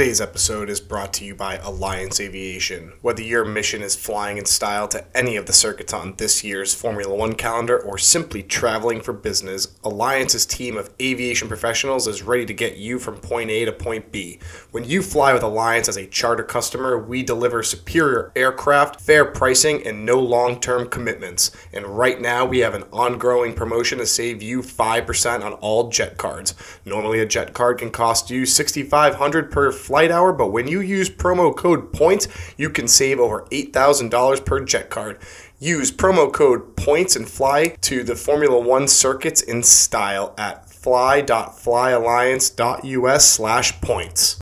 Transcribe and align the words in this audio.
Today's 0.00 0.22
episode 0.22 0.70
is 0.70 0.80
brought 0.80 1.12
to 1.12 1.26
you 1.26 1.34
by 1.34 1.56
Alliance 1.56 2.20
Aviation. 2.20 2.94
Whether 3.02 3.20
your 3.20 3.44
mission 3.44 3.82
is 3.82 3.94
flying 3.94 4.38
in 4.38 4.46
style 4.46 4.88
to 4.88 5.04
any 5.14 5.36
of 5.36 5.44
the 5.44 5.52
circuits 5.52 5.92
on 5.92 6.14
this 6.16 6.42
year's 6.42 6.74
Formula 6.74 7.14
One 7.14 7.34
calendar 7.34 7.78
or 7.78 7.98
simply 7.98 8.42
traveling 8.42 9.02
for 9.02 9.12
business, 9.12 9.76
Alliance's 9.84 10.46
team 10.46 10.78
of 10.78 10.88
aviation 11.02 11.48
professionals 11.48 12.06
is 12.06 12.22
ready 12.22 12.46
to 12.46 12.54
get 12.54 12.78
you 12.78 12.98
from 12.98 13.18
point 13.18 13.50
A 13.50 13.66
to 13.66 13.72
point 13.72 14.10
B. 14.10 14.38
When 14.70 14.84
you 14.84 15.02
fly 15.02 15.34
with 15.34 15.42
Alliance 15.42 15.86
as 15.86 15.98
a 15.98 16.06
charter 16.06 16.44
customer, 16.44 16.98
we 16.98 17.22
deliver 17.22 17.62
superior 17.62 18.32
aircraft, 18.34 19.02
fair 19.02 19.26
pricing, 19.26 19.86
and 19.86 20.06
no 20.06 20.18
long 20.18 20.60
term 20.60 20.88
commitments. 20.88 21.50
And 21.74 21.84
right 21.84 22.18
now, 22.18 22.46
we 22.46 22.60
have 22.60 22.72
an 22.72 22.84
ongoing 22.84 23.52
promotion 23.52 23.98
to 23.98 24.06
save 24.06 24.42
you 24.42 24.62
5% 24.62 25.44
on 25.44 25.52
all 25.52 25.90
jet 25.90 26.16
cards. 26.16 26.54
Normally, 26.86 27.20
a 27.20 27.26
jet 27.26 27.52
card 27.52 27.76
can 27.76 27.90
cost 27.90 28.30
you 28.30 28.46
6,500 28.46 29.50
per 29.50 29.70
flight 29.90 30.10
hour, 30.12 30.32
but 30.32 30.52
when 30.52 30.68
you 30.68 30.80
use 30.80 31.10
promo 31.10 31.52
code 31.54 31.92
POINTS, 31.92 32.28
you 32.56 32.70
can 32.70 32.86
save 32.86 33.18
over 33.18 33.42
$8,000 33.50 34.46
per 34.46 34.60
jet 34.60 34.88
card. 34.88 35.18
Use 35.58 35.90
promo 35.90 36.32
code 36.32 36.76
POINTS 36.76 37.16
and 37.16 37.28
fly 37.28 37.74
to 37.80 38.04
the 38.04 38.14
Formula 38.14 38.60
One 38.60 38.86
circuits 38.86 39.42
in 39.42 39.64
style 39.64 40.32
at 40.38 40.70
fly.flyalliance.us 40.70 43.28
slash 43.28 43.80
points. 43.80 44.40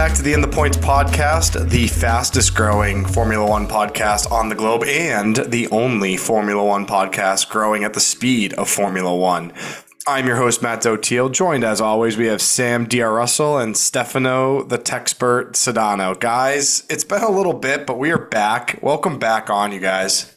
Back 0.00 0.14
to 0.14 0.22
the 0.22 0.32
In 0.32 0.40
the 0.40 0.48
Points 0.48 0.78
podcast, 0.78 1.68
the 1.68 1.86
fastest 1.86 2.54
growing 2.54 3.04
Formula 3.04 3.46
One 3.46 3.68
podcast 3.68 4.32
on 4.32 4.48
the 4.48 4.54
globe 4.54 4.82
and 4.84 5.36
the 5.36 5.68
only 5.68 6.16
Formula 6.16 6.64
One 6.64 6.86
podcast 6.86 7.50
growing 7.50 7.84
at 7.84 7.92
the 7.92 8.00
speed 8.00 8.54
of 8.54 8.70
Formula 8.70 9.14
One. 9.14 9.52
I'm 10.06 10.26
your 10.26 10.36
host, 10.36 10.62
Matt 10.62 10.80
Dotiel. 10.80 11.30
Joined 11.30 11.64
as 11.64 11.82
always, 11.82 12.16
we 12.16 12.28
have 12.28 12.40
Sam 12.40 12.86
DR 12.86 13.12
Russell 13.12 13.58
and 13.58 13.76
Stefano 13.76 14.62
the 14.62 14.78
Techspert 14.78 15.52
Sedano. 15.52 16.18
Guys, 16.18 16.86
it's 16.88 17.04
been 17.04 17.22
a 17.22 17.30
little 17.30 17.52
bit, 17.52 17.86
but 17.86 17.98
we 17.98 18.10
are 18.10 18.24
back. 18.26 18.78
Welcome 18.80 19.18
back 19.18 19.50
on, 19.50 19.70
you 19.70 19.80
guys. 19.80 20.34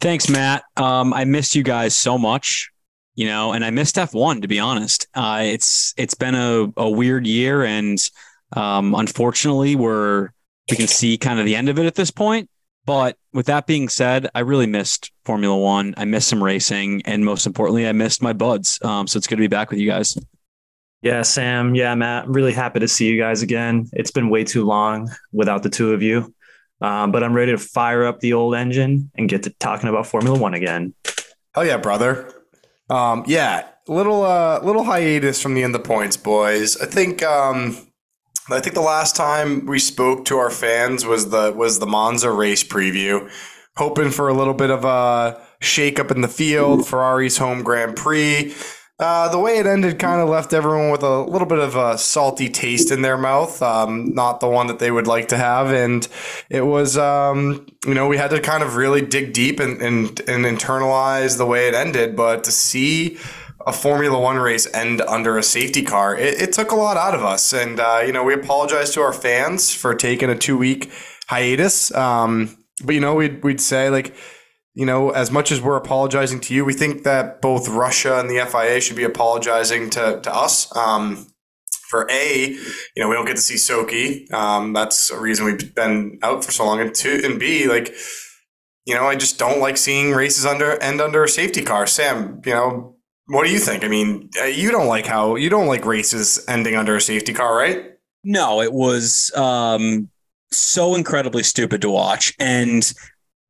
Thanks, 0.00 0.28
Matt. 0.28 0.62
Um, 0.76 1.12
I 1.12 1.24
missed 1.24 1.56
you 1.56 1.64
guys 1.64 1.92
so 1.96 2.18
much, 2.18 2.70
you 3.16 3.26
know, 3.26 3.52
and 3.52 3.64
I 3.64 3.70
missed 3.70 3.96
F1 3.96 4.42
to 4.42 4.48
be 4.48 4.60
honest. 4.60 5.08
Uh, 5.12 5.40
it's 5.42 5.92
it's 5.96 6.14
been 6.14 6.36
a, 6.36 6.72
a 6.76 6.88
weird 6.88 7.26
year, 7.26 7.64
and 7.64 7.98
um, 8.56 8.94
unfortunately, 8.94 9.76
we're 9.76 10.30
we 10.70 10.76
can 10.76 10.88
see 10.88 11.16
kind 11.16 11.38
of 11.38 11.46
the 11.46 11.54
end 11.54 11.68
of 11.68 11.78
it 11.78 11.86
at 11.86 11.94
this 11.94 12.10
point. 12.10 12.50
But 12.84 13.16
with 13.32 13.46
that 13.46 13.66
being 13.66 13.88
said, 13.88 14.28
I 14.34 14.40
really 14.40 14.66
missed 14.66 15.10
Formula 15.24 15.56
One. 15.56 15.94
I 15.96 16.04
missed 16.04 16.28
some 16.28 16.42
racing, 16.42 17.02
and 17.04 17.24
most 17.24 17.46
importantly, 17.46 17.86
I 17.86 17.92
missed 17.92 18.22
my 18.22 18.32
buds. 18.32 18.78
Um, 18.82 19.06
so 19.06 19.18
it's 19.18 19.26
good 19.26 19.36
to 19.36 19.40
be 19.40 19.48
back 19.48 19.70
with 19.70 19.80
you 19.80 19.90
guys. 19.90 20.16
Yeah, 21.02 21.22
Sam. 21.22 21.74
Yeah, 21.74 21.94
Matt. 21.94 22.24
I'm 22.24 22.32
really 22.32 22.52
happy 22.52 22.80
to 22.80 22.88
see 22.88 23.08
you 23.08 23.20
guys 23.20 23.42
again. 23.42 23.88
It's 23.92 24.10
been 24.10 24.30
way 24.30 24.44
too 24.44 24.64
long 24.64 25.10
without 25.32 25.62
the 25.62 25.68
two 25.68 25.92
of 25.92 26.02
you. 26.02 26.32
Um, 26.80 27.10
but 27.10 27.24
I'm 27.24 27.34
ready 27.34 27.52
to 27.52 27.58
fire 27.58 28.04
up 28.04 28.20
the 28.20 28.32
old 28.34 28.54
engine 28.54 29.10
and 29.14 29.28
get 29.28 29.42
to 29.44 29.50
talking 29.50 29.88
about 29.88 30.06
Formula 30.06 30.38
One 30.38 30.54
again. 30.54 30.94
Hell 31.54 31.64
yeah, 31.66 31.78
brother. 31.78 32.32
Um, 32.88 33.24
yeah, 33.26 33.66
little 33.88 34.22
uh, 34.22 34.60
little 34.62 34.84
hiatus 34.84 35.40
from 35.40 35.54
the 35.54 35.64
end 35.64 35.74
of 35.74 35.82
the 35.82 35.88
points, 35.88 36.16
boys. 36.16 36.76
I 36.80 36.86
think 36.86 37.22
um, 37.22 37.76
I 38.48 38.60
think 38.60 38.74
the 38.74 38.80
last 38.80 39.16
time 39.16 39.66
we 39.66 39.80
spoke 39.80 40.24
to 40.26 40.38
our 40.38 40.50
fans 40.50 41.04
was 41.04 41.30
the 41.30 41.52
was 41.52 41.80
the 41.80 41.86
Monza 41.86 42.30
race 42.30 42.62
preview, 42.62 43.28
hoping 43.76 44.10
for 44.10 44.28
a 44.28 44.34
little 44.34 44.54
bit 44.54 44.70
of 44.70 44.84
a 44.84 45.40
shake 45.60 45.98
up 45.98 46.12
in 46.12 46.20
the 46.20 46.28
field, 46.28 46.86
Ferrari's 46.86 47.38
home 47.38 47.62
Grand 47.62 47.96
Prix. 47.96 48.54
Uh, 48.98 49.28
the 49.28 49.38
way 49.38 49.58
it 49.58 49.66
ended 49.66 49.98
kind 49.98 50.22
of 50.22 50.28
left 50.28 50.54
everyone 50.54 50.90
with 50.90 51.02
a 51.02 51.20
little 51.22 51.48
bit 51.48 51.58
of 51.58 51.76
a 51.76 51.98
salty 51.98 52.48
taste 52.48 52.90
in 52.90 53.02
their 53.02 53.18
mouth, 53.18 53.60
um, 53.60 54.14
not 54.14 54.40
the 54.40 54.48
one 54.48 54.68
that 54.68 54.78
they 54.78 54.90
would 54.90 55.06
like 55.06 55.28
to 55.28 55.36
have. 55.36 55.70
And 55.70 56.06
it 56.48 56.62
was, 56.62 56.96
um, 56.96 57.66
you 57.84 57.92
know, 57.92 58.08
we 58.08 58.16
had 58.16 58.30
to 58.30 58.40
kind 58.40 58.62
of 58.62 58.76
really 58.76 59.02
dig 59.02 59.34
deep 59.34 59.60
and, 59.60 59.82
and, 59.82 60.18
and 60.20 60.46
internalize 60.46 61.36
the 61.36 61.44
way 61.44 61.68
it 61.68 61.74
ended. 61.74 62.16
But 62.16 62.44
to 62.44 62.50
see 62.50 63.18
a 63.66 63.72
Formula 63.72 64.18
One 64.18 64.36
race 64.38 64.72
end 64.72 65.00
under 65.02 65.36
a 65.36 65.42
safety 65.42 65.82
car, 65.82 66.16
it, 66.16 66.40
it 66.40 66.52
took 66.52 66.70
a 66.70 66.76
lot 66.76 66.96
out 66.96 67.14
of 67.14 67.24
us. 67.24 67.52
And, 67.52 67.80
uh, 67.80 68.02
you 68.06 68.12
know, 68.12 68.22
we 68.22 68.32
apologize 68.32 68.92
to 68.94 69.00
our 69.02 69.12
fans 69.12 69.74
for 69.74 69.94
taking 69.94 70.30
a 70.30 70.38
two 70.38 70.56
week 70.56 70.90
hiatus. 71.28 71.92
Um, 71.94 72.56
but, 72.84 72.94
you 72.94 73.00
know, 73.00 73.16
we'd, 73.16 73.42
we'd 73.42 73.60
say, 73.60 73.90
like, 73.90 74.14
you 74.74 74.86
know, 74.86 75.10
as 75.10 75.30
much 75.30 75.50
as 75.50 75.60
we're 75.60 75.76
apologizing 75.76 76.38
to 76.40 76.54
you, 76.54 76.64
we 76.64 76.74
think 76.74 77.02
that 77.02 77.40
both 77.40 77.68
Russia 77.68 78.20
and 78.20 78.30
the 78.30 78.46
FIA 78.46 78.80
should 78.80 78.96
be 78.96 79.04
apologizing 79.04 79.90
to, 79.90 80.20
to 80.22 80.34
us. 80.34 80.74
Um, 80.76 81.26
for 81.88 82.06
A, 82.10 82.48
you 82.48 82.58
know, 82.96 83.08
we 83.08 83.14
don't 83.14 83.26
get 83.26 83.36
to 83.36 83.42
see 83.42 83.54
Sochi. 83.54 84.30
Um, 84.32 84.72
that's 84.72 85.10
a 85.10 85.18
reason 85.18 85.44
we've 85.46 85.74
been 85.74 86.18
out 86.22 86.44
for 86.44 86.52
so 86.52 86.66
long. 86.66 86.80
And 86.80 86.94
two, 86.94 87.20
and 87.24 87.38
B, 87.38 87.68
like, 87.68 87.94
you 88.84 88.94
know, 88.94 89.06
I 89.06 89.16
just 89.16 89.38
don't 89.38 89.60
like 89.60 89.76
seeing 89.76 90.12
races 90.12 90.44
under 90.44 90.80
end 90.82 91.00
under 91.00 91.24
a 91.24 91.28
safety 91.28 91.62
car. 91.62 91.86
Sam, 91.86 92.40
you 92.44 92.52
know, 92.52 92.95
what 93.26 93.44
do 93.44 93.52
you 93.52 93.58
think? 93.58 93.84
I 93.84 93.88
mean, 93.88 94.30
uh, 94.40 94.44
you 94.44 94.70
don't 94.70 94.86
like 94.86 95.06
how 95.06 95.36
you 95.36 95.50
don't 95.50 95.66
like 95.66 95.84
races 95.84 96.44
ending 96.48 96.76
under 96.76 96.96
a 96.96 97.00
safety 97.00 97.32
car, 97.32 97.56
right? 97.56 97.92
No, 98.24 98.60
it 98.60 98.72
was 98.72 99.30
um, 99.36 100.08
so 100.50 100.94
incredibly 100.94 101.42
stupid 101.42 101.82
to 101.82 101.90
watch, 101.90 102.34
and 102.38 102.92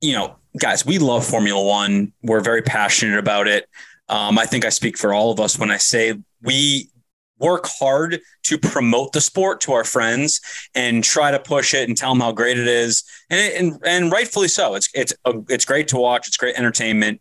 you 0.01 0.13
know, 0.13 0.37
guys, 0.59 0.85
we 0.87 0.99
love 0.99 1.27
Formula 1.27 1.63
One. 1.63 2.13
We're 2.23 2.41
very 2.41 2.63
passionate 2.63 3.19
about 3.19 3.49
it. 3.49 3.69
Um, 4.09 4.39
I 4.39 4.47
think 4.47 4.65
I 4.65 4.69
speak 4.69 4.97
for 4.97 5.13
all 5.13 5.31
of 5.33 5.41
us 5.41 5.59
when 5.59 5.71
I 5.71 5.79
say 5.79 6.15
we 6.43 6.91
work 7.39 7.67
hard 7.67 8.21
to 8.45 8.59
promote 8.59 9.13
the 9.13 9.21
sport 9.21 9.61
to 9.61 9.73
our 9.73 9.85
friends 9.85 10.41
and 10.75 11.05
try 11.05 11.31
to 11.31 11.39
push 11.39 11.75
it 11.75 11.89
and 11.89 11.97
tell 11.97 12.13
them 12.13 12.21
how 12.21 12.33
great 12.33 12.59
it 12.59 12.69
is, 12.69 13.05
and 13.31 13.53
and 13.53 13.81
and 13.85 14.13
rightfully 14.13 14.49
so. 14.49 14.75
It's 14.75 14.89
it's 14.95 15.13
a, 15.25 15.35
it's 15.49 15.65
great 15.65 15.89
to 15.89 15.97
watch. 15.97 16.29
It's 16.29 16.37
great 16.37 16.57
entertainment, 16.57 17.21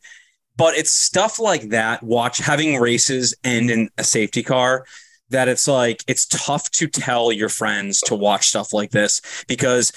but 0.58 0.76
it's 0.76 0.92
stuff 0.92 1.40
like 1.40 1.70
that. 1.70 2.04
Watch 2.04 2.38
having 2.40 2.80
races 2.80 3.36
end 3.44 3.70
in 3.70 3.90
a 3.98 4.04
safety 4.04 4.44
car. 4.44 4.86
That 5.30 5.48
it's 5.48 5.68
like 5.68 6.04
it's 6.08 6.28
tough 6.28 6.70
to 6.72 6.88
tell 6.88 7.32
your 7.32 7.50
friends 7.50 8.00
to 8.02 8.16
watch 8.16 8.48
stuff 8.48 8.74
like 8.74 8.92
this 8.92 9.22
because 9.48 9.92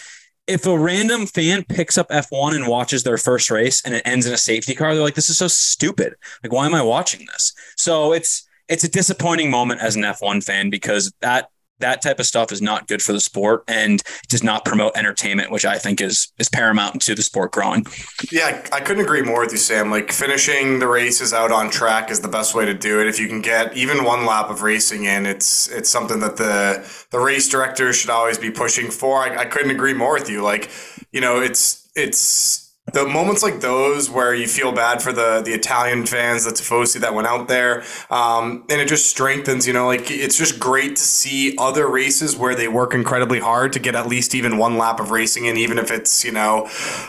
if 0.47 0.67
a 0.67 0.77
random 0.77 1.27
fan 1.27 1.63
picks 1.65 1.99
up 1.99 2.09
F1 2.09 2.55
and 2.55 2.67
watches 2.67 3.03
their 3.03 3.19
first 3.19 3.51
race 3.51 3.85
and 3.85 3.95
it 3.95 4.03
ends 4.07 4.25
in 4.25 4.33
a 4.33 4.39
safety 4.39 4.75
car, 4.75 4.95
they're 4.95 5.05
like, 5.05 5.15
this 5.15 5.29
is 5.29 5.37
so 5.37 5.47
stupid. 5.47 6.15
Like, 6.43 6.53
why 6.53 6.65
am 6.65 6.75
I 6.75 6.81
watching 6.81 7.27
this? 7.27 7.53
So 7.77 8.13
it's 8.15 8.49
it's 8.69 8.85
a 8.85 8.91
disappointing 8.91 9.51
moment 9.51 9.81
as 9.83 9.97
an 9.97 10.03
F1 10.03 10.43
fan 10.43 10.71
because 10.71 11.13
that 11.21 11.51
that 11.81 12.03
type 12.03 12.19
of 12.19 12.27
stuff 12.27 12.53
is 12.53 12.61
not 12.61 12.87
good 12.89 13.03
for 13.03 13.13
the 13.13 13.21
sport 13.21 13.65
and 13.69 14.03
does 14.29 14.43
not 14.43 14.65
promote 14.65 14.97
entertainment, 14.97 15.51
which 15.51 15.65
I 15.65 15.79
think 15.79 16.01
is 16.01 16.33
is 16.39 16.49
paramount 16.49 17.03
to 17.03 17.15
the 17.15 17.23
sport 17.23 17.53
growing. 17.53 17.87
Yeah, 18.31 18.65
I 18.73 18.81
couldn't 18.81 19.05
agree 19.05 19.23
more 19.23 19.41
with 19.41 19.53
you, 19.53 19.59
Sam. 19.59 19.91
Like 19.91 20.13
finishing 20.13 20.79
the 20.79 20.89
races 20.89 21.33
out 21.33 21.53
on 21.53 21.71
track 21.71 22.11
is 22.11 22.21
the 22.21 22.29
best 22.29 22.55
way 22.55 22.65
to 22.65 22.75
do 22.75 23.01
it. 23.01 23.07
If 23.07 23.19
you 23.21 23.29
can 23.29 23.41
get 23.41 23.77
even 23.77 24.05
one 24.05 24.27
lap 24.27 24.51
of 24.51 24.63
racing 24.63 25.05
in, 25.05 25.27
it's 25.27 25.69
it's 25.69 25.91
something 25.91 26.21
that 26.21 26.37
the 26.37 26.87
the 27.11 27.19
race 27.19 27.49
directors 27.49 27.97
should 27.97 28.11
always 28.11 28.39
be 28.39 28.51
pushing 28.51 28.91
for. 28.91 29.19
I, 29.19 29.43
I 29.43 29.45
couldn't 29.45 29.71
agree 29.71 29.95
more 29.95 30.15
with 30.15 30.29
you. 30.29 30.43
Like, 30.43 30.71
you 31.13 31.21
know, 31.21 31.41
it's 31.41 31.89
it's 31.95 32.68
the 32.93 33.07
moments 33.07 33.43
like 33.43 33.61
those 33.61 34.11
where 34.11 34.35
you 34.35 34.47
feel 34.47 34.73
bad 34.73 35.03
for 35.03 35.13
the 35.13 35.43
the 35.45 35.53
Italian 35.53 36.07
fans, 36.07 36.45
the 36.45 36.51
Tifosi 36.51 37.01
that 37.01 37.15
went 37.15 37.27
out 37.27 37.49
there, 37.49 37.85
um, 38.11 38.65
and 38.69 38.81
it 38.81 38.89
just 38.89 39.09
strengthens. 39.09 39.67
You 39.67 39.73
know, 39.73 39.87
like 39.87 40.11
it's 40.11 40.37
just 40.37 40.59
great 40.59 40.97
to 40.97 41.03
see 41.03 41.57
other 41.59 41.89
races 41.89 42.37
where 42.37 42.55
they 42.55 42.69
work 42.69 42.95
incredibly 42.95 43.41
hard 43.41 43.73
to 43.75 43.79
get 43.79 43.95
at 43.95 44.07
least 44.07 44.35
even 44.35 44.59
one 44.59 44.79
lap 44.79 45.01
of 45.01 45.11
racing 45.11 45.47
in, 45.47 45.57
even 45.57 45.79
if 45.79 45.91
it's 45.91 46.25
you 46.25 46.33
know 46.33 46.69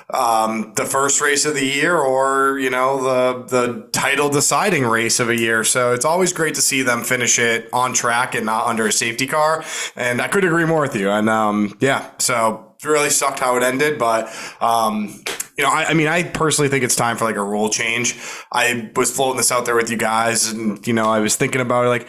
um, 0.10 0.74
the 0.76 0.86
first 0.86 1.22
race 1.22 1.46
of 1.46 1.54
the 1.56 1.66
year 1.66 1.98
or 1.98 2.60
you 2.60 2.70
know 2.70 3.04
the 3.04 3.44
the 3.48 3.88
title 3.92 4.30
deciding 4.30 4.86
race 4.86 5.20
of 5.20 5.30
a 5.30 5.38
year. 5.38 5.64
So 5.64 5.94
it's 5.94 6.06
always 6.06 6.34
great 6.34 6.56
to 6.56 6.62
see 6.62 6.82
them 6.82 7.04
finish 7.04 7.40
it 7.40 7.70
on 7.74 7.94
track 7.94 8.36
and 8.36 8.46
not 8.46 8.68
under 8.68 8.88
a 8.88 8.92
safety 8.92 9.28
car. 9.28 9.64
And 9.96 10.22
I 10.22 10.28
could 10.28 10.44
agree 10.44 10.66
more 10.66 10.82
with 10.82 10.96
you. 10.96 11.10
And 11.10 11.30
um, 11.30 11.78
yeah, 11.80 12.10
so 12.18 12.69
it 12.82 12.88
really 12.88 13.10
sucked 13.10 13.40
how 13.40 13.58
it 13.58 13.64
ended, 13.64 14.00
but 14.00 14.34
um, 14.62 15.22
you 15.58 15.64
know, 15.66 15.70
I, 15.70 15.90
I, 15.90 15.94
mean, 15.94 16.08
I 16.08 16.24
personally 16.24 16.70
think 16.70 16.86
it's 16.86 16.96
time 16.96 17.18
for 17.18 17.26
like 17.26 17.36
a 17.36 17.44
rule 17.44 17.70
change. 17.70 18.18
I 18.52 18.90
was 18.96 19.14
floating 19.14 19.38
this 19.38 19.52
out 19.52 19.66
there 19.66 19.76
with 19.76 19.92
you 19.92 19.98
guys, 19.98 20.48
and 20.48 20.86
you 20.88 20.94
know, 20.94 21.10
I 21.10 21.20
was 21.20 21.36
thinking 21.36 21.60
about 21.60 21.86
it, 21.86 21.90
like 21.90 22.08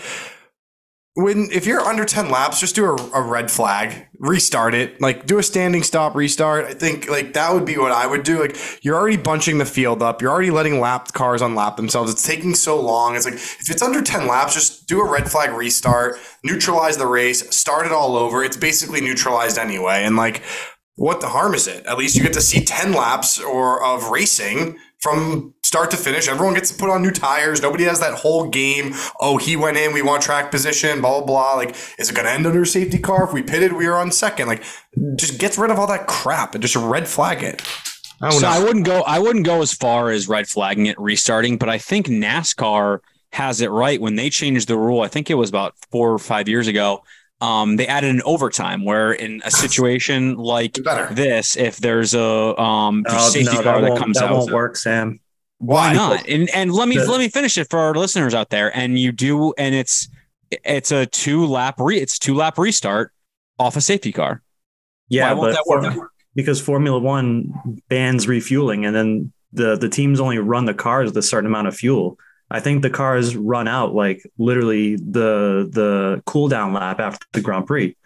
when 1.14 1.48
if 1.50 1.66
you're 1.66 1.80
under 1.80 2.04
10 2.04 2.30
laps 2.30 2.60
just 2.60 2.74
do 2.74 2.84
a, 2.84 2.96
a, 3.14 3.22
red 3.22 3.50
flag. 3.50 4.06
Restart 4.18 4.74
it. 4.74 5.00
Like 5.00 5.26
do 5.26 5.38
a 5.38 5.42
standing 5.42 5.82
stop 5.82 6.14
restart. 6.14 6.66
I 6.66 6.74
think 6.74 7.08
like 7.08 7.32
that 7.32 7.52
would 7.52 7.64
be 7.64 7.78
what 7.78 7.90
i 7.92 8.06
would 8.06 8.22
do. 8.22 8.40
Like 8.40 8.56
you're 8.82 8.96
already 8.96 9.16
bunching 9.16 9.58
the 9.58 9.64
field 9.64 10.02
up. 10.02 10.22
You're 10.22 10.30
already 10.30 10.50
letting 10.50 10.78
lap 10.78 11.12
cars 11.12 11.42
unlap 11.42 11.76
themselves. 11.76 12.12
It's 12.12 12.26
taking 12.26 12.54
so 12.54 12.80
long. 12.80 13.16
It's 13.16 13.24
like 13.24 13.34
if 13.34 13.70
it's 13.70 13.82
under 13.82 14.02
10 14.02 14.26
laps 14.26 14.54
just 14.54 14.86
do 14.86 15.00
a 15.00 15.10
red 15.10 15.30
flag 15.30 15.50
restart 15.52 16.18
neutralize 16.44 16.96
the 16.96 17.06
race 17.06 17.48
start 17.54 17.86
it 17.86 17.92
all 17.92 18.16
over. 18.16 18.44
It's 18.44 18.56
basically 18.56 19.00
neutralized 19.00 19.58
anyway. 19.58 20.04
And 20.04 20.16
like 20.16 20.42
what 20.96 21.20
the 21.20 21.28
harm 21.28 21.54
is 21.54 21.66
it? 21.66 21.86
At 21.86 21.96
least 21.96 22.14
you 22.14 22.22
get 22.22 22.34
to 22.34 22.42
see 22.42 22.62
10 22.62 22.92
laps 22.92 23.40
or 23.40 23.82
of 23.82 24.10
racing 24.10 24.78
from 24.98 25.54
start 25.70 25.88
to 25.88 25.96
finish. 25.96 26.26
Everyone 26.26 26.52
gets 26.54 26.72
to 26.72 26.76
put 26.76 26.90
on 26.90 27.00
new 27.00 27.12
tires. 27.12 27.62
Nobody 27.62 27.84
has 27.84 28.00
that 28.00 28.14
whole 28.14 28.48
game. 28.48 28.92
Oh, 29.20 29.36
he 29.36 29.54
went 29.54 29.76
in. 29.76 29.92
We 29.92 30.02
want 30.02 30.20
track 30.20 30.50
position. 30.50 31.00
Blah 31.00 31.20
blah 31.20 31.26
blah. 31.26 31.54
Like, 31.54 31.76
is 31.96 32.10
it 32.10 32.16
going 32.16 32.26
to 32.26 32.32
end 32.32 32.44
under 32.44 32.62
a 32.62 32.66
safety 32.66 32.98
car? 32.98 33.22
If 33.22 33.32
we 33.32 33.40
pitted, 33.40 33.74
we 33.74 33.86
are 33.86 33.94
on 33.94 34.10
second. 34.10 34.48
Like, 34.48 34.64
just 35.14 35.38
gets 35.38 35.56
rid 35.56 35.70
of 35.70 35.78
all 35.78 35.86
that 35.86 36.08
crap 36.08 36.56
and 36.56 36.62
just 36.62 36.74
red 36.74 37.06
flag 37.06 37.44
it. 37.44 37.62
I 38.20 38.30
so 38.30 38.40
know. 38.40 38.48
I 38.48 38.58
wouldn't 38.58 38.84
go. 38.84 39.02
I 39.02 39.20
wouldn't 39.20 39.46
go 39.46 39.62
as 39.62 39.72
far 39.72 40.10
as 40.10 40.26
red 40.26 40.48
flagging 40.48 40.86
it, 40.86 40.98
restarting. 40.98 41.56
But 41.56 41.68
I 41.68 41.78
think 41.78 42.08
NASCAR 42.08 42.98
has 43.32 43.60
it 43.60 43.70
right 43.70 44.00
when 44.00 44.16
they 44.16 44.28
changed 44.28 44.66
the 44.66 44.76
rule. 44.76 45.02
I 45.02 45.08
think 45.08 45.30
it 45.30 45.34
was 45.34 45.50
about 45.50 45.76
four 45.92 46.12
or 46.12 46.18
five 46.18 46.48
years 46.48 46.66
ago 46.66 47.04
um, 47.40 47.76
they 47.76 47.86
added 47.86 48.10
an 48.10 48.22
overtime 48.24 48.84
where 48.84 49.12
in 49.12 49.40
a 49.44 49.50
situation 49.50 50.34
like 50.54 50.74
this, 50.74 51.56
if 51.56 51.78
there's 51.78 52.12
a 52.12 52.60
um, 52.60 53.04
oh, 53.08 53.28
safety 53.30 53.56
no, 53.56 53.62
car 53.62 53.80
that, 53.80 53.90
that 53.90 53.98
comes 53.98 54.18
that 54.18 54.30
out, 54.30 54.32
won't 54.32 54.52
work, 54.52 54.76
Sam. 54.76 55.20
Why, 55.60 55.92
not? 55.92 56.26
And 56.26 56.48
and 56.50 56.72
let 56.72 56.88
me 56.88 56.96
the, 56.96 57.04
let 57.04 57.18
me 57.18 57.28
finish 57.28 57.58
it 57.58 57.68
for 57.68 57.78
our 57.78 57.94
listeners 57.94 58.32
out 58.32 58.48
there. 58.48 58.74
And 58.74 58.98
you 58.98 59.12
do, 59.12 59.52
and 59.58 59.74
it's 59.74 60.08
it's 60.50 60.90
a 60.90 61.04
two 61.04 61.44
lap 61.44 61.74
re 61.78 61.98
it's 61.98 62.18
two 62.18 62.34
lap 62.34 62.56
restart 62.56 63.12
off 63.58 63.76
a 63.76 63.82
safety 63.82 64.10
car. 64.10 64.42
Yeah, 65.10 65.34
but 65.34 65.58
for, 65.66 66.10
because 66.34 66.62
Formula 66.62 66.98
One 66.98 67.82
bans 67.90 68.26
refueling, 68.26 68.86
and 68.86 68.96
then 68.96 69.32
the 69.52 69.76
the 69.76 69.90
teams 69.90 70.18
only 70.18 70.38
run 70.38 70.64
the 70.64 70.72
cars 70.72 71.10
with 71.10 71.16
a 71.18 71.22
certain 71.22 71.46
amount 71.46 71.68
of 71.68 71.76
fuel. 71.76 72.18
I 72.50 72.60
think 72.60 72.80
the 72.80 72.90
cars 72.90 73.36
run 73.36 73.68
out 73.68 73.94
like 73.94 74.22
literally 74.38 74.96
the 74.96 75.68
the 75.70 76.22
cool 76.24 76.48
down 76.48 76.72
lap 76.72 77.00
after 77.00 77.26
the 77.32 77.42
Grand 77.42 77.66
Prix. 77.66 77.96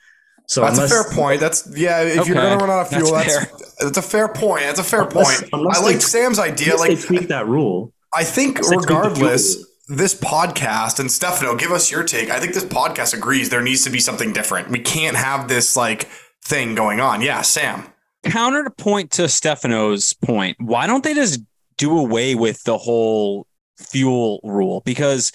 So 0.47 0.61
that's 0.61 0.77
unless, 0.77 0.93
a 0.93 1.05
fair 1.05 1.13
point. 1.13 1.41
That's 1.41 1.69
yeah. 1.77 2.03
If 2.03 2.21
okay. 2.21 2.29
you're 2.29 2.37
gonna 2.37 2.57
run 2.57 2.71
out 2.71 2.81
of 2.81 2.89
fuel, 2.89 3.13
that's 3.13 3.35
that's, 3.35 3.75
that's, 3.77 3.99
a 3.99 4.03
fair 4.03 4.29
point. 4.29 4.63
That's 4.63 4.81
a 4.81 4.85
fair 4.85 5.03
unless, 5.03 5.41
point. 5.41 5.51
Unless 5.53 5.79
I 5.79 5.83
like 5.83 6.01
Sam's 6.03 6.39
idea. 6.39 6.77
Like 6.77 7.01
tweak 7.01 7.29
that 7.29 7.47
rule. 7.47 7.93
I 8.13 8.25
think 8.25 8.61
regardless, 8.61 9.67
this 9.89 10.15
podcast 10.15 11.01
and 11.01 11.11
Stefano, 11.11 11.57
give 11.57 11.71
us 11.71 11.91
your 11.91 12.05
take. 12.05 12.31
I 12.31 12.41
think 12.41 12.55
this 12.55 12.65
podcast 12.65 13.15
agrees 13.15 13.49
there 13.49 13.63
needs 13.63 13.85
to 13.85 13.91
be 13.91 14.01
something 14.01 14.33
different. 14.33 14.69
We 14.69 14.81
can't 14.81 15.17
have 15.17 15.49
this 15.49 15.77
like 15.77 16.09
thing 16.45 16.75
going 16.75 17.01
on. 17.01 17.23
Yeah, 17.23 17.43
Sam. 17.43 17.87
Counter 18.25 18.65
to 18.65 18.71
point 18.71 19.11
to 19.13 19.29
Stefano's 19.29 20.13
point. 20.13 20.57
Why 20.61 20.87
don't 20.87 21.05
they 21.05 21.15
just 21.15 21.41
do 21.77 21.99
away 21.99 22.35
with 22.35 22.63
the 22.65 22.79
whole 22.79 23.47
fuel 23.79 24.41
rule 24.45 24.81
because 24.85 25.33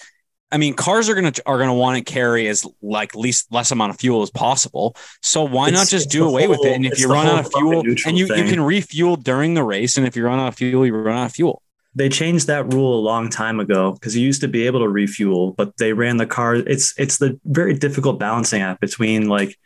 I 0.52 0.58
mean, 0.58 0.74
cars 0.74 1.08
are 1.08 1.14
gonna 1.14 1.32
are 1.46 1.58
gonna 1.58 1.74
want 1.74 2.04
to 2.04 2.12
carry 2.12 2.48
as 2.48 2.66
like 2.82 3.14
least 3.14 3.52
less 3.52 3.70
amount 3.70 3.90
of 3.90 4.00
fuel 4.00 4.22
as 4.22 4.30
possible. 4.30 4.96
So 5.22 5.44
why 5.44 5.68
it's, 5.68 5.74
not 5.76 5.88
just 5.88 6.10
do 6.10 6.26
away 6.26 6.46
whole, 6.46 6.50
with 6.50 6.66
it? 6.66 6.74
And 6.74 6.84
if 6.84 6.98
you 6.98 7.08
run 7.08 7.26
out 7.26 7.38
of 7.38 7.52
fuel, 7.52 7.80
and 7.80 8.18
you, 8.18 8.26
you 8.26 8.44
can 8.44 8.60
refuel 8.60 9.16
during 9.16 9.54
the 9.54 9.62
race, 9.62 9.96
and 9.96 10.06
if 10.06 10.16
you 10.16 10.24
run 10.24 10.40
out 10.40 10.48
of 10.48 10.56
fuel, 10.56 10.84
you 10.84 10.94
run 10.94 11.16
out 11.16 11.26
of 11.26 11.32
fuel. 11.32 11.62
They 11.94 12.08
changed 12.08 12.46
that 12.48 12.72
rule 12.72 12.98
a 12.98 13.02
long 13.02 13.30
time 13.30 13.60
ago 13.60 13.92
because 13.92 14.16
you 14.16 14.24
used 14.24 14.40
to 14.42 14.48
be 14.48 14.66
able 14.66 14.80
to 14.80 14.88
refuel, 14.88 15.52
but 15.52 15.76
they 15.76 15.92
ran 15.92 16.16
the 16.16 16.26
car. 16.26 16.54
It's 16.56 16.94
it's 16.98 17.18
the 17.18 17.38
very 17.44 17.74
difficult 17.74 18.18
balancing 18.18 18.62
act 18.62 18.80
between 18.80 19.28
like, 19.28 19.56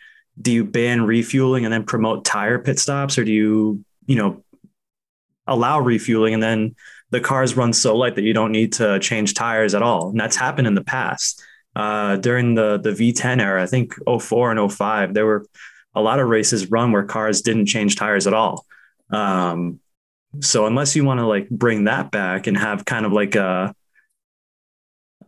do 0.41 0.53
you 0.53 0.65
ban 0.65 1.07
refueling 1.07 1.65
and 1.65 1.73
then 1.73 1.85
promote 1.85 2.25
tire 2.25 2.59
pit 2.59 2.79
stops, 2.79 3.17
or 3.17 3.25
do 3.25 3.33
you 3.33 3.85
you 4.07 4.17
know 4.17 4.43
allow 5.47 5.81
refueling 5.81 6.35
and 6.35 6.43
then 6.43 6.75
the 7.15 7.21
cars 7.21 7.57
run 7.57 7.73
so 7.73 7.97
light 7.97 8.17
that 8.17 8.23
you 8.23 8.33
don't 8.33 8.51
need 8.51 8.73
to 8.73 8.99
change 8.99 9.35
tires 9.35 9.73
at 9.73 9.83
all. 9.83 10.09
And 10.11 10.19
that's 10.19 10.35
happened 10.35 10.67
in 10.67 10.75
the 10.75 10.83
past. 10.83 11.41
Uh, 11.77 12.17
during 12.17 12.57
the 12.57 12.79
the 12.79 12.91
V10 12.91 13.41
era, 13.41 13.63
I 13.63 13.67
think 13.67 13.95
04 14.05 14.51
and 14.51 14.73
05, 14.73 15.15
there 15.15 15.25
were 15.25 15.47
a 15.95 16.03
lot 16.03 16.19
of 16.19 16.29
races 16.29 16.73
run 16.73 16.91
where 16.91 17.05
cars 17.05 17.41
didn't 17.43 17.67
change 17.67 17.95
tires 17.95 18.27
at 18.27 18.35
all. 18.35 18.67
Um, 19.11 19.79
so 20.41 20.67
unless 20.67 20.97
you 20.97 21.05
want 21.05 21.21
to 21.21 21.27
like 21.27 21.49
bring 21.49 21.85
that 21.85 22.11
back 22.11 22.49
and 22.49 22.57
have 22.57 22.85
kind 22.85 23.07
of 23.07 23.13
like 23.13 23.37
a 23.37 23.73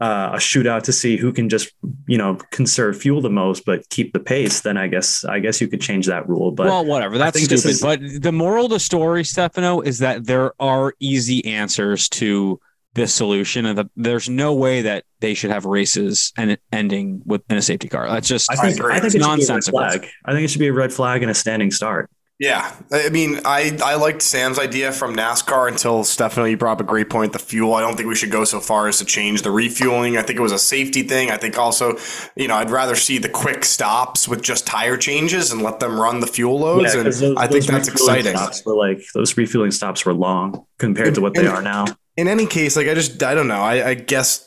uh, 0.01 0.31
a 0.35 0.37
shootout 0.37 0.83
to 0.83 0.93
see 0.93 1.17
who 1.17 1.33
can 1.33 1.49
just 1.49 1.73
you 2.07 2.19
know 2.19 2.37
conserve 2.51 2.99
fuel 2.99 3.21
the 3.21 3.31
most 3.31 3.65
but 3.65 3.89
keep 3.89 4.13
the 4.13 4.21
pace 4.21 4.61
then 4.61 4.77
i 4.77 4.87
guess 4.87 5.25
i 5.25 5.39
guess 5.39 5.61
you 5.61 5.69
could 5.69 5.81
change 5.81 6.07
that 6.07 6.29
rule 6.29 6.51
but 6.51 6.67
well 6.67 6.85
whatever. 6.85 7.17
That's 7.17 7.43
stupid. 7.43 7.65
is, 7.65 7.81
but 7.81 8.01
the 8.21 8.33
moral 8.33 8.67
of 8.67 8.71
the 8.71 8.81
story 8.81 9.25
stefano 9.25 9.81
is 9.81 9.99
that 10.01 10.27
there 10.27 10.53
are 10.61 10.95
easy 11.01 11.45
answers 11.47 12.09
to 12.11 12.61
this 12.95 13.13
solution 13.13 13.67
and 13.67 13.79
the, 13.79 13.91
there's 13.97 14.29
no 14.29 14.55
way 14.55 14.83
that 14.83 15.05
they 15.21 15.35
should 15.35 15.51
have 15.51 15.65
races 15.65 16.33
and 16.37 16.57
ending 16.73 17.23
with 17.25 17.43
in 17.51 17.57
a 17.59 17.63
safety 17.63 17.89
car. 17.89 18.09
That's 18.09 18.29
just 18.29 18.51
i 18.51 18.57
think, 18.57 18.83
I 18.83 19.01
think 19.01 19.15
it 19.15 19.19
nonsensical. 19.21 19.81
i 19.81 19.99
think 19.99 20.45
it 20.45 20.49
should 20.49 20.59
be 20.59 20.69
a 20.69 20.73
red 20.73 20.93
flag 20.93 21.23
and 21.23 21.31
a 21.31 21.35
standing 21.35 21.71
start 21.71 22.11
yeah, 22.39 22.77
I 22.93 23.09
mean, 23.09 23.41
I, 23.47 23.79
I 23.83 23.95
liked 23.95 24.21
Sam's 24.21 24.59
idea 24.59 24.93
from 24.93 25.17
NASCAR 25.17 25.69
until 25.69 26.05
Stefano, 26.05 26.47
you 26.47 26.59
brought 26.59 26.73
up 26.73 26.81
a 26.81 26.85
great 26.85 27.09
point. 27.09 27.33
The 27.33 27.39
fuel, 27.39 27.75
I 27.75 27.81
don't 27.81 27.97
think 27.97 28.11
we 28.11 28.15
should 28.15 28.31
go 28.31 28.45
so 28.45 28.61
far 28.61 28.89
as 28.89 28.99
to 28.99 29.07
change 29.07 29.41
the 29.41 29.51
refueling. 29.51 30.19
I 30.19 30.23
think 30.23 30.39
it 30.39 30.43
was 30.43 30.53
a 30.53 30.59
safety 30.59 31.03
thing. 31.03 31.31
I 31.31 31.39
think 31.39 31.57
also, 31.57 31.97
you 32.37 32.47
know, 32.47 32.57
I'd 32.57 32.71
rather 32.71 32.95
see 32.95 33.17
the 33.17 33.31
quick 33.31 33.65
stops 33.65 34.29
with 34.29 34.43
just 34.43 34.67
tire 34.67 34.99
changes 34.99 35.51
and 35.51 35.63
let 35.63 35.81
them 35.81 35.99
run 35.99 36.21
the 36.21 36.27
fuel 36.27 36.59
loads. 36.59 36.93
Yeah, 36.93 37.01
and 37.01 37.07
those, 37.07 37.37
I 37.37 37.47
think 37.47 37.65
that's 37.65 37.89
exciting. 37.89 38.37
Stops 38.37 38.67
were 38.67 38.77
like 38.77 39.01
those 39.15 39.35
refueling 39.39 39.71
stops 39.71 40.05
were 40.05 40.15
long 40.15 40.67
compared 40.77 41.15
to 41.15 41.23
what 41.23 41.33
they 41.33 41.47
are 41.47 41.63
now. 41.63 41.87
In 42.19 42.29
any 42.29 42.47
case, 42.47 42.77
like 42.77 42.87
I 42.87 42.93
just 42.93 43.23
I 43.23 43.35
don't 43.35 43.49
know. 43.49 43.63
I, 43.63 43.89
I 43.89 43.95
guess 43.95 44.46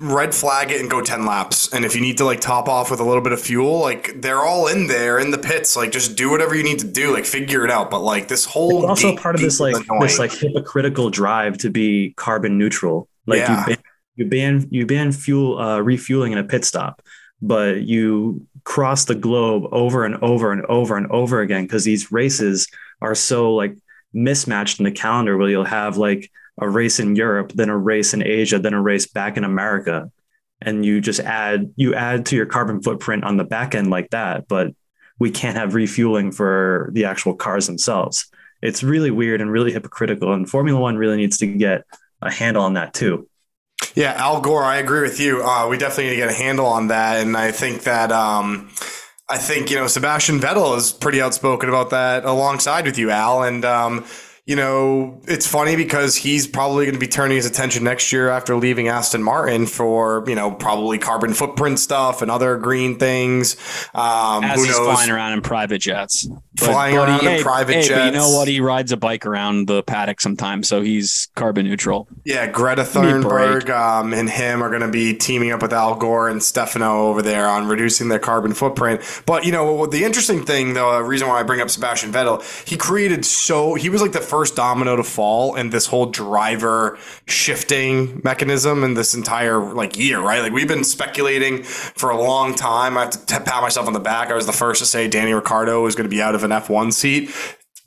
red 0.00 0.34
flag 0.34 0.72
it 0.72 0.80
and 0.80 0.90
go 0.90 1.00
10 1.00 1.24
laps. 1.24 1.72
And 1.72 1.84
if 1.84 1.94
you 1.94 2.00
need 2.00 2.18
to 2.18 2.24
like 2.24 2.40
top 2.40 2.68
off 2.68 2.90
with 2.90 3.00
a 3.00 3.04
little 3.04 3.22
bit 3.22 3.32
of 3.32 3.40
fuel, 3.40 3.78
like 3.80 4.20
they're 4.20 4.42
all 4.42 4.66
in 4.66 4.88
there 4.88 5.18
in 5.18 5.30
the 5.30 5.38
pits. 5.38 5.76
Like 5.76 5.92
just 5.92 6.16
do 6.16 6.30
whatever 6.30 6.54
you 6.54 6.64
need 6.64 6.80
to 6.80 6.86
do, 6.86 7.12
like 7.12 7.24
figure 7.24 7.64
it 7.64 7.70
out. 7.70 7.90
But 7.90 8.00
like 8.00 8.28
this 8.28 8.44
whole 8.44 8.78
it's 8.78 9.02
also 9.02 9.16
part 9.16 9.34
of 9.34 9.40
this 9.40 9.60
like 9.60 9.76
this 10.00 10.18
like 10.18 10.32
hypocritical 10.32 11.10
drive 11.10 11.58
to 11.58 11.70
be 11.70 12.12
carbon 12.16 12.58
neutral. 12.58 13.08
Like 13.26 13.38
yeah. 13.38 13.60
you 13.60 13.66
ban 13.66 13.82
you 14.16 14.26
ban 14.26 14.68
you 14.70 14.86
ban 14.86 15.12
fuel 15.12 15.58
uh, 15.58 15.80
refueling 15.80 16.32
in 16.32 16.38
a 16.38 16.44
pit 16.44 16.64
stop, 16.64 17.00
but 17.40 17.82
you 17.82 18.46
cross 18.64 19.04
the 19.04 19.14
globe 19.14 19.64
over 19.72 20.04
and 20.04 20.16
over 20.16 20.50
and 20.50 20.64
over 20.66 20.96
and 20.96 21.06
over 21.08 21.40
again 21.40 21.64
because 21.64 21.84
these 21.84 22.10
races 22.10 22.66
are 23.00 23.14
so 23.14 23.54
like 23.54 23.76
mismatched 24.12 24.80
in 24.80 24.84
the 24.84 24.90
calendar 24.90 25.36
where 25.36 25.48
you'll 25.48 25.64
have 25.64 25.96
like 25.96 26.30
a 26.58 26.68
race 26.68 27.00
in 27.00 27.16
Europe, 27.16 27.52
then 27.54 27.68
a 27.68 27.76
race 27.76 28.14
in 28.14 28.22
Asia, 28.22 28.58
then 28.58 28.74
a 28.74 28.82
race 28.82 29.06
back 29.06 29.36
in 29.36 29.44
America. 29.44 30.10
And 30.60 30.84
you 30.84 31.00
just 31.00 31.20
add 31.20 31.72
you 31.76 31.94
add 31.94 32.26
to 32.26 32.36
your 32.36 32.46
carbon 32.46 32.82
footprint 32.82 33.24
on 33.24 33.36
the 33.36 33.44
back 33.44 33.74
end 33.74 33.90
like 33.90 34.10
that, 34.10 34.48
but 34.48 34.74
we 35.18 35.30
can't 35.30 35.56
have 35.56 35.74
refueling 35.74 36.32
for 36.32 36.90
the 36.92 37.04
actual 37.04 37.34
cars 37.34 37.66
themselves. 37.66 38.26
It's 38.62 38.82
really 38.82 39.10
weird 39.10 39.40
and 39.40 39.50
really 39.50 39.72
hypocritical. 39.72 40.32
And 40.32 40.48
Formula 40.48 40.80
One 40.80 40.96
really 40.96 41.16
needs 41.16 41.38
to 41.38 41.46
get 41.46 41.84
a 42.22 42.32
handle 42.32 42.62
on 42.62 42.74
that 42.74 42.94
too. 42.94 43.28
Yeah, 43.94 44.14
Al 44.16 44.40
Gore, 44.40 44.64
I 44.64 44.76
agree 44.76 45.02
with 45.02 45.20
you. 45.20 45.42
Uh, 45.42 45.68
we 45.68 45.76
definitely 45.76 46.04
need 46.04 46.10
to 46.10 46.16
get 46.16 46.30
a 46.30 46.32
handle 46.32 46.66
on 46.66 46.88
that. 46.88 47.18
And 47.18 47.36
I 47.36 47.52
think 47.52 47.82
that 47.82 48.10
um, 48.10 48.70
I 49.28 49.38
think, 49.38 49.70
you 49.70 49.76
know, 49.76 49.86
Sebastian 49.86 50.40
Vettel 50.40 50.76
is 50.76 50.92
pretty 50.92 51.20
outspoken 51.20 51.68
about 51.68 51.90
that 51.90 52.24
alongside 52.24 52.86
with 52.86 52.98
you, 52.98 53.10
Al. 53.10 53.42
And 53.42 53.64
um, 53.64 54.04
you 54.46 54.56
know, 54.56 55.22
it's 55.26 55.46
funny 55.46 55.74
because 55.74 56.16
he's 56.16 56.46
probably 56.46 56.84
going 56.84 56.94
to 56.94 57.00
be 57.00 57.06
turning 57.08 57.36
his 57.38 57.46
attention 57.46 57.82
next 57.82 58.12
year 58.12 58.28
after 58.28 58.54
leaving 58.56 58.88
Aston 58.88 59.22
Martin 59.22 59.64
for, 59.64 60.22
you 60.26 60.34
know, 60.34 60.50
probably 60.50 60.98
carbon 60.98 61.32
footprint 61.32 61.78
stuff 61.78 62.20
and 62.20 62.30
other 62.30 62.58
green 62.58 62.98
things. 62.98 63.56
Um, 63.94 64.44
As 64.44 64.56
who 64.58 64.64
he's 64.66 64.76
knows? 64.76 64.86
flying 64.86 65.10
around 65.10 65.32
in 65.32 65.40
private 65.40 65.78
jets. 65.78 66.26
But- 66.26 66.66
Flying 66.66 66.94
but 66.94 67.08
he- 67.08 67.12
around 67.14 67.20
in 67.20 67.38
hey, 67.38 67.42
private 67.42 67.72
hey, 67.84 67.88
But 67.88 68.04
you 68.06 68.12
know 68.12 68.30
what? 68.30 68.46
He 68.46 68.60
rides 68.60 68.92
a 68.92 68.96
bike 68.96 69.26
around 69.26 69.66
the 69.66 69.82
paddock 69.82 70.20
sometimes, 70.20 70.68
so 70.68 70.82
he's 70.82 71.28
carbon 71.34 71.66
neutral. 71.66 72.06
Yeah, 72.24 72.46
Greta 72.46 72.84
Give 72.92 73.02
me 73.02 73.10
a 73.10 73.20
break. 73.20 73.64
Thunberg 73.64 73.70
um, 73.70 74.12
and 74.14 74.30
him 74.30 74.62
are 74.62 74.68
going 74.68 74.82
to 74.82 74.88
be 74.88 75.14
teaming 75.16 75.50
up 75.50 75.62
with 75.62 75.72
Al 75.72 75.96
Gore 75.96 76.28
and 76.28 76.40
Stefano 76.42 77.08
over 77.08 77.22
there 77.22 77.48
on 77.48 77.66
reducing 77.66 78.08
their 78.08 78.20
carbon 78.20 78.52
footprint. 78.54 79.00
But 79.26 79.44
you 79.44 79.50
know, 79.52 79.86
the 79.86 80.04
interesting 80.04 80.44
thing, 80.44 80.74
the 80.74 81.02
reason 81.02 81.26
why 81.28 81.40
I 81.40 81.42
bring 81.42 81.60
up 81.60 81.70
Sebastian 81.70 82.12
Vettel, 82.12 82.42
he 82.68 82.76
created 82.76 83.24
so 83.24 83.74
he 83.74 83.88
was 83.88 84.00
like 84.00 84.12
the 84.12 84.20
first 84.34 84.56
domino 84.56 84.96
to 84.96 85.04
fall 85.04 85.54
in 85.54 85.70
this 85.70 85.86
whole 85.86 86.06
driver 86.06 86.98
shifting 87.28 88.20
mechanism 88.24 88.82
in 88.82 88.94
this 88.94 89.14
entire 89.14 89.60
like 89.60 89.96
year, 89.96 90.18
right? 90.18 90.42
Like 90.42 90.50
we've 90.50 90.66
been 90.66 90.82
speculating 90.82 91.62
for 91.62 92.10
a 92.10 92.20
long 92.20 92.56
time. 92.56 92.98
I 92.98 93.02
have 93.02 93.10
to 93.26 93.40
pat 93.40 93.62
myself 93.62 93.86
on 93.86 93.92
the 93.92 94.00
back. 94.00 94.30
I 94.30 94.34
was 94.34 94.46
the 94.46 94.52
first 94.52 94.80
to 94.80 94.86
say 94.86 95.06
Danny 95.06 95.32
Ricciardo 95.32 95.84
was 95.84 95.94
going 95.94 96.10
to 96.10 96.10
be 96.10 96.20
out 96.20 96.34
of 96.34 96.42
an 96.42 96.50
F1 96.50 96.92
seat 96.92 97.30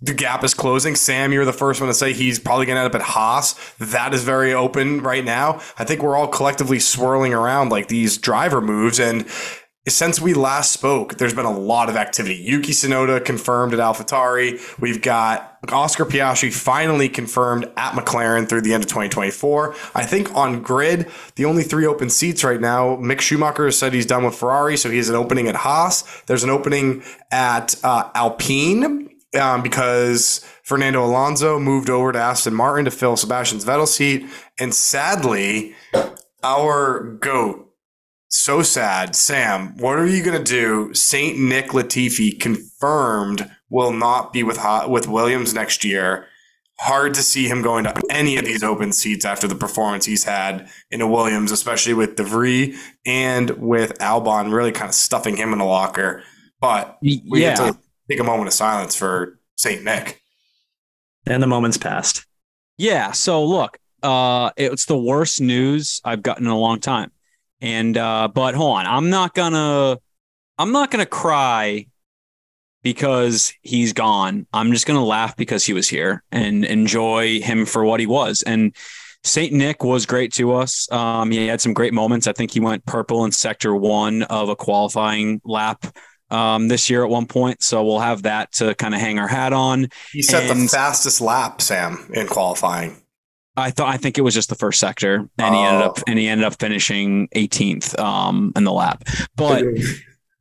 the 0.01 0.13
gap 0.13 0.44
is 0.44 0.54
closing. 0.54 0.96
Sam, 0.96 1.34
you're 1.34 1.46
the 1.46 1.51
first 1.51 1.82
one 1.82 1.88
to 1.88 1.94
say 1.94 2.13
he's 2.13 2.38
probably 2.38 2.68
going 2.68 2.75
to 2.75 2.82
end 2.82 2.94
up 2.94 3.01
at 3.01 3.06
Haas. 3.06 3.56
That 3.80 4.13
is 4.13 4.24
very 4.24 4.54
open 4.54 5.01
right 5.01 5.25
now. 5.25 5.60
I 5.80 5.86
think 5.86 6.04
we're 6.04 6.16
all 6.16 6.27
collectively 6.27 6.80
swirling 6.80 7.34
around 7.34 7.70
like 7.70 7.88
these 7.88 8.18
driver 8.18 8.62
moves. 8.62 9.00
And 9.00 9.27
since 9.88 10.20
we 10.20 10.34
last 10.34 10.72
spoke, 10.72 11.17
there's 11.17 11.34
been 11.34 11.46
a 11.46 11.58
lot 11.58 11.89
of 11.89 11.96
activity. 11.96 12.36
Yuki 12.36 12.72
Tsunoda 12.72 13.24
confirmed 13.24 13.74
at 13.74 13.79
AlphaTauri. 13.79 14.79
We've 14.79 15.01
got 15.01 15.58
Oscar 15.70 16.06
Piastri 16.06 16.53
finally 16.53 17.10
confirmed 17.10 17.65
at 17.77 17.94
McLaren 17.94 18.48
through 18.48 18.62
the 18.62 18.74
end 18.74 18.84
of 18.84 18.89
2024. 18.89 19.75
I 19.96 20.06
think 20.06 20.34
on 20.36 20.62
grid, 20.62 21.10
the 21.36 21.46
only 21.46 21.63
three 21.63 21.86
open 21.86 22.10
seats 22.10 22.44
right 22.44 22.60
now, 22.60 22.98
Mick 22.98 23.22
Schumacher 23.22 23.65
has 23.65 23.77
said 23.77 23.94
he's 23.94 24.06
done 24.06 24.24
with 24.24 24.36
Ferrari, 24.36 24.77
so 24.77 24.89
he 24.89 24.98
has 24.98 25.10
an 25.10 25.15
opening 25.15 25.48
at 25.48 25.56
Haas. 25.56 26.03
There's 26.25 26.44
an 26.44 26.50
opening 26.50 27.03
at 27.32 27.75
uh, 27.84 28.10
Alpine 28.13 29.10
um, 29.39 29.62
because 29.62 30.46
Fernando 30.63 31.06
Alonso 31.06 31.60
moved 31.60 31.89
over 31.89 32.12
to 32.12 32.20
Aston 32.20 32.53
Martin 32.53 32.86
to 32.86 32.91
fill 32.91 33.15
Sebastian's 33.15 33.65
Vettel's 33.65 33.94
seat. 33.94 34.25
And 34.60 34.74
sadly, 34.74 35.75
our 36.44 37.17
GOAT, 37.22 37.66
so 38.29 38.62
sad, 38.62 39.15
Sam, 39.15 39.77
what 39.77 39.98
are 39.98 40.07
you 40.07 40.24
going 40.24 40.38
to 40.38 40.43
do? 40.43 40.93
St. 40.93 41.38
Nick 41.39 41.67
Latifi 41.67 42.39
confirmed 42.39 43.50
will 43.69 43.91
not 43.91 44.34
be 44.34 44.43
with, 44.43 44.60
with 44.88 45.07
Williams 45.07 45.53
next 45.53 45.84
year. 45.84 46.27
Hard 46.79 47.15
to 47.15 47.24
see 47.24 47.48
him 47.48 47.62
going 47.62 47.86
to 47.86 48.01
any 48.10 48.38
of 48.38 48.46
these 48.46 48.63
open 48.63 48.91
seats 48.91 49.25
after 49.25 49.48
the 49.48 49.55
performance 49.55 50.05
he's 50.05 50.25
had 50.25 50.69
in 50.91 51.01
a 51.01 51.07
Williams, 51.07 51.51
especially 51.51 51.93
with 51.93 52.15
DeVries 52.15 52.77
and 53.05 53.50
with 53.51 53.98
Albon 53.98 54.53
really 54.53 54.72
kind 54.72 54.89
of 54.89 54.93
stuffing 54.93 55.38
him 55.38 55.53
in 55.53 55.60
the 55.60 55.65
locker. 55.65 56.22
But 56.62 56.98
we 57.01 57.22
yeah. 57.25 57.57
have 57.57 57.75
to 57.75 57.79
take 58.10 58.19
a 58.19 58.24
moment 58.24 58.48
of 58.48 58.53
silence 58.53 58.96
for 58.96 59.39
St. 59.55 59.84
Nick. 59.84 60.22
And 61.25 61.41
the 61.41 61.48
moment's 61.48 61.77
passed. 61.77 62.25
Yeah. 62.77 63.12
So 63.12 63.43
look, 63.43 63.79
uh, 64.03 64.51
it's 64.55 64.86
the 64.86 64.98
worst 64.98 65.41
news 65.41 66.00
I've 66.05 66.22
gotten 66.22 66.46
in 66.46 66.51
a 66.51 66.60
long 66.60 66.79
time. 66.79 67.12
And 67.61 67.97
uh, 67.97 68.27
but 68.27 68.55
hold 68.55 68.77
on, 68.77 68.85
I'm 68.85 69.09
not 69.09 69.33
gonna 69.33 69.97
I'm 70.57 70.71
not 70.71 70.91
gonna 70.91 71.05
cry 71.05 71.87
because 72.83 73.53
he's 73.61 73.93
gone. 73.93 74.47
I'm 74.53 74.71
just 74.71 74.85
gonna 74.85 75.03
laugh 75.03 75.35
because 75.35 75.65
he 75.65 75.73
was 75.73 75.89
here 75.89 76.23
and 76.31 76.63
enjoy 76.65 77.39
him 77.41 77.65
for 77.65 77.83
what 77.83 77.99
he 77.99 78.05
was. 78.05 78.43
And 78.43 78.75
Saint 79.23 79.53
Nick 79.53 79.83
was 79.83 80.05
great 80.05 80.33
to 80.33 80.53
us. 80.53 80.89
Um, 80.91 81.31
he 81.31 81.47
had 81.47 81.59
some 81.59 81.73
great 81.73 81.93
moments. 81.93 82.27
I 82.27 82.33
think 82.33 82.51
he 82.51 82.59
went 82.59 82.85
purple 82.85 83.25
in 83.25 83.31
sector 83.31 83.75
one 83.75 84.23
of 84.23 84.49
a 84.49 84.55
qualifying 84.55 85.41
lap 85.43 85.85
um, 86.29 86.67
this 86.67 86.89
year 86.89 87.03
at 87.03 87.09
one 87.09 87.25
point. 87.25 87.61
So 87.61 87.83
we'll 87.83 87.99
have 87.99 88.23
that 88.23 88.51
to 88.53 88.75
kind 88.75 88.93
of 88.93 89.01
hang 89.01 89.19
our 89.19 89.27
hat 89.27 89.53
on. 89.53 89.87
He 90.11 90.21
set 90.21 90.47
the 90.47 90.67
fastest 90.67 91.21
lap, 91.21 91.61
Sam, 91.61 92.09
in 92.13 92.27
qualifying. 92.27 93.01
I 93.57 93.71
thought 93.71 93.93
I 93.93 93.97
think 93.97 94.17
it 94.17 94.21
was 94.21 94.33
just 94.35 94.49
the 94.49 94.55
first 94.55 94.79
sector, 94.79 95.27
and 95.39 95.55
he 95.55 95.61
ended 95.61 95.81
up 95.81 95.97
Oh. 95.99 96.03
and 96.07 96.19
he 96.19 96.27
ended 96.27 96.45
up 96.45 96.59
finishing 96.59 97.27
18th 97.35 97.97
um, 97.99 98.53
in 98.55 98.63
the 98.63 98.71
lap. 98.71 99.03
But 99.35 99.63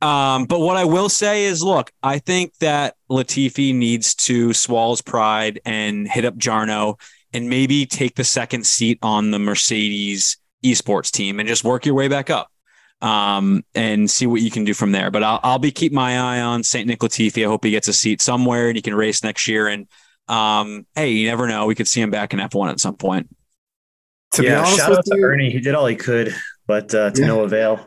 um, 0.01 0.45
but 0.45 0.59
what 0.59 0.77
I 0.77 0.85
will 0.85 1.09
say 1.09 1.45
is, 1.45 1.63
look, 1.63 1.91
I 2.03 2.19
think 2.19 2.53
that 2.59 2.95
Latifi 3.09 3.73
needs 3.73 4.13
to 4.15 4.53
swallow 4.53 4.91
his 4.91 5.01
pride 5.01 5.59
and 5.65 6.07
hit 6.07 6.23
up 6.23 6.35
Jarno 6.37 6.99
and 7.33 7.49
maybe 7.49 7.85
take 7.87 8.15
the 8.15 8.23
second 8.23 8.65
seat 8.67 8.99
on 9.01 9.31
the 9.31 9.39
Mercedes 9.39 10.37
esports 10.63 11.11
team 11.11 11.39
and 11.39 11.47
just 11.49 11.63
work 11.63 11.85
your 11.85 11.95
way 11.95 12.07
back 12.07 12.29
up 12.29 12.51
um, 13.01 13.63
and 13.73 14.09
see 14.09 14.27
what 14.27 14.41
you 14.41 14.51
can 14.51 14.63
do 14.65 14.73
from 14.75 14.91
there. 14.91 15.09
But 15.09 15.23
I'll, 15.23 15.39
I'll 15.43 15.59
be 15.59 15.71
keep 15.71 15.91
my 15.91 16.19
eye 16.19 16.41
on 16.41 16.63
Saint 16.63 16.87
Nick 16.87 16.99
Latifi. 16.99 17.43
I 17.43 17.47
hope 17.47 17.63
he 17.65 17.71
gets 17.71 17.87
a 17.87 17.93
seat 17.93 18.21
somewhere 18.21 18.67
and 18.67 18.75
he 18.75 18.81
can 18.83 18.93
race 18.95 19.23
next 19.23 19.47
year. 19.47 19.67
And 19.67 19.87
um, 20.27 20.85
hey, 20.95 21.11
you 21.11 21.27
never 21.27 21.47
know. 21.47 21.65
We 21.65 21.75
could 21.75 21.87
see 21.87 22.01
him 22.01 22.09
back 22.11 22.33
in 22.33 22.39
F1 22.39 22.69
at 22.69 22.79
some 22.79 22.95
point. 22.95 23.29
To 24.33 24.43
be 24.43 24.47
yeah, 24.49 24.59
honest 24.59 24.77
shout 24.77 24.89
with 24.89 24.99
out 24.99 25.05
to 25.05 25.15
you, 25.17 25.25
Ernie. 25.25 25.49
He 25.51 25.59
did 25.59 25.73
all 25.75 25.85
he 25.87 25.95
could, 25.95 26.35
but 26.67 26.93
uh, 26.93 27.11
to 27.11 27.21
Yeah. 27.21 27.27
no 27.27 27.43
avail. 27.43 27.85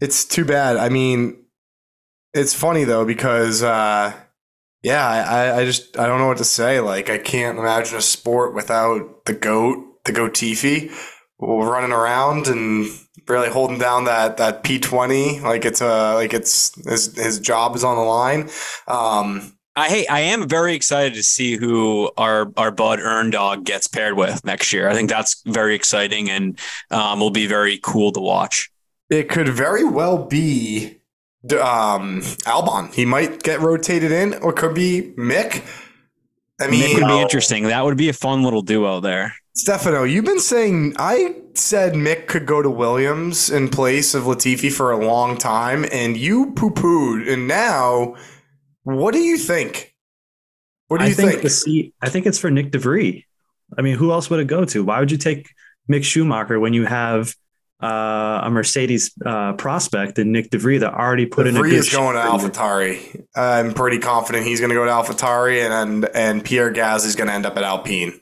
it's 0.00 0.24
too 0.24 0.44
bad. 0.44 0.76
I 0.76 0.88
mean, 0.88 1.44
it's 2.34 2.54
funny 2.54 2.84
though 2.84 3.04
because 3.04 3.62
uh, 3.62 4.12
yeah, 4.82 5.06
I, 5.06 5.60
I 5.60 5.64
just 5.64 5.98
I 5.98 6.06
don't 6.06 6.18
know 6.18 6.26
what 6.28 6.38
to 6.38 6.44
say. 6.44 6.80
Like 6.80 7.10
I 7.10 7.18
can't 7.18 7.58
imagine 7.58 7.96
a 7.98 8.02
sport 8.02 8.54
without 8.54 9.24
the 9.24 9.32
goat, 9.34 10.04
the 10.04 10.12
goat 10.12 10.34
Tifi, 10.34 10.92
running 11.40 11.92
around 11.92 12.46
and 12.46 12.86
really 13.28 13.48
holding 13.50 13.78
down 13.78 14.04
that 14.04 14.36
that 14.38 14.62
P 14.62 14.78
twenty 14.78 15.40
like 15.40 15.64
it's 15.64 15.80
a 15.80 16.14
like 16.14 16.34
it's 16.34 16.74
his 16.88 17.16
his 17.16 17.38
job 17.40 17.74
is 17.76 17.84
on 17.84 17.96
the 17.96 18.02
line. 18.02 18.48
Um, 18.86 19.56
I 19.76 19.88
hey, 19.88 20.06
I 20.06 20.20
am 20.20 20.48
very 20.48 20.74
excited 20.74 21.14
to 21.14 21.22
see 21.22 21.56
who 21.56 22.10
our 22.16 22.52
our 22.56 22.70
Bud 22.70 22.98
Earn 23.00 23.30
Dog 23.30 23.64
gets 23.64 23.86
paired 23.86 24.14
with 24.14 24.44
next 24.44 24.72
year. 24.72 24.88
I 24.88 24.94
think 24.94 25.08
that's 25.08 25.42
very 25.46 25.74
exciting 25.74 26.28
and 26.28 26.58
um, 26.90 27.20
will 27.20 27.30
be 27.30 27.46
very 27.46 27.78
cool 27.82 28.12
to 28.12 28.20
watch. 28.20 28.70
It 29.08 29.28
could 29.28 29.48
very 29.48 29.84
well 29.84 30.26
be 30.26 31.00
um, 31.52 32.20
Albon. 32.46 32.92
He 32.94 33.04
might 33.04 33.42
get 33.42 33.60
rotated 33.60 34.12
in, 34.12 34.34
or 34.34 34.52
could 34.52 34.74
be 34.74 35.12
Mick. 35.16 35.64
I 36.60 36.68
mean, 36.68 36.94
would 36.94 37.08
be 37.08 37.20
interesting. 37.20 37.64
That 37.64 37.84
would 37.84 37.96
be 37.96 38.08
a 38.08 38.12
fun 38.12 38.42
little 38.42 38.62
duo 38.62 39.00
there. 39.00 39.34
Stefano, 39.54 40.04
you've 40.04 40.24
been 40.24 40.40
saying 40.40 40.94
I 40.98 41.36
said 41.54 41.94
Mick 41.94 42.26
could 42.26 42.46
go 42.46 42.62
to 42.62 42.70
Williams 42.70 43.50
in 43.50 43.68
place 43.68 44.14
of 44.14 44.24
Latifi 44.24 44.70
for 44.70 44.92
a 44.92 45.04
long 45.04 45.36
time, 45.38 45.86
and 45.90 46.16
you 46.16 46.52
poo 46.52 46.70
pooed. 46.70 47.32
And 47.32 47.48
now, 47.48 48.14
what 48.82 49.12
do 49.14 49.20
you 49.20 49.36
think? 49.36 49.94
What 50.88 50.98
do 50.98 51.04
I 51.04 51.08
you 51.08 51.14
think, 51.14 51.30
think? 51.30 51.42
the 51.42 51.50
seat. 51.50 51.94
I 52.02 52.08
think 52.08 52.26
it's 52.26 52.38
for 52.38 52.50
Nyck 52.50 52.70
DeVries. 52.70 53.24
I 53.78 53.82
mean, 53.82 53.96
who 53.96 54.10
else 54.10 54.28
would 54.30 54.40
it 54.40 54.46
go 54.46 54.64
to? 54.64 54.84
Why 54.84 54.98
would 54.98 55.12
you 55.12 55.18
take 55.18 55.48
Mick 55.90 56.02
Schumacher 56.02 56.58
when 56.58 56.72
you 56.74 56.86
have 56.86 57.34
uh, 57.82 58.40
a 58.42 58.50
Mercedes 58.50 59.12
uh, 59.24 59.52
prospect 59.52 60.18
and 60.18 60.34
Nyck 60.34 60.48
DeVries 60.48 60.80
that 60.80 60.92
already 60.92 61.26
put 61.26 61.46
in 61.46 61.56
a 61.56 61.60
Vri 61.60 61.70
good 61.70 61.78
is 61.78 61.90
going 61.92 62.16
to 62.16 62.22
showing? 62.22 62.50
AlphaTauri. 62.50 63.24
I'm 63.36 63.72
pretty 63.74 63.98
confident 63.98 64.46
he's 64.46 64.58
going 64.60 64.70
to 64.70 64.74
go 64.74 64.84
to 64.84 64.90
AlphaTauri, 64.90 65.64
and 65.64 65.72
and, 66.04 66.16
and 66.16 66.44
Pierre 66.44 66.70
Gaz 66.70 67.04
is 67.04 67.14
going 67.14 67.28
to 67.28 67.34
end 67.34 67.46
up 67.46 67.56
at 67.56 67.62
Alpine. 67.62 68.20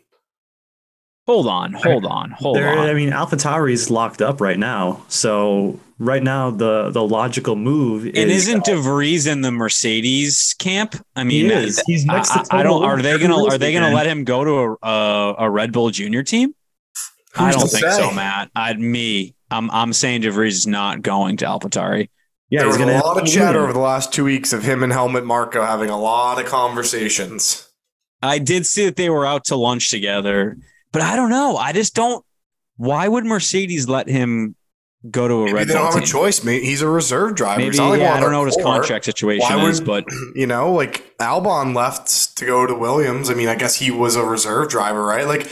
Hold 1.27 1.47
on, 1.47 1.75
hold 1.75 2.07
on, 2.07 2.31
hold 2.31 2.57
There, 2.57 2.69
I 2.69 2.89
on. 2.89 2.97
mean, 2.97 3.11
AlphaTauri 3.11 3.73
is 3.73 3.91
locked 3.91 4.23
up 4.23 4.41
right 4.41 4.59
now. 4.59 5.05
So 5.09 5.79
right 5.99 6.23
now, 6.23 6.51
the 6.51 6.91
the 6.91 7.03
logical 7.03 7.57
move 7.57 8.07
is 8.07 8.13
And 8.15 8.31
isn't 8.31 8.65
DeVries 8.65 9.31
in 9.31 9.41
the 9.43 9.51
Mercedes 9.51 10.55
camp? 10.59 10.95
I 11.17 11.25
mean, 11.25 11.47
He 11.47 11.53
is. 11.53 11.83
He's 11.87 12.05
next 12.05 12.31
to 12.31 12.45
I, 12.51 12.61
I 12.61 12.63
don't. 12.63 12.83
Are 12.85 13.01
they 13.01 13.19
gonna 13.19 13.45
Are 13.45 13.59
they 13.59 13.73
gonna 13.73 13.95
let 13.95 14.07
him 14.07 14.25
go 14.25 14.45
to 14.45 14.51
a 14.83 14.89
a, 14.89 15.35
a 15.41 15.51
Red 15.51 15.73
Bull 15.73 15.91
Junior 15.91 16.23
team? 16.23 16.55
I 17.37 17.53
don't 17.53 17.69
think 17.69 17.85
say? 17.85 17.93
so, 17.93 18.11
Matt. 18.13 18.51
I'd 18.55 18.81
me. 18.81 19.35
I'm 19.51 19.71
I'm 19.71 19.93
saying 19.93 20.23
DeVries 20.23 20.49
is 20.49 20.67
not 20.67 21.03
going 21.03 21.37
to 21.39 21.45
AlphaTauri. 21.45 22.09
yeah, 22.51 22.61
there 22.61 22.69
he's 22.69 22.79
was 22.79 22.89
a 22.89 22.99
lot 22.99 23.19
of 23.19 23.25
to 23.25 23.31
chatter 23.31 23.61
over 23.61 23.73
the 23.73 23.79
last 23.79 24.13
two 24.13 24.25
weeks 24.25 24.53
of 24.53 24.63
him 24.63 24.83
and 24.83 24.93
Helmut 24.93 25.25
Marko 25.25 25.65
having 25.65 25.91
a 25.91 25.99
lot 25.99 26.41
of 26.41 26.47
conversations. 26.47 27.69
I 28.23 28.39
did 28.39 28.67
see 28.67 28.85
that 28.87 28.97
they 28.97 29.11
were 29.11 29.25
out 29.25 29.45
to 29.47 29.57
lunch 29.57 29.91
together, 29.91 30.59
but 30.93 31.03
I 31.03 31.17
don't 31.17 31.31
know. 31.31 31.57
I 31.57 31.73
just 31.73 31.95
don't. 31.95 32.25
Why 32.77 33.07
would 33.09 33.25
Mercedes 33.25 33.89
let 33.89 34.09
him 34.09 34.55
go 35.11 35.29
to 35.29 35.35
a 35.35 35.45
Maybe 35.45 35.53
Red 35.55 35.69
they 35.69 35.75
don't 35.75 35.85
Bull 35.85 35.93
have 35.95 36.03
a 36.03 36.07
choice. 36.07 36.45
Maybe 36.45 36.65
he's 36.65 36.83
a 36.83 36.89
reserve 36.89 37.35
driver. 37.35 37.61
Maybe 37.61 37.79
like 37.79 38.01
yeah, 38.01 38.15
I 38.15 38.21
don't 38.21 38.33
know 38.33 38.41
what 38.41 38.47
his 38.55 38.59
contract 38.63 39.05
situation 39.05 39.47
Why 39.57 39.69
is, 39.69 39.81
would- 39.81 39.87
but 39.87 40.05
you 40.35 40.47
know, 40.47 40.73
like 40.73 41.17
Albon 41.19 41.75
left 41.75 42.37
to 42.39 42.47
go 42.47 42.67
to 42.67 42.75
Williams. 42.75 43.31
I 43.31 43.35
mean, 43.35 43.49
I 43.49 43.55
guess 43.55 43.77
he 43.77 43.91
was 43.91 44.17
a 44.17 44.25
reserve 44.25 44.69
driver, 44.69 45.05
right? 45.05 45.27
Like 45.27 45.49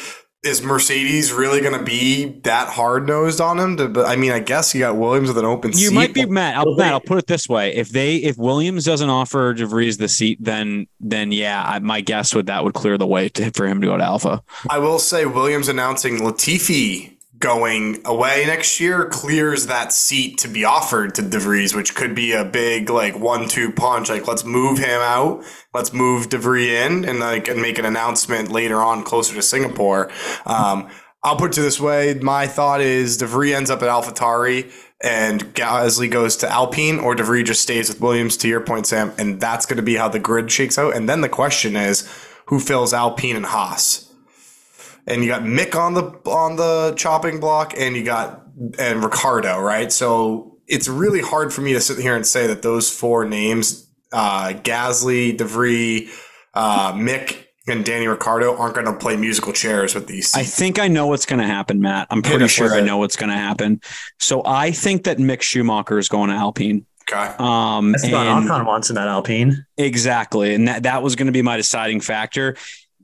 is 0.46 0.62
Mercedes 0.62 1.32
really 1.32 1.60
going 1.60 1.76
to 1.76 1.84
be 1.84 2.26
that 2.44 2.68
hard 2.68 3.06
nosed 3.06 3.40
on 3.40 3.58
him? 3.58 3.76
To, 3.78 3.88
but 3.88 4.06
I 4.06 4.14
mean, 4.16 4.30
I 4.30 4.38
guess 4.38 4.74
you 4.74 4.80
got 4.80 4.96
Williams 4.96 5.28
with 5.28 5.38
an 5.38 5.44
open 5.44 5.72
You 5.72 5.88
seat. 5.88 5.94
might 5.94 6.14
be 6.14 6.24
Matt. 6.24 6.56
I'll, 6.56 6.76
Matt, 6.76 6.92
I'll 6.92 7.00
put 7.00 7.18
it 7.18 7.26
this 7.26 7.48
way: 7.48 7.74
if 7.74 7.88
they, 7.88 8.16
if 8.16 8.36
Williams 8.38 8.84
doesn't 8.84 9.08
offer 9.10 9.54
DeVries 9.54 9.98
the 9.98 10.08
seat, 10.08 10.38
then, 10.40 10.86
then 11.00 11.32
yeah, 11.32 11.64
I, 11.66 11.78
my 11.80 12.00
guess 12.00 12.34
would 12.34 12.46
that 12.46 12.62
would 12.62 12.74
clear 12.74 12.96
the 12.96 13.06
way 13.06 13.28
to, 13.30 13.50
for 13.52 13.66
him 13.66 13.80
to 13.80 13.86
go 13.88 13.96
to 13.96 14.04
Alpha. 14.04 14.42
I 14.70 14.78
will 14.78 14.98
say 15.00 15.26
Williams 15.26 15.68
announcing 15.68 16.18
Latifi 16.18 17.15
going 17.38 18.00
away 18.04 18.44
next 18.46 18.80
year 18.80 19.06
clears 19.06 19.66
that 19.66 19.92
seat 19.92 20.38
to 20.38 20.48
be 20.48 20.64
offered 20.64 21.14
to 21.14 21.22
DeVries, 21.22 21.74
which 21.74 21.94
could 21.94 22.14
be 22.14 22.32
a 22.32 22.44
big 22.44 22.88
like 22.90 23.18
one-two 23.18 23.72
punch. 23.72 24.08
Like 24.08 24.26
let's 24.26 24.44
move 24.44 24.78
him 24.78 25.00
out, 25.00 25.44
let's 25.74 25.92
move 25.92 26.28
DeVries 26.28 26.86
in, 26.86 27.04
and 27.04 27.20
like 27.20 27.48
and 27.48 27.60
make 27.60 27.78
an 27.78 27.84
announcement 27.84 28.50
later 28.50 28.80
on 28.80 29.02
closer 29.02 29.34
to 29.34 29.42
Singapore. 29.42 30.10
Um, 30.44 30.88
I'll 31.22 31.36
put 31.36 31.56
it 31.56 31.60
this 31.60 31.80
way: 31.80 32.14
my 32.14 32.46
thought 32.46 32.80
is 32.80 33.18
DeVries 33.18 33.54
ends 33.54 33.70
up 33.70 33.82
at 33.82 33.88
AlphaTauri. 33.88 34.72
And 35.04 35.54
Gasly 35.54 36.10
goes 36.10 36.38
to 36.38 36.50
Alpine, 36.50 36.98
or 36.98 37.14
DeVries 37.14 37.44
just 37.44 37.60
stays 37.60 37.90
with 37.90 38.00
Williams. 38.00 38.38
To 38.38 38.48
your 38.48 38.62
point, 38.62 38.86
Sam, 38.86 39.12
and 39.18 39.38
that's 39.38 39.66
going 39.66 39.76
to 39.76 39.82
be 39.82 39.96
how 39.96 40.08
the 40.08 40.18
grid 40.18 40.50
shakes 40.50 40.78
out. 40.78 40.96
And 40.96 41.06
then 41.06 41.20
the 41.20 41.28
question 41.28 41.76
is, 41.76 42.10
who 42.46 42.58
fills 42.58 42.94
Alpine 42.94 43.36
and 43.36 43.44
Haas? 43.44 44.10
And 45.06 45.22
you 45.22 45.30
got 45.30 45.42
Mick 45.42 45.74
on 45.74 45.94
the 45.94 46.02
on 46.28 46.56
the 46.56 46.94
chopping 46.96 47.38
block, 47.40 47.74
and 47.76 47.96
you 47.96 48.04
got 48.04 48.42
and 48.78 49.04
Ricciardo, 49.04 49.60
right? 49.60 49.92
So 49.92 50.58
it's 50.66 50.88
really 50.88 51.20
hard 51.20 51.52
for 51.52 51.60
me 51.60 51.72
to 51.74 51.80
sit 51.80 51.98
here 51.98 52.16
and 52.16 52.26
say 52.26 52.46
that 52.48 52.62
those 52.62 52.90
four 52.90 53.24
names, 53.24 53.88
uh, 54.12 54.52
Gasly, 54.54 55.36
DeVries, 55.36 56.10
uh, 56.54 56.92
Mick, 56.94 57.44
and 57.68 57.84
Danny 57.84 58.08
Ricciardo, 58.08 58.56
aren't 58.56 58.74
going 58.74 58.86
to 58.86 58.94
play 58.94 59.16
musical 59.16 59.52
chairs 59.52 59.94
with 59.94 60.06
these. 60.06 60.34
I 60.34 60.42
think 60.42 60.78
I 60.78 60.88
know 60.88 61.06
what's 61.06 61.26
going 61.26 61.40
to 61.40 61.46
happen, 61.46 61.80
Matt. 61.80 62.08
I'm 62.10 62.22
pretty 62.22 62.48
sure 62.48 62.72
I 62.74 62.80
know 62.80 62.98
what's 62.98 63.16
going 63.16 63.30
to 63.30 63.36
happen. 63.36 63.80
So 64.18 64.42
I 64.44 64.70
think 64.70 65.04
that 65.04 65.18
Mick 65.18 65.42
Schumacher 65.42 65.98
is 65.98 66.08
going 66.08 66.30
to 66.30 66.36
Alpine. 66.36 66.86
okay. 67.08 67.34
Um, 67.38 67.94
Esteban 67.94 68.38
and- 68.38 68.48
Ocon 68.48 68.66
wants 68.66 68.88
in 68.88 68.96
that 68.96 69.08
Alpine. 69.08 69.66
Exactly. 69.76 70.54
And 70.54 70.66
that, 70.68 70.84
that 70.84 71.02
was 71.02 71.14
going 71.14 71.26
to 71.26 71.32
be 71.32 71.42
my 71.42 71.56
deciding 71.56 72.00
factor. 72.00 72.56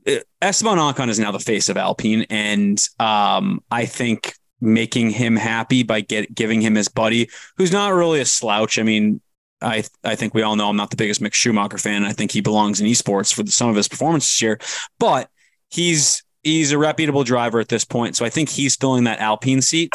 Uh, 0.07 0.19
Esteban 0.41 0.77
Ocon 0.77 1.09
is 1.09 1.19
now 1.19 1.31
the 1.31 1.39
face 1.39 1.69
of 1.69 1.77
Alpine. 1.77 2.25
And 2.29 2.81
um, 2.99 3.61
I 3.71 3.85
think 3.85 4.35
making 4.61 5.09
him 5.09 5.35
happy 5.35 5.83
by 5.83 6.01
get, 6.01 6.33
giving 6.33 6.61
him 6.61 6.75
his 6.75 6.87
buddy, 6.87 7.29
who's 7.57 7.71
not 7.71 7.93
really 7.93 8.19
a 8.19 8.25
slouch. 8.25 8.79
I 8.79 8.83
mean, 8.83 9.21
I 9.61 9.83
I 10.03 10.15
think 10.15 10.33
we 10.33 10.41
all 10.41 10.55
know 10.55 10.69
I'm 10.69 10.75
not 10.75 10.89
the 10.89 10.97
biggest 10.97 11.21
Mick 11.21 11.33
Schumacher 11.33 11.77
fan. 11.77 12.03
I 12.03 12.11
think 12.11 12.31
he 12.31 12.41
belongs 12.41 12.81
in 12.81 12.87
esports 12.87 13.33
for 13.33 13.43
the, 13.43 13.51
some 13.51 13.69
of 13.69 13.75
his 13.75 13.87
performances 13.87 14.41
year, 14.41 14.59
but 14.99 15.29
he's 15.69 16.23
he's 16.43 16.71
a 16.71 16.77
reputable 16.77 17.23
driver 17.23 17.59
at 17.59 17.69
this 17.69 17.85
point. 17.85 18.15
So 18.15 18.25
I 18.25 18.29
think 18.29 18.49
he's 18.49 18.75
filling 18.75 19.05
that 19.05 19.19
Alpine 19.19 19.61
seat. 19.61 19.91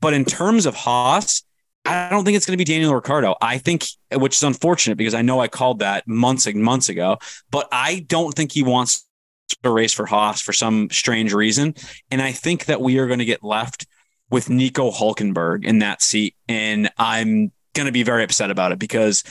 But 0.00 0.14
in 0.14 0.24
terms 0.24 0.66
of 0.66 0.74
Haas, 0.74 1.42
I 1.84 2.08
don't 2.10 2.24
think 2.24 2.36
it's 2.36 2.46
going 2.46 2.58
to 2.58 2.64
be 2.64 2.70
Daniel 2.70 2.94
Ricciardo. 2.94 3.36
I 3.40 3.58
think, 3.58 3.84
which 4.12 4.36
is 4.36 4.42
unfortunate 4.42 4.96
because 4.96 5.14
I 5.14 5.22
know 5.22 5.40
I 5.40 5.48
called 5.48 5.80
that 5.80 6.06
months 6.06 6.46
and 6.46 6.62
months 6.62 6.88
ago, 6.88 7.18
but 7.50 7.68
I 7.72 8.04
don't 8.08 8.34
think 8.34 8.52
he 8.52 8.62
wants 8.62 9.06
to 9.62 9.70
race 9.70 9.92
for 9.92 10.06
Haas 10.06 10.40
for 10.40 10.52
some 10.52 10.88
strange 10.90 11.32
reason. 11.32 11.74
And 12.10 12.20
I 12.22 12.32
think 12.32 12.66
that 12.66 12.80
we 12.80 12.98
are 12.98 13.06
going 13.06 13.18
to 13.18 13.24
get 13.24 13.42
left 13.42 13.86
with 14.30 14.50
Nico 14.50 14.90
Hulkenberg 14.90 15.64
in 15.64 15.80
that 15.80 16.02
seat. 16.02 16.34
And 16.48 16.90
I'm 16.98 17.52
going 17.74 17.86
to 17.86 17.92
be 17.92 18.02
very 18.02 18.24
upset 18.24 18.50
about 18.50 18.72
it 18.72 18.78
because 18.78 19.24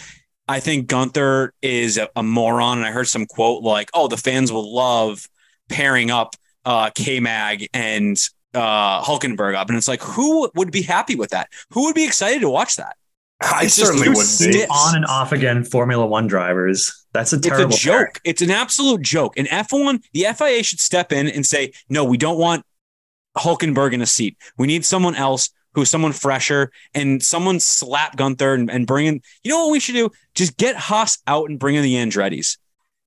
I 0.48 0.60
think 0.60 0.88
Gunther 0.88 1.54
is 1.62 1.98
a, 1.98 2.10
a 2.16 2.24
moron. 2.24 2.80
And 2.80 2.88
I 2.88 2.92
heard 2.92 3.08
some 3.08 3.26
quote 3.26 3.64
like, 3.64 3.90
oh, 3.94 4.08
the 4.08 4.18
fans 4.18 4.52
will 4.52 4.74
love 4.74 5.28
pairing 5.70 6.12
up 6.12 6.36
uh, 6.66 6.90
K 6.94 7.20
Mag 7.20 7.68
and 7.74 8.18
uh, 8.54 9.02
Hulkenberg 9.04 9.56
up. 9.56 9.70
And 9.70 9.78
it's 9.78 9.88
like, 9.88 10.02
who 10.02 10.50
would 10.56 10.72
be 10.72 10.82
happy 10.82 11.16
with 11.16 11.30
that? 11.30 11.50
Who 11.72 11.86
would 11.86 11.96
be 11.96 12.06
excited 12.06 12.42
to 12.42 12.50
watch 12.50 12.76
that? 12.76 12.96
I 13.42 13.66
it's 13.66 13.74
certainly 13.74 14.06
two 14.08 14.14
would 14.14 14.52
be. 14.52 14.66
On 14.66 14.96
and 14.96 15.06
off 15.06 15.32
again, 15.32 15.64
Formula 15.64 16.06
One 16.06 16.28
drivers. 16.28 16.99
That's 17.14 17.34
a 17.34 17.40
terrible. 17.40 17.74
It's 17.74 17.84
a 17.84 17.86
joke. 17.86 18.22
It's 18.24 18.42
an 18.42 18.52
absolute 18.52 19.02
joke. 19.02 19.38
And 19.38 19.48
F1, 19.48 20.04
the 20.14 20.28
FIA 20.36 20.64
should 20.64 20.80
step 20.80 21.12
in 21.12 21.28
and 21.28 21.46
say, 21.46 21.72
no, 21.90 22.04
we 22.04 22.18
don't 22.18 22.38
want 22.38 22.66
Hulkenberg 23.38 23.94
in 23.94 24.02
a 24.02 24.06
seat. 24.06 24.38
We 24.58 24.68
need 24.68 24.86
someone 24.86 25.16
else 25.16 25.50
who's 25.74 25.90
someone 25.90 26.12
fresher 26.12 26.72
and 26.94 27.22
someone 27.22 27.60
slap 27.60 28.16
Gunther 28.16 28.54
and, 28.54 28.70
and 28.70 28.88
bring 28.88 29.08
in. 29.08 29.22
You 29.44 29.52
know 29.52 29.66
what 29.66 29.72
we 29.72 29.80
should 29.80 29.96
do? 29.96 30.10
Just 30.36 30.58
get 30.58 30.76
Haas 30.76 31.20
out 31.28 31.50
and 31.50 31.60
bring 31.60 31.76
in 31.76 31.84
the 31.84 31.96
Andretti's. 31.96 32.58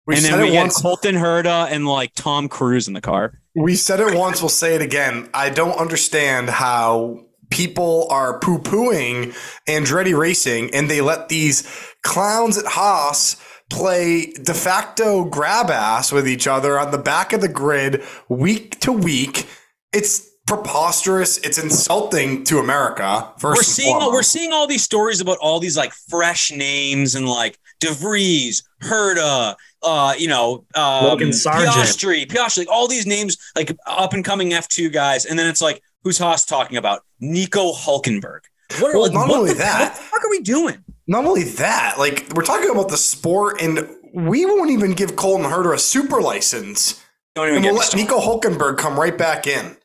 We 0.07 0.15
and 0.17 0.25
said 0.25 0.33
then 0.33 0.43
we 0.43 0.49
it 0.49 0.53
get 0.53 0.63
once. 0.63 0.81
Colton 0.81 1.15
Herta 1.15 1.71
and 1.71 1.87
like 1.87 2.13
Tom 2.15 2.49
Cruise 2.49 2.89
in 2.89 2.95
the 2.95 3.01
car. 3.01 3.41
We 3.55 3.77
said 3.77 4.01
it 4.01 4.17
once. 4.17 4.41
We'll 4.41 4.49
say 4.49 4.75
it 4.75 4.83
again. 4.83 5.29
I 5.33 5.51
don't 5.51 5.79
understand 5.79 6.51
how 6.51 7.25
people 7.51 8.09
are 8.11 8.39
poo 8.39 8.59
pooing 8.59 9.37
Andretti 9.69 10.19
Racing 10.19 10.75
and 10.75 10.91
they 10.91 11.01
let 11.01 11.29
these 11.29 11.69
clowns 12.03 12.57
at 12.57 12.65
Haas 12.65 13.37
play 13.73 14.27
de 14.33 14.53
facto 14.55 15.25
grab 15.25 15.71
ass 15.71 16.13
with 16.13 16.29
each 16.29 16.47
other 16.47 16.79
on 16.79 16.91
the 16.91 16.99
back 16.99 17.33
of 17.33 17.41
the 17.41 17.49
grid 17.49 18.03
week 18.29 18.79
to 18.81 18.93
week. 18.93 19.47
It's 19.93 20.29
preposterous. 20.47 21.39
It's 21.39 21.59
insulting 21.59 22.45
to 22.45 22.59
America. 22.59 23.33
1st 23.39 23.43
we're 23.57 23.63
seeing 23.63 23.97
we're 23.97 24.23
seeing 24.23 24.53
all 24.53 24.67
these 24.67 24.83
stories 24.83 25.21
about 25.21 25.39
all 25.39 25.59
these 25.59 25.77
like 25.77 25.93
fresh 25.93 26.53
names 26.53 27.15
and 27.15 27.27
like 27.27 27.59
DeVries, 27.83 28.63
Herta, 28.83 29.57
uh, 29.83 30.15
you 30.19 30.29
know, 30.29 30.65
um, 30.75 31.05
Logan 31.05 31.31
Sargeant. 31.31 31.67
Piastri, 31.69 32.27
Piastri, 32.27 32.59
like 32.59 32.71
all 32.71 32.87
these 32.87 33.07
names, 33.07 33.37
like 33.57 33.75
up 33.87 34.13
and 34.13 34.25
coming 34.25 34.51
F2 34.51 34.93
guys, 34.93 35.25
and 35.25 35.39
then 35.39 35.47
it's 35.49 35.63
like, 35.63 35.83
who's 36.05 36.19
Haas 36.19 36.45
talking 36.45 36.77
about? 36.77 37.01
Nico 37.21 37.73
Hulkenberg. 37.73 38.41
What, 38.81 38.93
Well, 38.95 39.03
like, 39.03 39.13
not 39.13 39.29
what 39.29 39.39
only 39.39 39.53
the, 39.53 39.59
that- 39.59 39.81
what 39.81 39.97
the 39.97 40.03
fuck 40.03 40.25
are 40.25 40.31
we 40.31 40.41
doing? 40.41 40.85
Not 41.07 41.25
only 41.25 41.45
that, 41.45 41.97
like 41.99 42.29
we're 42.35 42.45
talking 42.45 42.71
about 42.71 42.89
the 42.89 42.97
sport, 42.97 43.61
and 43.61 43.89
we 44.15 44.45
won't 44.45 44.71
even 44.71 44.93
give 44.93 45.17
Colton 45.17 45.47
Herta 45.51 45.75
a 45.75 45.79
super 45.79 46.21
license. 46.21 47.03
Don't 47.35 47.49
even 47.49 47.57
And 47.59 47.65
we'll 47.67 47.75
let. 47.77 47.95
Nico 47.97 48.21
Hulkenberg 48.21 48.77
come 48.79 48.99
right 48.99 49.17
back 49.17 49.47
in. 49.47 49.77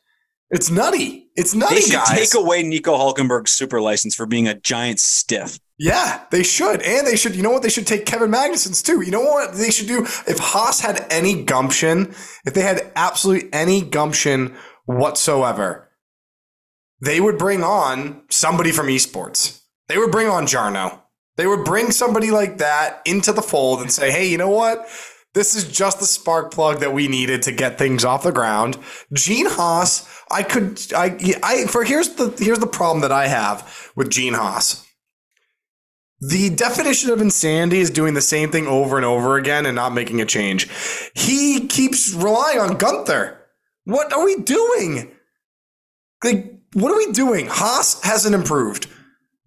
It's 0.50 0.70
nutty. 0.70 1.30
It's 1.34 1.54
nutty, 1.54 1.76
They 1.76 1.80
should 1.82 1.92
guys. 1.92 2.30
take 2.30 2.34
away 2.34 2.62
Nico 2.62 2.96
Hulkenberg's 2.96 3.52
super 3.54 3.80
license 3.80 4.14
for 4.14 4.26
being 4.26 4.48
a 4.48 4.54
giant 4.54 4.98
stiff. 4.98 5.58
yeah, 5.78 6.24
they 6.30 6.42
should. 6.42 6.82
And 6.82 7.06
they 7.06 7.16
should, 7.16 7.36
you 7.36 7.42
know 7.42 7.50
what? 7.50 7.62
They 7.62 7.68
should 7.68 7.86
take 7.86 8.06
Kevin 8.06 8.30
Magnussen's 8.30 8.82
too. 8.82 9.00
You 9.02 9.10
know 9.12 9.20
what 9.22 9.54
they 9.54 9.70
should 9.70 9.86
do? 9.88 10.02
If 10.26 10.38
Haas 10.38 10.80
had 10.80 11.06
any 11.10 11.42
gumption, 11.44 12.14
if 12.44 12.54
they 12.54 12.62
had 12.62 12.90
absolutely 12.96 13.52
any 13.52 13.82
gumption 13.82 14.56
whatsoever, 14.86 15.88
they 17.00 17.20
would 17.20 17.38
bring 17.38 17.62
on 17.62 18.22
somebody 18.30 18.72
from 18.72 18.86
esports. 18.88 19.62
They 19.88 19.96
would 19.98 20.10
bring 20.10 20.28
on 20.28 20.46
Jarno. 20.46 21.00
They 21.38 21.46
would 21.46 21.64
bring 21.64 21.92
somebody 21.92 22.32
like 22.32 22.58
that 22.58 23.00
into 23.06 23.32
the 23.32 23.42
fold 23.42 23.80
and 23.80 23.92
say, 23.92 24.10
hey, 24.10 24.26
you 24.28 24.36
know 24.36 24.50
what? 24.50 24.88
This 25.34 25.54
is 25.54 25.70
just 25.70 26.00
the 26.00 26.04
spark 26.04 26.52
plug 26.52 26.80
that 26.80 26.92
we 26.92 27.06
needed 27.06 27.42
to 27.42 27.52
get 27.52 27.78
things 27.78 28.04
off 28.04 28.24
the 28.24 28.32
ground. 28.32 28.76
Gene 29.12 29.46
Haas, 29.46 30.06
I 30.32 30.42
could, 30.42 30.80
I, 30.92 31.16
I, 31.44 31.66
for 31.66 31.84
here's 31.84 32.08
the 32.16 32.34
here's 32.40 32.58
the 32.58 32.66
problem 32.66 33.02
that 33.02 33.12
I 33.12 33.28
have 33.28 33.92
with 33.94 34.10
Gene 34.10 34.34
Haas. 34.34 34.84
The 36.20 36.50
definition 36.50 37.10
of 37.10 37.20
insanity 37.20 37.78
is 37.78 37.90
doing 37.90 38.14
the 38.14 38.20
same 38.20 38.50
thing 38.50 38.66
over 38.66 38.96
and 38.96 39.06
over 39.06 39.36
again 39.36 39.64
and 39.64 39.76
not 39.76 39.94
making 39.94 40.20
a 40.20 40.26
change. 40.26 40.68
He 41.14 41.68
keeps 41.68 42.12
relying 42.12 42.58
on 42.58 42.78
Gunther. 42.78 43.38
What 43.84 44.12
are 44.12 44.24
we 44.24 44.34
doing? 44.42 45.12
Like, 46.24 46.52
what 46.72 46.90
are 46.90 46.96
we 46.96 47.12
doing? 47.12 47.46
Haas 47.46 48.02
hasn't 48.02 48.34
improved. 48.34 48.88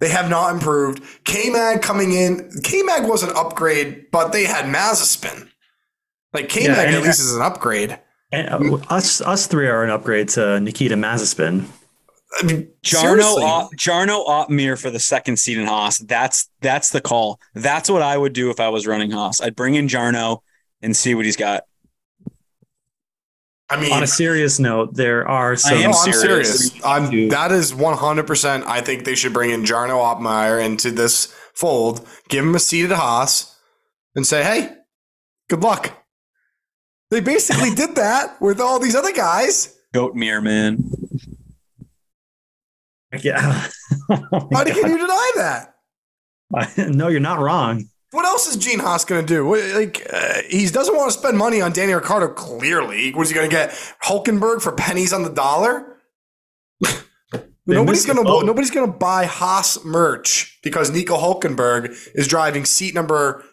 They 0.02 0.10
have 0.10 0.32
not 0.32 0.52
improved. 0.52 1.04
K 1.26 1.52
Mag 1.52 1.84
coming 1.84 2.12
in. 2.14 2.50
K 2.64 2.82
Mag 2.82 3.08
was 3.08 3.22
an 3.22 3.30
upgrade, 3.36 4.10
but 4.12 4.34
they 4.34 4.46
had 4.46 4.66
Mazepin. 4.66 5.48
Like 6.34 6.50
K 6.50 6.68
Mag 6.68 6.90
Yeah, 6.90 6.98
at 6.98 7.04
least 7.04 7.20
is 7.20 7.36
an 7.36 7.44
upgrade. 7.44 8.00
And 8.32 8.50
uh, 8.50 8.78
us, 8.90 9.22
us 9.22 9.46
three 9.46 9.68
are 9.68 9.84
an 9.84 9.92
upgrade 9.92 10.30
to 10.30 10.60
Nikita 10.60 10.96
Mazepin. 10.96 11.68
I 12.40 12.44
mean, 12.44 12.72
Jarno, 12.84 13.36
seriously. 13.36 13.44
Jarno 13.78 14.26
Opmeer 14.26 14.82
for 14.82 14.90
the 14.90 15.00
second 15.00 15.38
seat 15.38 15.60
in 15.60 15.68
Haas. 15.68 16.00
That's 16.00 16.50
that's 16.62 16.90
the 16.90 17.02
call. 17.02 17.40
That's 17.54 17.88
what 17.88 18.02
I 18.02 18.18
would 18.18 18.34
do 18.34 18.50
if 18.50 18.60
I 18.60 18.70
was 18.70 18.88
running 18.88 19.12
Haas. 19.12 19.40
I'd 19.40 19.56
bring 19.56 19.76
in 19.76 19.88
Jarno 19.88 20.40
and 20.82 20.98
see 20.98 21.14
what 21.14 21.26
he's 21.26 21.38
got. 21.38 21.66
I 23.72 23.80
mean, 23.80 23.94
On 23.94 24.04
a 24.04 24.08
serious 24.08 24.60
note, 24.60 24.96
there 24.96 25.26
are 25.26 25.56
some. 25.56 25.78
am 25.78 25.92
no, 25.92 25.98
I'm 25.98 26.12
serious. 26.12 26.72
serious. 26.72 26.86
I'm, 26.86 27.30
that 27.30 27.54
is 27.54 27.72
100%. 27.72 28.64
I 28.66 28.82
think 28.82 29.06
they 29.06 29.16
should 29.16 29.32
bring 29.32 29.52
in 29.52 29.64
Jarno 29.64 29.98
Opmeer 30.04 30.64
into 30.64 30.92
this 30.92 31.34
fold, 31.54 32.06
give 32.28 32.44
him 32.44 32.54
a 32.54 32.60
seat 32.60 32.92
at 32.92 32.92
Haas, 32.92 33.56
and 34.14 34.28
say, 34.28 34.44
hey, 34.44 34.76
good 35.50 35.62
luck. 35.62 35.98
They 37.12 37.22
basically 37.22 37.70
did 37.76 37.96
that 37.96 38.42
with 38.42 38.60
all 38.60 38.78
these 38.78 38.96
other 38.96 39.14
guys. 39.14 39.74
Goatmere, 39.94 40.44
man. 40.44 40.92
Yeah. 43.22 43.68
Oh 44.10 44.50
How 44.54 44.64
can 44.66 44.90
you 44.90 44.98
deny 44.98 45.32
that? 45.36 45.76
no, 46.78 47.08
you're 47.08 47.20
not 47.22 47.40
wrong. 47.40 47.86
What 48.12 48.26
else 48.26 48.46
is 48.48 48.58
Gene 48.58 48.80
Haas 48.80 49.06
going 49.06 49.26
to 49.26 49.28
do? 49.28 49.56
Like, 49.74 50.06
uh, 50.12 50.42
he 50.50 50.68
doesn't 50.68 50.96
want 50.96 51.12
to 51.12 51.18
spend 51.18 51.38
money 51.38 51.62
on 51.62 51.72
Danny 51.72 51.94
Ricciardo. 51.94 52.28
Clearly, 52.34 53.14
what 53.14 53.24
is 53.24 53.30
he 53.30 53.36
going 53.36 53.50
to 53.50 53.56
get? 53.56 53.70
Hulkenberg 54.04 54.62
for 54.62 54.74
pennies 54.74 55.14
on 55.14 55.24
the 55.24 55.30
dollar? 55.30 55.98
nobody's 57.66 58.06
going 58.06 58.18
to 58.18 58.46
nobody's 58.46 58.72
going 58.72 58.92
to 58.92 58.98
buy 58.98 59.26
Haas 59.26 59.84
merch 59.86 60.60
because 60.62 60.92
Nico 60.92 61.16
Hulkenberg 61.16 61.96
is 62.14 62.28
driving 62.28 62.66
seat 62.66 62.94
number 62.94 63.46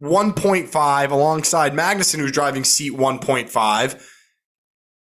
1.5 0.00 1.10
alongside 1.10 1.72
Magnussen, 1.72 2.18
who's 2.18 2.32
driving 2.32 2.62
seat 2.62 2.92
1.5. 2.92 4.12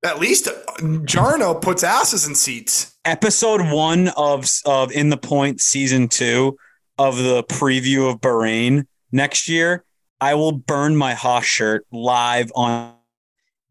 At 0.02 0.18
least 0.18 0.48
Jarno 0.78 1.60
puts 1.60 1.82
asses 1.82 2.26
in 2.26 2.34
seats. 2.34 2.96
Episode 3.04 3.70
one 3.70 4.08
of 4.16 4.48
of 4.64 4.92
In 4.92 5.10
the 5.10 5.18
Point 5.18 5.60
season 5.60 6.08
two 6.08 6.56
of 6.96 7.18
the 7.18 7.42
preview 7.44 8.10
of 8.10 8.20
Bahrain 8.22 8.86
next 9.14 9.48
year. 9.48 9.84
I 10.20 10.34
will 10.34 10.52
burn 10.52 10.96
my 10.96 11.14
Haas 11.14 11.44
shirt 11.44 11.86
live 11.90 12.50
on 12.54 12.94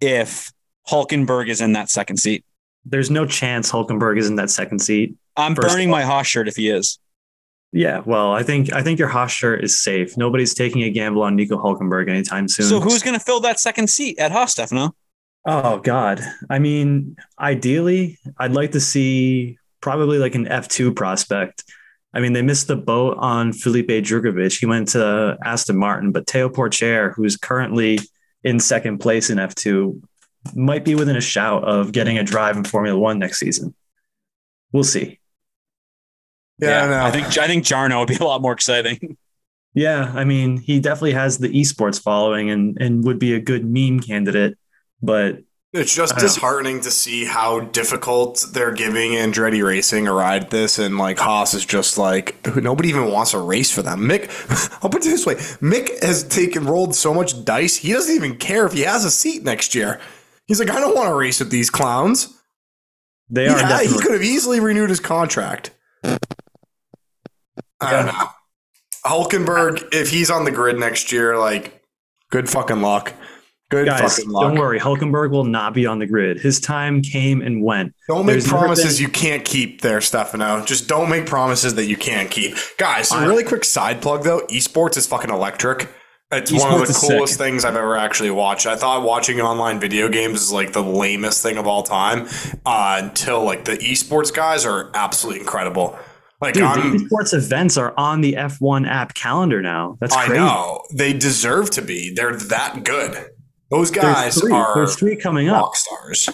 if 0.02 0.52
Hulkenberg 0.88 1.50
is 1.50 1.62
in 1.62 1.74
that 1.74 1.90
second 1.90 2.18
seat. 2.18 2.44
There's 2.86 3.12
no 3.12 3.26
chance 3.26 3.72
Hulkenberg 3.72 4.18
is 4.18 4.30
in 4.30 4.36
that 4.38 4.50
second 4.50 4.80
seat. 4.80 5.16
I'm 5.36 5.54
burning 5.54 5.90
my 5.90 6.04
Haas 6.04 6.28
shirt 6.28 6.48
if 6.48 6.56
he 6.56 6.70
is. 6.70 7.00
Yeah, 7.72 8.02
well, 8.06 8.34
I 8.34 8.44
think 8.44 8.72
I 8.72 8.84
think 8.84 9.00
your 9.00 9.08
Haas 9.08 9.32
shirt 9.32 9.64
is 9.64 9.82
safe. 9.82 10.16
Nobody's 10.16 10.54
taking 10.54 10.84
a 10.84 10.92
gamble 10.92 11.24
on 11.24 11.36
Nico 11.36 11.58
Hulkenberg 11.58 12.08
anytime 12.08 12.48
soon. 12.48 12.68
So 12.68 12.80
who's 12.80 13.02
going 13.02 13.18
to 13.18 13.24
fill 13.24 13.40
that 13.42 13.60
second 13.60 13.90
seat 13.90 14.20
at 14.20 14.32
Haas, 14.32 14.52
Stefano? 14.52 14.96
Oh 15.46 15.80
God. 15.80 16.22
I 16.50 16.60
mean, 16.60 17.16
ideally, 17.40 18.20
I'd 18.38 18.54
like 18.54 18.72
to 18.74 18.80
see 18.80 19.58
probably 19.82 20.20
like 20.20 20.36
an 20.36 20.46
F2 20.46 20.96
prospect. 20.96 21.64
I 22.14 22.20
mean, 22.20 22.34
they 22.34 22.42
missed 22.42 22.68
the 22.68 22.76
boat 22.76 23.18
on 23.20 23.54
Felipe 23.54 23.88
Drugovich. 23.88 24.60
He 24.60 24.66
went 24.66 24.90
to 24.90 25.38
Aston 25.44 25.78
Martin, 25.78 26.12
but 26.12 26.28
Théo 26.28 26.52
Pourchaire, 26.52 27.14
who's 27.16 27.38
currently 27.38 28.00
in 28.44 28.60
second 28.60 29.00
place 29.00 29.30
in 29.30 29.40
F2, 29.40 30.02
might 30.54 30.86
be 30.86 30.96
within 30.96 31.16
a 31.16 31.22
shout 31.22 31.64
of 31.64 31.92
getting 31.92 32.18
a 32.18 32.24
drive 32.24 32.58
in 32.58 32.64
Formula 32.64 32.98
One 33.00 33.18
next 33.18 33.40
season. 33.40 33.74
We'll 34.72 34.84
see. 34.84 35.20
Yeah, 36.60 36.84
I 36.84 36.88
know. 36.88 37.06
I 37.06 37.12
think 37.12 37.38
I 37.38 37.48
think 37.48 37.64
Jarno 37.66 38.00
would 38.00 38.10
be 38.10 38.16
a 38.16 38.24
lot 38.24 38.42
more 38.42 38.54
exciting. 38.54 39.18
Yeah, 39.76 40.12
I 40.14 40.24
mean, 40.24 40.58
he 40.58 40.80
definitely 40.80 41.14
has 41.14 41.40
the 41.40 41.50
esports 41.50 42.00
following 42.00 42.52
and 42.52 42.78
and 42.80 43.04
would 43.06 43.18
be 43.18 43.34
a 43.34 43.40
good 43.40 43.66
meme 43.66 44.02
candidate, 44.02 44.56
but 45.02 45.40
It's 45.74 45.96
just 45.96 46.16
know. 46.16 46.22
disheartening 46.22 46.82
to 46.82 46.92
see 46.92 47.26
how 47.26 47.62
difficult 47.62 48.46
they're 48.52 48.72
giving 48.72 49.14
Andretti 49.14 49.66
Racing 49.66 50.08
a 50.08 50.14
ride 50.14 50.52
this, 50.52 50.78
and 50.78 51.00
like 51.00 51.18
Haas 51.18 51.56
is 51.56 51.66
just 51.66 51.98
like 51.98 52.46
nobody 52.56 52.90
even 52.90 53.12
wants 53.12 53.32
to 53.32 53.40
race 53.40 53.72
for 53.72 53.82
them. 53.82 54.02
Mick, 54.02 54.30
I'll 54.84 54.90
put 54.92 55.04
it 55.04 55.10
this 55.10 55.26
way: 55.26 55.34
Mick 55.36 56.04
has 56.04 56.24
taken 56.24 56.66
rolled 56.66 56.94
so 56.94 57.12
much 57.12 57.44
dice, 57.44 57.78
he 57.78 57.92
doesn't 57.92 58.14
even 58.14 58.38
care 58.38 58.68
if 58.68 58.74
he 58.74 58.82
has 58.82 59.04
a 59.04 59.10
seat 59.10 59.44
next 59.44 59.74
year. 59.74 60.00
He's 60.46 60.60
like, 60.60 60.70
I 60.70 60.80
don't 60.80 60.96
want 60.96 61.08
to 61.10 61.16
race 61.16 61.40
with 61.40 61.50
these 61.50 61.70
clowns. 61.70 62.30
they 63.30 63.48
are 63.48 63.58
Yeah, 63.58 63.82
he 63.82 63.98
could 64.00 64.12
have 64.12 64.22
easily 64.22 64.60
renewed 64.60 64.90
his 64.90 65.00
contract. 65.00 65.72
I 66.04 66.18
don't 67.80 68.06
know. 68.08 68.28
Hulkenberg, 69.06 69.94
if 69.94 70.10
he's 70.10 70.30
on 70.30 70.46
the 70.46 70.52
grid 70.52 70.78
next 70.78 71.12
year, 71.12 71.38
like, 71.38 71.82
good 72.30 72.50
fucking 72.50 72.82
luck. 72.82 73.14
Good 73.74 73.86
guys. 73.88 74.16
fucking 74.18 74.30
luck. 74.32 74.44
Don't 74.50 74.60
worry, 74.60 74.80
Hulkenberg 74.80 75.32
will 75.32 75.44
not 75.44 75.74
be 75.74 75.86
on 75.86 76.00
the 76.00 76.06
grid. 76.06 76.40
His 76.40 76.60
time 76.60 77.02
came 77.02 77.42
and 77.42 77.64
went. 77.64 77.94
Don't 78.08 78.26
make 78.26 78.34
There's 78.36 78.48
promises 78.48 78.98
been- 78.98 79.04
you 79.04 79.10
can't 79.12 79.44
keep 79.46 79.82
there, 79.82 80.02
Stefano. 80.02 80.64
Just 80.66 80.88
don't 80.88 81.10
make 81.10 81.26
promises 81.26 81.76
that 81.76 81.86
you 81.86 81.98
can't 81.98 82.30
keep. 82.32 82.56
Guys, 82.78 83.12
a 83.12 83.16
I- 83.16 83.26
really 83.26 83.44
quick 83.44 83.64
side 83.66 84.02
plug 84.02 84.24
though, 84.24 84.42
esports 84.52 84.98
is 84.98 85.08
fucking 85.08 85.30
electric. 85.30 85.90
It's 86.32 86.52
one 86.52 86.74
of 86.82 86.88
the 86.88 86.94
coolest 86.94 87.34
sick. 87.34 87.40
things 87.46 87.64
I've 87.64 87.76
ever 87.76 87.96
actually 87.96 88.32
watched. 88.32 88.66
I 88.66 88.76
thought 88.76 89.04
watching 89.04 89.40
online 89.40 89.80
video 89.80 90.10
games 90.10 90.42
is 90.42 90.52
like 90.52 90.74
the 90.74 90.82
lamest 90.82 91.44
thing 91.44 91.58
of 91.58 91.68
all 91.68 91.84
time 91.84 92.28
uh, 92.66 93.00
until 93.04 93.44
like 93.44 93.66
the 93.66 93.78
esports 93.78 94.34
guys 94.34 94.66
are 94.66 94.90
absolutely 94.96 95.42
incredible. 95.42 95.96
Like 96.42 96.56
Dude, 96.56 96.64
I'm, 96.64 96.98
the 96.98 97.06
esports 97.06 97.36
events 97.36 97.78
are 97.78 97.94
on 97.98 98.22
the 98.22 98.34
F1 98.34 98.88
app 98.90 99.14
calendar 99.14 99.62
now. 99.62 99.96
That's 100.02 100.16
I 100.16 100.26
crazy. 100.26 100.40
know 100.44 100.82
they 100.92 101.14
deserve 101.14 101.70
to 101.72 101.84
be. 101.84 102.12
They're 102.16 102.36
that 102.36 102.84
good. 102.84 103.28
Those 103.74 103.90
There's 103.90 104.04
guys 104.04 104.40
three. 104.40 104.54
are 104.54 104.76
There's 104.76 104.96
three 104.96 105.16
coming 105.16 105.50
up. 105.50 105.64
rock 105.64 105.76
stars. 105.76 106.30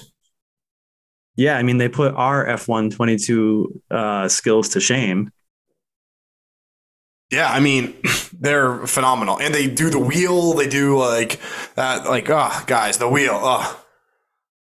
Yeah, 1.38 1.56
I 1.56 1.64
mean 1.64 1.78
they 1.78 1.88
put 1.88 2.14
our 2.16 2.46
F1 2.46 2.94
22 2.94 3.82
uh, 3.90 4.28
skills 4.28 4.68
to 4.70 4.82
shame. 4.82 5.32
Yeah, 7.32 7.50
I 7.50 7.62
mean, 7.62 7.96
they're 8.34 8.86
phenomenal, 8.88 9.40
and 9.40 9.54
they 9.54 9.68
do 9.68 9.90
the 9.90 10.00
wheel. 10.00 10.54
They 10.54 10.68
do 10.68 10.98
like 10.98 11.40
that, 11.76 12.06
like 12.10 12.30
oh, 12.30 12.64
guys, 12.68 12.98
the 12.98 13.08
wheel. 13.08 13.40
Oh, 13.42 13.86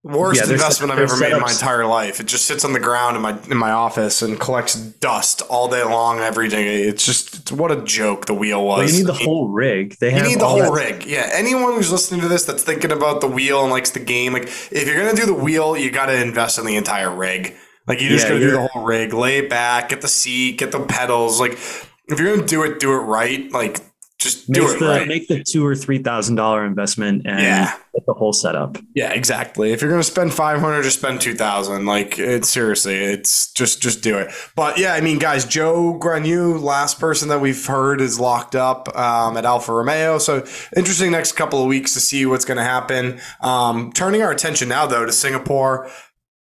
worst 0.04 0.40
Yeah, 0.44 0.50
investment 0.52 0.90
set- 0.90 0.98
I've 0.98 1.04
ever 1.10 1.16
made 1.16 1.32
in 1.32 1.40
my 1.40 1.50
entire 1.50 1.86
life. 1.86 2.18
It 2.18 2.26
just 2.26 2.46
sits 2.46 2.64
on 2.64 2.72
the 2.72 2.80
ground 2.80 3.16
in 3.16 3.22
my 3.22 3.36
in 3.50 3.56
my 3.56 3.70
office 3.70 4.20
and 4.22 4.38
collects 4.40 4.74
dust 4.74 5.42
all 5.48 5.68
day 5.68 5.84
long, 5.84 6.18
every 6.20 6.48
day. 6.48 6.82
It's 6.82 7.06
just 7.06 7.34
it's, 7.36 7.52
what 7.52 7.70
a 7.70 7.76
joke 7.82 8.26
the 8.26 8.34
wheel 8.34 8.64
was. 8.64 8.78
Well, 8.78 8.88
you 8.88 8.96
need 8.98 9.06
the 9.06 9.12
whole 9.12 9.48
rig. 9.48 9.96
They 10.00 10.14
You 10.16 10.22
need 10.22 10.40
the 10.40 10.48
whole 10.48 10.58
that- 10.58 10.72
rig. 10.72 11.04
Yeah. 11.06 11.28
Anyone 11.32 11.74
who's 11.74 11.92
listening 11.92 12.20
to 12.22 12.28
this 12.28 12.44
that's 12.44 12.62
thinking 12.64 12.90
about 12.92 13.20
the 13.20 13.28
wheel 13.28 13.62
and 13.62 13.70
likes 13.70 13.90
the 13.90 14.00
game, 14.00 14.32
like 14.32 14.44
if 14.70 14.86
you're 14.86 14.96
gonna 14.96 15.14
do 15.16 15.26
the 15.26 15.34
wheel, 15.34 15.76
you 15.76 15.90
got 15.90 16.06
to 16.06 16.20
invest 16.20 16.58
in 16.58 16.66
the 16.66 16.76
entire 16.76 17.14
rig. 17.14 17.54
Like 17.86 18.00
you 18.00 18.08
just 18.08 18.24
Yeah, 18.26 18.30
got 18.34 18.38
to 18.38 18.40
do 18.44 18.50
the 18.52 18.66
whole 18.68 18.84
rig, 18.84 19.12
lay 19.12 19.38
it 19.38 19.50
back, 19.50 19.88
get 19.88 20.00
the 20.00 20.08
seat, 20.08 20.58
get 20.58 20.72
the 20.72 20.80
pedals. 20.80 21.40
Like 21.40 21.52
if 21.52 22.18
you're 22.18 22.34
gonna 22.36 22.46
do 22.46 22.62
it, 22.64 22.80
do 22.80 22.92
it 22.92 22.96
right. 22.98 23.50
Like 23.52 23.78
just 24.22 24.50
do 24.50 24.62
Make 24.64 24.70
it 24.76 24.78
the 24.78 24.86
right. 24.86 25.08
make 25.08 25.28
the 25.28 25.42
two 25.42 25.66
or 25.66 25.74
three 25.74 25.98
thousand 25.98 26.36
dollar 26.36 26.64
investment 26.64 27.22
and 27.26 27.40
Yeah. 27.40 27.74
get 27.94 28.06
the 28.06 28.14
whole 28.14 28.32
setup. 28.32 28.78
Yeah, 28.94 29.12
exactly. 29.12 29.72
If 29.72 29.80
you're 29.82 29.90
gonna 29.90 30.02
spend 30.02 30.32
five 30.32 30.60
hundred, 30.60 30.82
just 30.84 30.98
spend 30.98 31.20
two 31.20 31.34
thousand. 31.34 31.86
Like 31.86 32.18
it's 32.18 32.48
seriously, 32.48 32.94
it's 32.96 33.52
just 33.52 33.82
just 33.82 34.02
do 34.02 34.18
it. 34.18 34.30
But 34.56 34.78
yeah, 34.78 34.94
I 34.94 35.00
mean, 35.00 35.18
guys, 35.18 35.44
Zhou 35.46 35.98
Guanyu, 36.00 36.60
last 36.62 36.98
person 37.00 37.28
that 37.28 37.40
we've 37.40 37.66
heard 37.66 38.00
is 38.00 38.18
locked 38.20 38.54
up 38.54 38.88
um, 38.96 39.36
at 39.36 39.44
Alfa 39.44 39.72
Romeo. 39.72 40.18
So 40.18 40.44
interesting 40.76 41.10
next 41.10 41.32
couple 41.32 41.60
of 41.60 41.66
weeks 41.68 41.94
to 41.94 42.00
see 42.00 42.24
what's 42.26 42.44
gonna 42.44 42.64
happen. 42.64 43.20
Um, 43.40 43.92
turning 43.92 44.22
our 44.22 44.30
attention 44.30 44.68
now 44.68 44.86
though 44.86 45.04
to 45.04 45.12
Singapore. 45.12 45.90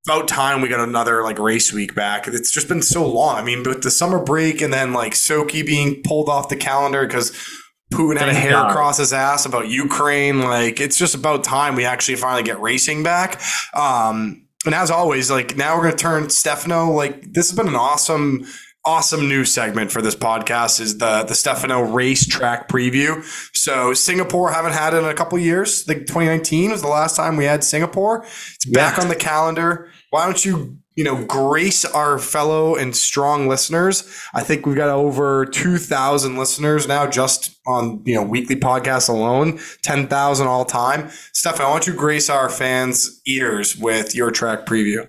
About 0.05 0.29
time 0.29 0.61
we 0.61 0.69
got 0.69 0.79
another 0.79 1.21
like 1.21 1.37
race 1.37 1.73
week 1.73 1.93
back. 1.93 2.29
It's 2.29 2.49
just 2.49 2.69
been 2.69 2.81
so 2.81 3.05
long. 3.05 3.35
I 3.35 3.43
mean, 3.43 3.63
with 3.63 3.83
the 3.83 3.91
summer 3.91 4.23
break 4.23 4.61
and 4.61 4.71
then 4.71 4.93
like 4.93 5.11
Sochi 5.11 5.65
being 5.65 6.01
pulled 6.01 6.29
off 6.29 6.47
the 6.47 6.55
calendar 6.55 7.05
because 7.05 7.35
Putin 7.93 8.17
had 8.17 8.29
a 8.29 8.33
hair 8.33 8.51
God. 8.51 8.69
across 8.71 8.97
his 8.97 9.13
ass 9.13 9.45
about 9.45 9.69
Ukraine. 9.69 10.41
Like 10.41 10.79
it's 10.81 10.97
just 10.97 11.15
about 11.15 11.43
time 11.43 11.75
we 11.75 11.85
actually 11.85 12.15
finally 12.17 12.43
get 12.43 12.59
racing 12.59 13.03
back. 13.03 13.41
Um, 13.73 14.45
and 14.65 14.75
as 14.75 14.91
always, 14.91 15.31
like 15.31 15.55
now 15.55 15.77
we're 15.77 15.83
gonna 15.83 15.95
turn 15.95 16.29
Stefano. 16.29 16.91
Like 16.91 17.33
this 17.33 17.49
has 17.49 17.55
been 17.57 17.67
an 17.69 17.75
awesome, 17.75 18.45
awesome 18.83 19.29
new 19.29 19.45
segment 19.45 19.91
for 19.91 20.01
this 20.01 20.15
podcast. 20.15 20.81
Is 20.81 20.97
the 20.97 21.23
the 21.23 21.33
Stefano 21.35 21.81
racetrack 21.81 22.67
preview. 22.67 23.23
So 23.55 23.93
Singapore 23.93 24.51
haven't 24.51 24.73
had 24.73 24.93
it 24.93 24.97
in 24.97 25.05
a 25.05 25.13
couple 25.13 25.39
years. 25.39 25.87
Like 25.87 25.99
2019 26.07 26.71
was 26.71 26.81
the 26.81 26.87
last 26.89 27.15
time 27.15 27.37
we 27.37 27.45
had 27.45 27.63
Singapore. 27.63 28.23
It's 28.55 28.65
back 28.65 28.97
Yeah. 28.97 29.03
on 29.03 29.09
the 29.09 29.15
calendar. 29.15 29.89
Why 30.09 30.25
don't 30.25 30.43
you 30.43 30.77
you 30.97 31.03
know 31.03 31.23
grace 31.25 31.85
our 31.85 32.19
fellow 32.19 32.75
and 32.75 32.93
strong 32.93 33.47
listeners? 33.47 34.03
I 34.33 34.43
think 34.43 34.65
we've 34.65 34.75
got 34.75 34.89
over 34.89 35.45
2,000 35.45 36.37
listeners 36.37 36.87
now 36.87 37.07
just 37.07 37.55
on 37.65 38.01
you 38.03 38.15
know 38.15 38.23
weekly 38.23 38.57
podcasts 38.57 39.07
alone. 39.07 39.59
10,000 39.83 40.47
all 40.47 40.65
time. 40.65 41.09
Stefan, 41.31 41.67
why 41.67 41.73
don't 41.73 41.87
you 41.87 41.93
grace 41.93 42.29
our 42.29 42.49
fans' 42.49 43.21
ears 43.25 43.77
with 43.77 44.15
your 44.15 44.31
track 44.31 44.65
preview? 44.65 45.07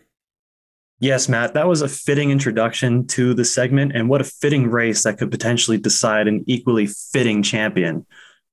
Yes, 1.01 1.29
Matt, 1.29 1.55
that 1.55 1.69
was 1.69 1.81
a 1.81 1.89
fitting 1.89 2.31
introduction 2.31 3.07
to 3.09 3.33
the 3.33 3.45
segment, 3.45 3.93
and 3.95 4.09
what 4.09 4.21
a 4.21 4.25
fitting 4.25 4.69
race 4.69 5.05
that 5.05 5.17
could 5.17 5.31
potentially 5.31 5.79
decide 5.79 6.27
an 6.27 6.45
equally 6.47 6.87
fitting 6.87 7.43
champion. 7.43 8.05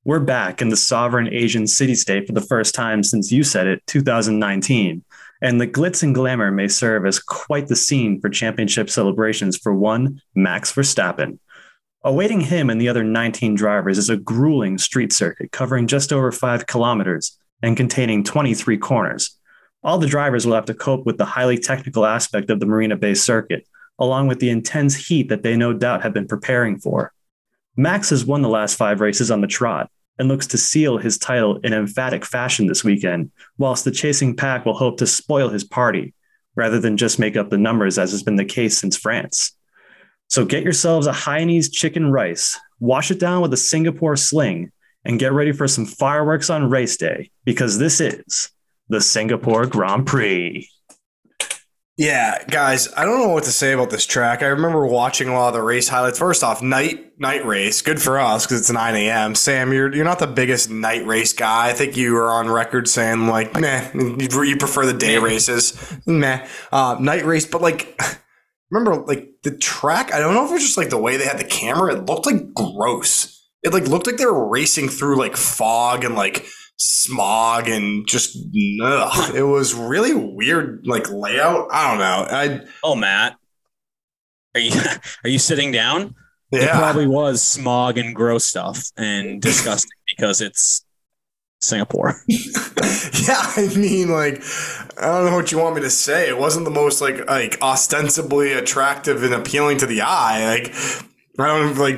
We're 0.04 0.20
back 0.20 0.62
in 0.62 0.70
the 0.70 0.78
sovereign 0.78 1.34
Asian 1.34 1.66
city 1.66 1.96
state 1.96 2.28
for 2.28 2.34
the 2.34 2.42
first 2.42 2.76
time 2.76 3.02
since 3.02 3.32
you 3.32 3.44
said 3.44 3.66
it, 3.66 3.82
2019. 3.88 5.04
And 5.46 5.62
the 5.62 5.68
glitz 5.68 6.02
and 6.02 6.16
glamour 6.16 6.50
may 6.50 6.68
serve 6.68 7.06
as 7.06 7.20
quite 7.20 7.68
the 7.68 7.76
scene 7.76 8.20
for 8.20 8.30
championship 8.30 8.90
celebrations 8.90 9.56
for 9.56 9.76
one, 9.76 10.20
Max 10.34 10.74
Verstappen. 10.74 11.38
Awaiting 12.04 12.42
him 12.42 12.68
and 12.72 12.82
the 12.82 12.90
other 12.90 13.04
19 13.04 13.54
drivers 13.54 14.00
is 14.00 14.10
a 14.10 14.18
grueling 14.18 14.80
street 14.80 15.14
circuit 15.14 15.52
covering 15.52 15.86
just 15.86 16.12
over 16.12 16.32
five 16.32 16.66
kilometers 16.66 17.38
and 17.62 17.78
containing 17.78 18.24
23 18.24 18.80
corners. 18.80 19.38
All 19.84 20.00
the 20.00 20.08
drivers 20.08 20.48
will 20.48 20.56
have 20.56 20.66
to 20.66 20.74
cope 20.74 21.06
with 21.06 21.20
the 21.20 21.26
highly 21.26 21.60
technical 21.60 22.08
aspect 22.08 22.50
of 22.50 22.60
the 22.60 22.66
Marina 22.66 22.96
Bay 22.96 23.14
circuit, 23.14 23.68
along 24.00 24.26
with 24.26 24.40
the 24.40 24.50
intense 24.50 24.96
heat 24.96 25.30
that 25.30 25.44
they 25.44 25.56
no 25.56 25.74
doubt 25.74 26.02
have 26.02 26.14
been 26.14 26.28
preparing 26.28 26.80
for. 26.80 27.14
Max 27.78 28.10
has 28.10 28.26
won 28.26 28.42
the 28.42 28.50
last 28.50 28.78
five 28.78 29.00
races 29.00 29.30
on 29.30 29.42
the 29.42 29.48
trot 29.48 29.92
and 30.18 30.28
looks 30.28 30.48
to 30.48 30.58
seal 30.58 30.98
his 30.98 31.18
title 31.18 31.58
in 31.58 31.74
emphatic 31.74 32.26
fashion 32.26 32.68
this 32.68 32.84
weekend, 32.84 33.32
whilst 33.58 33.86
the 33.86 33.92
chasing 33.92 34.36
pack 34.36 34.66
will 34.66 34.74
hope 34.74 34.98
to 34.98 35.08
spoil 35.08 35.50
his 35.50 35.64
party 35.64 36.14
rather 36.56 36.80
than 36.80 36.98
just 36.98 37.20
make 37.20 37.36
up 37.36 37.50
the 37.50 37.58
numbers 37.58 37.98
as 37.98 38.12
has 38.12 38.24
been 38.24 38.38
the 38.38 38.46
case 38.46 38.78
since 38.78 38.96
France. 38.96 39.56
So 40.30 40.46
get 40.46 40.64
yourselves 40.64 41.08
a 41.08 41.12
Hainanese 41.12 41.72
chicken 41.72 42.12
rice, 42.12 42.58
wash 42.80 43.12
it 43.12 43.20
down 43.20 43.42
with 43.42 43.54
a 43.54 43.58
Singapore 43.58 44.16
sling, 44.16 44.72
and 45.04 45.20
get 45.20 45.34
ready 45.34 45.52
for 45.52 45.68
some 45.68 45.86
fireworks 45.86 46.50
on 46.50 46.70
race 46.70 46.98
day 46.98 47.30
because 47.44 47.78
this 47.78 48.02
is 48.02 48.50
the 48.90 49.02
Singapore 49.02 49.66
Grand 49.66 50.08
Prix. 50.08 50.68
Yeah, 51.98 52.44
guys, 52.50 52.94
I 52.98 53.06
don't 53.06 53.22
know 53.22 53.30
what 53.30 53.46
to 53.46 53.52
say 53.52 53.72
about 53.72 53.90
this 53.90 54.06
track. 54.06 54.44
I 54.44 54.48
remember 54.48 54.86
watching 54.86 55.30
a 55.30 55.34
lot 55.34 55.48
of 55.48 55.54
the 55.54 55.62
race 55.62 55.88
highlights. 55.88 56.20
First 56.20 56.44
off, 56.44 56.62
night 56.62 57.18
night 57.18 57.46
race, 57.46 57.82
good 57.82 58.02
for 58.02 58.20
us 58.20 58.46
because 58.46 58.60
it's 58.60 58.70
9 58.72 58.96
a.m. 58.96 59.34
Sam, 59.34 59.72
you're 59.72 59.96
you're 59.96 60.04
not 60.04 60.20
the 60.20 60.28
biggest 60.28 60.70
night 60.70 61.06
race 61.06 61.32
guy. 61.32 61.70
I 61.70 61.74
think 61.74 61.96
you 61.96 62.12
were 62.12 62.30
on 62.30 62.50
record 62.50 62.90
saying 62.90 63.28
like, 63.28 63.58
meh, 63.58 63.92
you, 63.94 64.44
you 64.44 64.58
prefer 64.58 64.86
the 64.86 64.94
day 64.94 65.20
races, 65.20 65.98
meh, 66.06 66.46
uh, 66.74 66.98
night 67.00 67.24
race. 67.24 67.46
But 67.46 67.62
like, 67.62 67.98
remember 68.72 69.06
like 69.06 69.30
the 69.44 69.56
track? 69.58 70.14
I 70.14 70.20
don't 70.20 70.34
know 70.34 70.44
if 70.44 70.52
it 70.52 70.56
was 70.56 70.64
just 70.64 70.78
like 70.78 70.90
the 70.90 70.98
way 70.98 71.16
they 71.16 71.26
had 71.26 71.40
the 71.40 71.46
camera. 71.46 71.96
It 71.96 72.06
looked 72.08 72.26
like 72.26 72.54
gross. 72.54 73.42
It 73.64 73.72
like 73.72 73.88
looked 73.88 74.06
like 74.06 74.18
they 74.18 74.26
were 74.26 74.50
racing 74.50 74.90
through 74.90 75.18
like 75.18 75.38
fog 75.38 76.04
and 76.04 76.14
like 76.14 76.46
smog 76.78 77.70
and 77.70 78.06
just 78.08 78.38
ugh. 78.84 79.34
it 79.36 79.44
was 79.44 79.74
really 79.74 80.14
weird 80.14 80.86
like 80.86 81.10
layout 81.10 81.68
i 81.72 81.90
don't 81.90 82.00
know 82.00 82.28
i 82.30 82.62
Oh, 82.84 82.96
Matt, 82.96 83.38
are 84.54 84.60
you 84.60 84.72
are 85.24 85.30
you 85.30 85.40
sitting 85.40 85.72
down? 85.72 86.16
It 86.52 86.62
yeah 86.62 86.78
probably 86.78 87.08
was 87.08 87.42
smog 87.42 87.98
and 87.98 88.14
gross 88.14 88.46
stuff 88.46 88.92
and 88.98 89.42
disgusting 89.42 89.90
because 90.16 90.42
it's 90.42 90.86
Singapore. 91.62 92.16
yeah 92.28 93.42
i 93.58 93.72
mean 93.76 94.10
like 94.10 94.44
i 94.98 95.06
don't 95.08 95.26
know 95.26 95.36
what 95.36 95.52
you 95.52 95.58
want 95.58 95.76
me 95.76 95.82
to 95.82 95.90
say 95.90 96.28
it 96.30 96.38
wasn't 96.38 96.64
the 96.66 96.72
most 96.72 97.02
like 97.02 97.26
like 97.28 97.58
ostensibly 97.62 98.52
attractive 98.54 99.24
and 99.24 99.34
appealing 99.34 99.78
to 99.78 99.86
the 99.86 100.02
eye 100.02 100.46
like 100.46 100.76
i 101.40 101.48
don't 101.48 101.78
like 101.78 101.98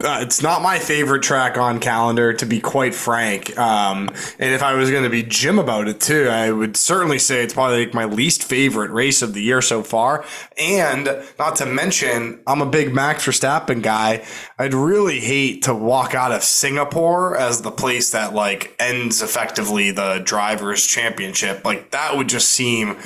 uh, 0.00 0.20
it's 0.22 0.42
not 0.42 0.62
my 0.62 0.78
favorite 0.78 1.22
track 1.22 1.56
on 1.58 1.80
calendar, 1.80 2.32
to 2.32 2.46
be 2.46 2.60
quite 2.60 2.94
frank. 2.94 3.56
Um, 3.58 4.08
and 4.38 4.54
if 4.54 4.62
I 4.62 4.74
was 4.74 4.90
going 4.90 5.04
to 5.04 5.10
be 5.10 5.22
Jim 5.22 5.58
about 5.58 5.88
it 5.88 6.00
too, 6.00 6.28
I 6.28 6.50
would 6.50 6.76
certainly 6.76 7.18
say 7.18 7.42
it's 7.42 7.54
probably 7.54 7.84
like 7.84 7.94
my 7.94 8.04
least 8.04 8.44
favorite 8.44 8.90
race 8.90 9.22
of 9.22 9.34
the 9.34 9.42
year 9.42 9.62
so 9.62 9.82
far. 9.82 10.24
And 10.58 11.08
not 11.38 11.56
to 11.56 11.66
mention, 11.66 12.40
I'm 12.46 12.62
a 12.62 12.66
big 12.66 12.94
Max 12.94 13.26
Verstappen 13.26 13.82
guy. 13.82 14.24
I'd 14.58 14.74
really 14.74 15.20
hate 15.20 15.62
to 15.64 15.74
walk 15.74 16.14
out 16.14 16.32
of 16.32 16.42
Singapore 16.42 17.36
as 17.36 17.62
the 17.62 17.70
place 17.70 18.10
that 18.12 18.34
like 18.34 18.74
ends 18.78 19.22
effectively 19.22 19.90
the 19.90 20.20
drivers' 20.24 20.86
championship. 20.86 21.64
Like 21.64 21.90
that 21.90 22.16
would 22.16 22.28
just 22.28 22.48
seem 22.48 22.98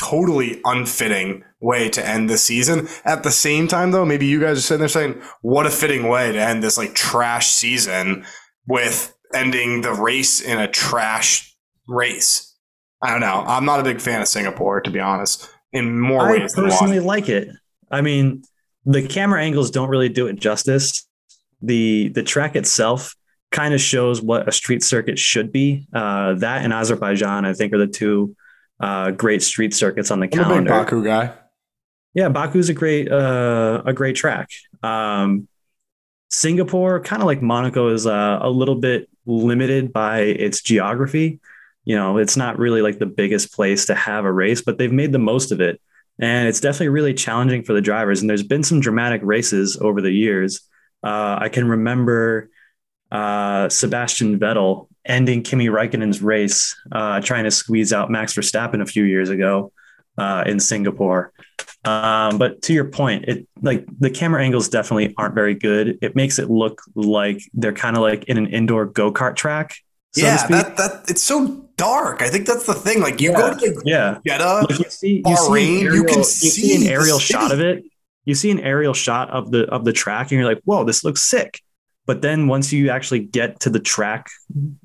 totally 0.00 0.60
unfitting 0.64 1.44
way 1.64 1.88
to 1.88 2.06
end 2.06 2.28
the 2.28 2.38
season. 2.38 2.88
At 3.04 3.22
the 3.22 3.30
same 3.30 3.66
time, 3.66 3.90
though, 3.90 4.04
maybe 4.04 4.26
you 4.26 4.40
guys 4.40 4.58
are 4.58 4.62
sitting 4.62 4.80
there 4.80 4.88
saying, 4.88 5.20
"What 5.40 5.66
a 5.66 5.70
fitting 5.70 6.08
way 6.08 6.32
to 6.32 6.38
end 6.38 6.62
this 6.62 6.78
like 6.78 6.94
trash 6.94 7.48
season 7.48 8.24
with 8.66 9.14
ending 9.34 9.80
the 9.80 9.92
race 9.92 10.40
in 10.40 10.58
a 10.58 10.68
trash 10.68 11.56
race." 11.88 12.54
I 13.02 13.10
don't 13.10 13.20
know. 13.20 13.44
I'm 13.46 13.64
not 13.64 13.80
a 13.80 13.82
big 13.82 14.00
fan 14.00 14.20
of 14.20 14.28
Singapore, 14.28 14.80
to 14.80 14.90
be 14.90 15.00
honest. 15.00 15.50
In 15.72 15.98
more 16.00 16.22
I 16.22 16.32
ways 16.32 16.52
than 16.52 16.64
one. 16.64 16.72
I 16.72 16.74
personally 16.76 17.00
like 17.00 17.28
it. 17.28 17.48
I 17.90 18.00
mean, 18.00 18.42
the 18.84 19.06
camera 19.06 19.42
angles 19.42 19.70
don't 19.70 19.88
really 19.88 20.08
do 20.08 20.26
it 20.26 20.36
justice. 20.36 21.06
The 21.62 22.08
the 22.10 22.22
track 22.22 22.56
itself 22.56 23.14
kind 23.50 23.72
of 23.72 23.80
shows 23.80 24.20
what 24.20 24.48
a 24.48 24.52
street 24.52 24.82
circuit 24.82 25.18
should 25.18 25.52
be. 25.52 25.86
Uh, 25.94 26.34
that 26.34 26.62
and 26.62 26.72
Azerbaijan, 26.72 27.44
I 27.44 27.54
think, 27.54 27.72
are 27.72 27.78
the 27.78 27.86
two 27.86 28.36
uh, 28.80 29.12
great 29.12 29.42
street 29.42 29.74
circuits 29.74 30.10
on 30.10 30.20
the 30.20 30.26
I'm 30.26 30.32
a 30.32 30.36
big 30.36 30.46
calendar. 30.46 30.70
Baku 30.70 31.04
guy. 31.04 31.32
Yeah, 32.14 32.28
Baku's 32.28 32.68
a 32.68 32.74
great 32.74 33.10
uh, 33.10 33.82
a 33.84 33.92
great 33.92 34.16
track. 34.16 34.50
Um, 34.82 35.48
Singapore, 36.30 37.00
kind 37.00 37.22
of 37.22 37.26
like 37.26 37.42
Monaco, 37.42 37.88
is 37.88 38.06
uh, 38.06 38.38
a 38.40 38.50
little 38.50 38.76
bit 38.76 39.08
limited 39.26 39.92
by 39.92 40.20
its 40.20 40.62
geography. 40.62 41.40
You 41.84 41.96
know, 41.96 42.18
it's 42.18 42.36
not 42.36 42.58
really 42.58 42.82
like 42.82 42.98
the 42.98 43.06
biggest 43.06 43.52
place 43.52 43.86
to 43.86 43.94
have 43.94 44.24
a 44.24 44.32
race, 44.32 44.62
but 44.62 44.78
they've 44.78 44.92
made 44.92 45.12
the 45.12 45.18
most 45.18 45.52
of 45.52 45.60
it, 45.60 45.80
and 46.18 46.48
it's 46.48 46.60
definitely 46.60 46.88
really 46.88 47.14
challenging 47.14 47.64
for 47.64 47.72
the 47.72 47.80
drivers. 47.80 48.20
And 48.20 48.30
there's 48.30 48.42
been 48.44 48.62
some 48.62 48.80
dramatic 48.80 49.20
races 49.24 49.76
over 49.80 50.00
the 50.00 50.12
years. 50.12 50.60
Uh, 51.02 51.38
I 51.40 51.48
can 51.48 51.68
remember 51.68 52.48
uh, 53.10 53.68
Sebastian 53.68 54.38
Vettel 54.38 54.88
ending 55.04 55.42
Kimi 55.42 55.66
Raikkonen's 55.66 56.22
race, 56.22 56.74
uh, 56.92 57.20
trying 57.20 57.44
to 57.44 57.50
squeeze 57.50 57.92
out 57.92 58.10
Max 58.10 58.34
Verstappen 58.34 58.80
a 58.80 58.86
few 58.86 59.04
years 59.04 59.30
ago 59.30 59.72
uh, 60.18 60.44
in 60.46 60.60
Singapore. 60.60 61.32
Um, 61.84 62.38
but 62.38 62.62
to 62.62 62.72
your 62.72 62.86
point, 62.86 63.26
it 63.26 63.46
like 63.60 63.86
the 63.98 64.10
camera 64.10 64.42
angles 64.42 64.68
definitely 64.68 65.14
aren't 65.18 65.34
very 65.34 65.54
good. 65.54 65.98
It 66.00 66.16
makes 66.16 66.38
it 66.38 66.50
look 66.50 66.80
like 66.94 67.42
they're 67.52 67.74
kind 67.74 67.96
of 67.96 68.02
like 68.02 68.24
in 68.24 68.38
an 68.38 68.46
indoor 68.46 68.86
go 68.86 69.12
kart 69.12 69.36
track. 69.36 69.74
So 70.12 70.22
yeah, 70.22 70.46
that 70.46 70.76
that 70.76 71.04
it's 71.08 71.22
so 71.22 71.68
dark. 71.76 72.22
I 72.22 72.28
think 72.28 72.46
that's 72.46 72.66
the 72.66 72.74
thing. 72.74 73.00
Like 73.00 73.20
you 73.20 73.32
go 73.32 73.52
to 73.52 73.54
like, 73.54 73.84
yeah. 73.84 74.18
Jeddah, 74.26 74.66
Like 74.70 74.78
you 74.78 74.84
see, 74.88 75.16
you 75.16 75.22
Bahrain, 75.22 75.36
see, 75.36 75.74
an 75.74 75.80
you 75.80 75.88
aerial, 75.88 76.04
can 76.06 76.18
you 76.18 76.24
see 76.24 76.48
see 76.48 76.76
an 76.76 76.90
aerial 76.90 77.18
shot 77.18 77.52
of 77.52 77.60
it. 77.60 77.84
You 78.24 78.34
see 78.34 78.50
an 78.50 78.60
aerial 78.60 78.94
shot 78.94 79.30
of 79.30 79.50
the 79.50 79.64
of 79.66 79.84
the 79.84 79.92
track, 79.92 80.30
and 80.30 80.40
you're 80.40 80.48
like, 80.48 80.62
"Whoa, 80.64 80.84
this 80.84 81.04
looks 81.04 81.22
sick." 81.22 81.60
But 82.06 82.22
then 82.22 82.48
once 82.48 82.72
you 82.72 82.90
actually 82.90 83.20
get 83.20 83.60
to 83.60 83.70
the 83.70 83.80
track, 83.80 84.28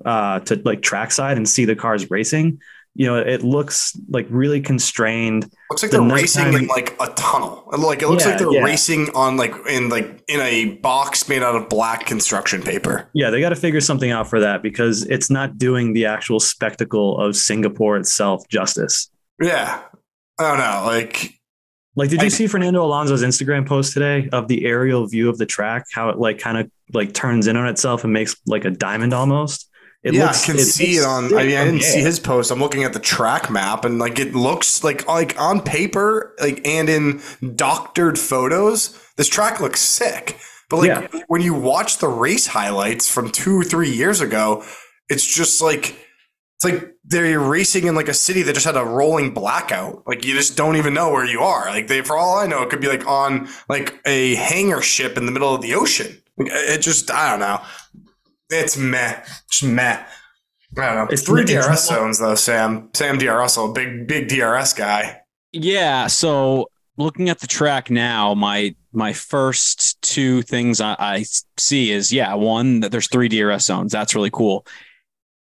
uh, 0.04 0.40
to 0.42 0.62
like 0.66 0.82
trackside 0.82 1.38
and 1.38 1.48
see 1.48 1.66
the 1.66 1.76
cars 1.76 2.10
racing, 2.10 2.60
you 2.96 3.06
know, 3.06 3.18
it 3.18 3.44
looks 3.44 3.98
like 4.10 4.28
really 4.30 4.60
constrained. 4.62 5.50
looks 5.70 5.84
like 5.84 5.92
the 5.92 6.00
they're 6.00 6.14
racing 6.16 6.54
in 6.54 6.68
like 6.68 6.96
a 7.00 7.08
tunnel. 7.14 7.64
Like 7.78 8.02
it 8.02 8.10
looks 8.10 8.24
Yeah, 8.26 8.32
like 8.32 8.40
they're 8.40 8.52
yeah. 8.54 8.64
racing 8.64 9.10
on 9.16 9.38
like 9.38 9.54
in 9.70 9.90
like 9.90 10.24
in 10.28 10.40
a 10.42 10.76
box 10.78 11.30
made 11.30 11.42
out 11.44 11.56
of 11.56 11.70
black 11.70 12.06
construction 12.06 12.62
paper. 12.62 13.10
Yeah, 13.14 13.30
they 13.30 13.40
got 13.40 13.50
to 13.50 13.56
figure 13.56 13.80
something 13.82 14.12
out 14.12 14.28
for 14.30 14.40
that 14.42 14.62
because 14.62 15.06
it's 15.06 15.30
not 15.30 15.58
doing 15.58 15.94
the 15.94 16.06
actual 16.08 16.40
spectacle 16.40 17.20
of 17.20 17.36
Singapore 17.36 17.96
itself 17.98 18.48
justice. 18.50 19.10
Yeah, 19.42 19.82
I 20.40 20.44
don't 20.50 20.58
know. 20.58 20.84
Like 20.86 21.36
Like, 21.96 22.10
did 22.10 22.20
you 22.22 22.26
I- 22.26 22.30
see 22.30 22.48
Fernando 22.48 22.84
Alonso's 22.84 23.24
Instagram 23.24 23.66
post 23.68 23.94
today 23.94 24.28
of 24.34 24.48
the 24.50 24.66
aerial 24.66 25.06
view 25.08 25.30
of 25.30 25.38
the 25.38 25.46
track? 25.46 25.86
How 25.94 26.10
it 26.10 26.18
like 26.18 26.40
kind 26.40 26.58
of 26.58 26.70
like 26.94 27.14
turns 27.14 27.48
in 27.48 27.56
on 27.56 27.68
itself 27.68 28.04
and 28.04 28.12
makes 28.12 28.36
like 28.46 28.66
a 28.66 28.72
diamond 28.72 29.14
almost. 29.14 29.69
It 30.02 30.14
yeah, 30.14 30.26
looks- 30.26 30.44
I 30.44 30.54
can 30.54 30.60
see 30.60 30.96
it 30.96 31.06
on. 31.06 31.26
I 31.38 31.44
mean, 31.46 31.58
I 31.58 31.66
didn't 31.66 31.84
see 31.84 32.00
his 32.02 32.20
post. 32.20 32.52
I'm 32.52 32.60
looking 32.60 32.84
at 32.86 32.94
the 32.94 33.00
track 33.00 33.50
map, 33.50 33.84
and 33.84 34.00
like 34.00 34.18
it 34.18 34.34
looks 34.34 34.84
like 34.84 35.08
like 35.08 35.40
on 35.40 35.62
paper, 35.62 36.36
like 36.40 36.66
and 36.66 36.90
in 36.90 37.22
doctored 37.56 38.18
photos, 38.18 38.98
this 39.18 39.28
track 39.28 39.60
looks 39.60 39.82
sick. 39.82 40.40
But 40.70 40.78
like 40.78 41.12
when 41.28 41.42
you 41.42 41.54
watch 41.54 41.98
the 41.98 42.08
race 42.08 42.48
highlights 42.48 43.10
from 43.12 43.32
two 43.32 43.60
or 43.60 43.64
three 43.64 43.90
years 43.90 44.22
ago, 44.22 44.64
it's 45.10 45.26
just 45.26 45.62
like 45.62 45.96
it's 46.56 46.66
like 46.66 46.94
they're 47.06 47.40
racing 47.40 47.88
in 47.88 47.96
like 47.96 48.10
a 48.10 48.14
city 48.14 48.44
that 48.44 48.54
just 48.54 48.66
had 48.66 48.76
a 48.76 48.84
rolling 48.84 49.34
blackout. 49.34 50.04
Like 50.06 50.26
you 50.26 50.34
just 50.34 50.58
don't 50.58 50.76
even 50.76 50.94
know 50.94 51.10
where 51.10 51.26
you 51.26 51.40
are. 51.40 51.68
Like 51.70 51.88
they, 51.88 52.02
for 52.02 52.18
all 52.18 52.38
I 52.38 52.48
know, 52.48 52.62
it 52.64 52.70
could 52.70 52.82
be 52.82 52.88
like 52.88 53.08
on 53.08 53.48
like 53.70 54.00
a 54.06 54.36
hangar 54.36 54.82
ship 54.82 55.18
in 55.18 55.26
the 55.26 55.32
middle 55.32 55.56
of 55.56 55.62
the 55.62 55.74
ocean. 55.74 56.22
It 56.38 56.82
just, 56.82 57.10
I 57.12 57.32
don't 57.32 57.40
know. 57.40 57.62
It's 58.50 58.78
meh, 58.78 59.22
just 59.52 59.64
meh. 59.72 60.04
I 60.78 60.86
don't 60.86 60.96
know. 60.96 61.04
It's- 61.06 61.24
three 61.24 61.44
it's 61.44 61.52
DRS 61.52 61.88
zones 61.88 62.20
though. 62.20 62.36
Sam, 62.36 62.90
Sam 62.94 63.18
DRS, 63.18 63.58
a 63.58 63.68
big, 63.68 64.08
big 64.08 64.28
DRS 64.28 64.74
guy. 64.74 65.22
Yeah. 65.52 66.08
So 66.08 66.70
looking 66.98 67.30
at 67.30 67.40
the 67.40 67.48
track 67.48 67.90
now, 67.90 68.34
my 68.34 68.76
my 68.92 69.14
first 69.14 70.02
two 70.02 70.42
things 70.44 70.82
I, 70.82 70.96
I 71.00 71.26
see 71.58 71.92
is 71.92 72.12
yeah, 72.12 72.34
one 72.36 72.80
that 72.82 72.92
there's 72.92 73.08
three 73.08 73.30
DRS 73.30 73.66
zones. 73.66 73.92
That's 73.92 74.16
really 74.16 74.32
cool. 74.32 74.66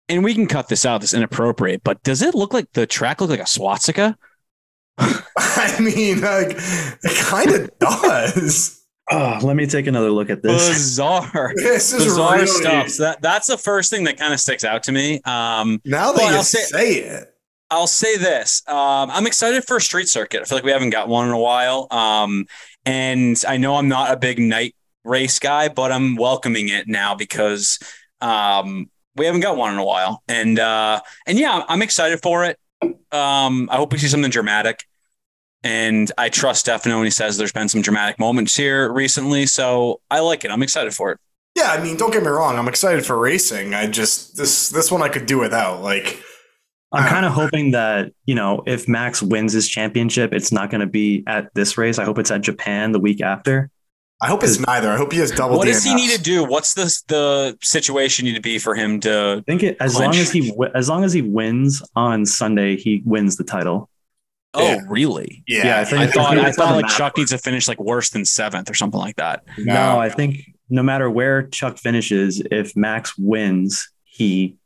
And 0.08 0.22
we 0.22 0.34
can 0.34 0.46
cut 0.46 0.68
this 0.68 0.84
out. 0.84 1.00
This 1.00 1.14
inappropriate, 1.14 1.82
but 1.84 2.02
does 2.02 2.20
it 2.20 2.34
look 2.34 2.52
like 2.52 2.70
the 2.72 2.86
track 2.86 3.20
look 3.20 3.30
like 3.30 3.40
a 3.40 3.46
swastika? 3.46 4.16
I 4.98 5.76
mean, 5.80 6.20
like 6.20 6.50
it 6.56 7.16
kind 7.16 7.50
of 7.50 7.70
does. 7.78 8.83
Oh, 9.10 9.38
let 9.42 9.54
me 9.56 9.66
take 9.66 9.86
another 9.86 10.10
look 10.10 10.30
at 10.30 10.42
this. 10.42 10.68
Bizarre, 10.68 11.52
This 11.56 11.92
is 11.92 12.04
bizarre 12.04 12.34
really, 12.36 12.46
stuff. 12.46 12.88
So 12.88 13.02
that 13.02 13.20
that's 13.22 13.46
the 13.48 13.58
first 13.58 13.90
thing 13.90 14.04
that 14.04 14.16
kind 14.18 14.32
of 14.32 14.40
sticks 14.40 14.64
out 14.64 14.82
to 14.84 14.92
me. 14.92 15.20
Um, 15.24 15.80
Now 15.84 16.12
that 16.12 16.22
you 16.30 16.36
I'll 16.36 16.42
say- 16.42 16.62
say 16.62 16.92
it, 16.94 17.30
I'll 17.70 17.86
say 17.86 18.16
this. 18.16 18.62
Um, 18.68 19.10
I'm 19.10 19.26
excited 19.26 19.64
for 19.66 19.76
a 19.76 19.80
street 19.80 20.08
circuit. 20.08 20.40
I 20.40 20.44
feel 20.44 20.56
like 20.56 20.64
we 20.64 20.70
haven't 20.70 20.90
got 20.90 21.08
one 21.08 21.26
in 21.26 21.32
a 21.34 21.38
while. 21.38 21.86
Um, 21.90 22.46
and 22.86 23.36
I 23.48 23.56
know 23.56 23.76
I'm 23.76 23.88
not 23.88 24.10
a 24.12 24.16
big 24.16 24.38
night 24.38 24.74
race 25.04 25.38
guy, 25.38 25.68
but 25.68 25.90
I'm 25.92 26.16
welcoming 26.16 26.68
it 26.68 26.86
now 26.88 27.14
because 27.14 27.78
um, 28.20 28.90
we 29.16 29.26
haven't 29.26 29.40
got 29.42 29.56
one 29.56 29.72
in 29.72 29.78
a 29.78 29.84
while. 29.84 30.22
And 30.28 30.58
uh, 30.58 31.00
and 31.26 31.38
yeah, 31.38 31.62
I'm 31.68 31.82
excited 31.82 32.20
for 32.22 32.44
it. 32.44 32.58
Um, 33.12 33.68
I 33.70 33.76
hope 33.76 33.92
we 33.92 33.98
see 33.98 34.08
something 34.08 34.30
dramatic. 34.30 34.84
And 35.64 36.12
I 36.18 36.28
trust 36.28 36.60
Stefano 36.60 36.96
when 36.98 37.04
he 37.06 37.10
says 37.10 37.36
there's 37.38 37.50
been 37.52 37.68
some 37.68 37.80
dramatic 37.80 38.18
moments 38.18 38.54
here 38.56 38.92
recently. 38.92 39.46
So 39.46 40.00
I 40.10 40.20
like 40.20 40.44
it. 40.44 40.50
I'm 40.50 40.62
excited 40.62 40.94
for 40.94 41.10
it. 41.10 41.18
yeah. 41.56 41.72
I 41.72 41.82
mean, 41.82 41.96
don't 41.96 42.12
get 42.12 42.22
me 42.22 42.28
wrong. 42.28 42.56
I'm 42.58 42.68
excited 42.68 43.04
for 43.04 43.18
racing. 43.18 43.72
I 43.74 43.86
just 43.86 44.36
this 44.36 44.68
this 44.68 44.92
one 44.92 45.00
I 45.02 45.08
could 45.08 45.24
do 45.26 45.38
without. 45.38 45.82
Like, 45.82 46.22
I'm 46.92 47.08
kind 47.08 47.26
of 47.26 47.32
hoping 47.32 47.72
that, 47.72 48.12
you 48.26 48.34
know, 48.36 48.62
if 48.66 48.86
Max 48.86 49.20
wins 49.22 49.52
his 49.52 49.68
championship, 49.68 50.32
it's 50.32 50.52
not 50.52 50.70
going 50.70 50.82
to 50.82 50.86
be 50.86 51.24
at 51.26 51.52
this 51.54 51.76
race. 51.76 51.98
I 51.98 52.04
hope 52.04 52.18
it's 52.18 52.30
at 52.30 52.42
Japan 52.42 52.92
the 52.92 53.00
week 53.00 53.20
after. 53.22 53.70
I 54.22 54.28
hope 54.28 54.44
it's 54.44 54.60
neither. 54.60 54.90
I 54.92 54.96
hope 54.96 55.12
he 55.12 55.18
has 55.18 55.32
double. 55.32 55.56
What 55.58 55.66
DNFs. 55.66 55.72
does 55.72 55.84
he 55.84 55.94
need 55.94 56.10
to 56.10 56.22
do? 56.22 56.44
What's 56.44 56.74
the 56.74 56.84
the 57.08 57.58
situation 57.62 58.26
need 58.26 58.34
to 58.36 58.40
be 58.40 58.58
for 58.58 58.74
him 58.74 59.00
to? 59.00 59.38
I 59.40 59.42
think 59.50 59.62
it, 59.64 59.76
as 59.80 59.96
Clinch. 59.96 60.14
long 60.14 60.20
as 60.22 60.30
he 60.30 60.48
wi- 60.50 60.70
as 60.74 60.88
long 60.88 61.04
as 61.04 61.12
he 61.12 61.22
wins 61.22 61.82
on 61.96 62.24
Sunday, 62.26 62.76
he 62.76 63.02
wins 63.04 63.36
the 63.36 63.44
title. 63.44 63.88
Oh, 64.54 64.62
Yeah. 64.64 64.78
really? 64.88 65.42
Yeah, 65.46 65.66
Yeah, 65.66 65.80
I 65.80 65.84
think- 65.84 66.00
I 66.02 66.06
thought 66.08 66.38
I 66.38 66.48
it's 66.48 66.58
on 66.58 66.66
thought 66.68 66.82
like. 66.82 66.86
Chuck 66.96 67.16
needs 67.18 67.30
to 67.32 67.38
finish 67.38 67.66
like 67.68 67.80
worse 67.80 68.10
than 68.10 68.24
seventh 68.24 68.70
or 68.70 68.74
something 68.74 69.00
like 69.00 69.16
that. 69.16 69.44
No, 69.58 69.98
I 70.00 70.08
think 70.08 70.38
no 70.70 70.82
matter 70.82 71.10
where 71.10 71.42
Chuck 71.48 71.76
finishes, 71.78 72.40
if 72.50 72.74
Max 72.76 73.16
wins, 73.18 73.90
he 74.04 74.56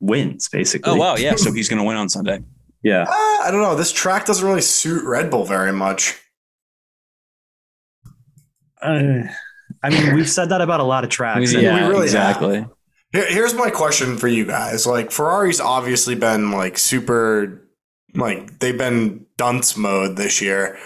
wins 0.00 0.48
basically. 0.48 0.92
Oh 0.92 0.96
wow, 0.96 1.16
yeah. 1.16 1.34
So 1.36 1.50
he's 1.52 1.68
gonna 1.68 1.84
win 1.84 1.96
on 1.96 2.08
Sunday. 2.08 2.40
Yeah. 2.82 3.02
Uh, 3.08 3.12
I 3.12 3.48
don't 3.50 3.62
know. 3.62 3.74
This 3.74 3.90
track 3.90 4.26
doesn't 4.26 4.46
really 4.46 4.60
suit 4.60 5.02
Red 5.04 5.30
Bull 5.30 5.44
very 5.44 5.72
much. 5.72 6.14
Uh, 8.80 9.22
I 9.82 9.90
mean, 9.90 10.14
we've 10.14 10.28
said 10.30 10.50
that 10.50 10.60
about 10.60 10.80
a 10.80 10.84
lot 10.84 11.04
of 11.04 11.10
tracks. 11.10 11.52
and- 11.54 11.62
we 11.62 11.68
really 11.88 12.04
exactly. 12.04 12.66
Here, 13.12 13.26
here's 13.26 13.54
my 13.54 13.70
question 13.70 14.16
for 14.18 14.28
you 14.28 14.44
guys. 14.44 14.86
Like 14.86 15.10
Ferrari's 15.10 15.60
obviously 15.60 16.14
been 16.14 16.52
like 16.52 16.76
super, 16.78 17.65
like 18.14 18.58
they've 18.60 18.76
been 18.78 19.26
dunce 19.36 19.76
mode 19.76 20.16
this 20.16 20.40
year. 20.40 20.78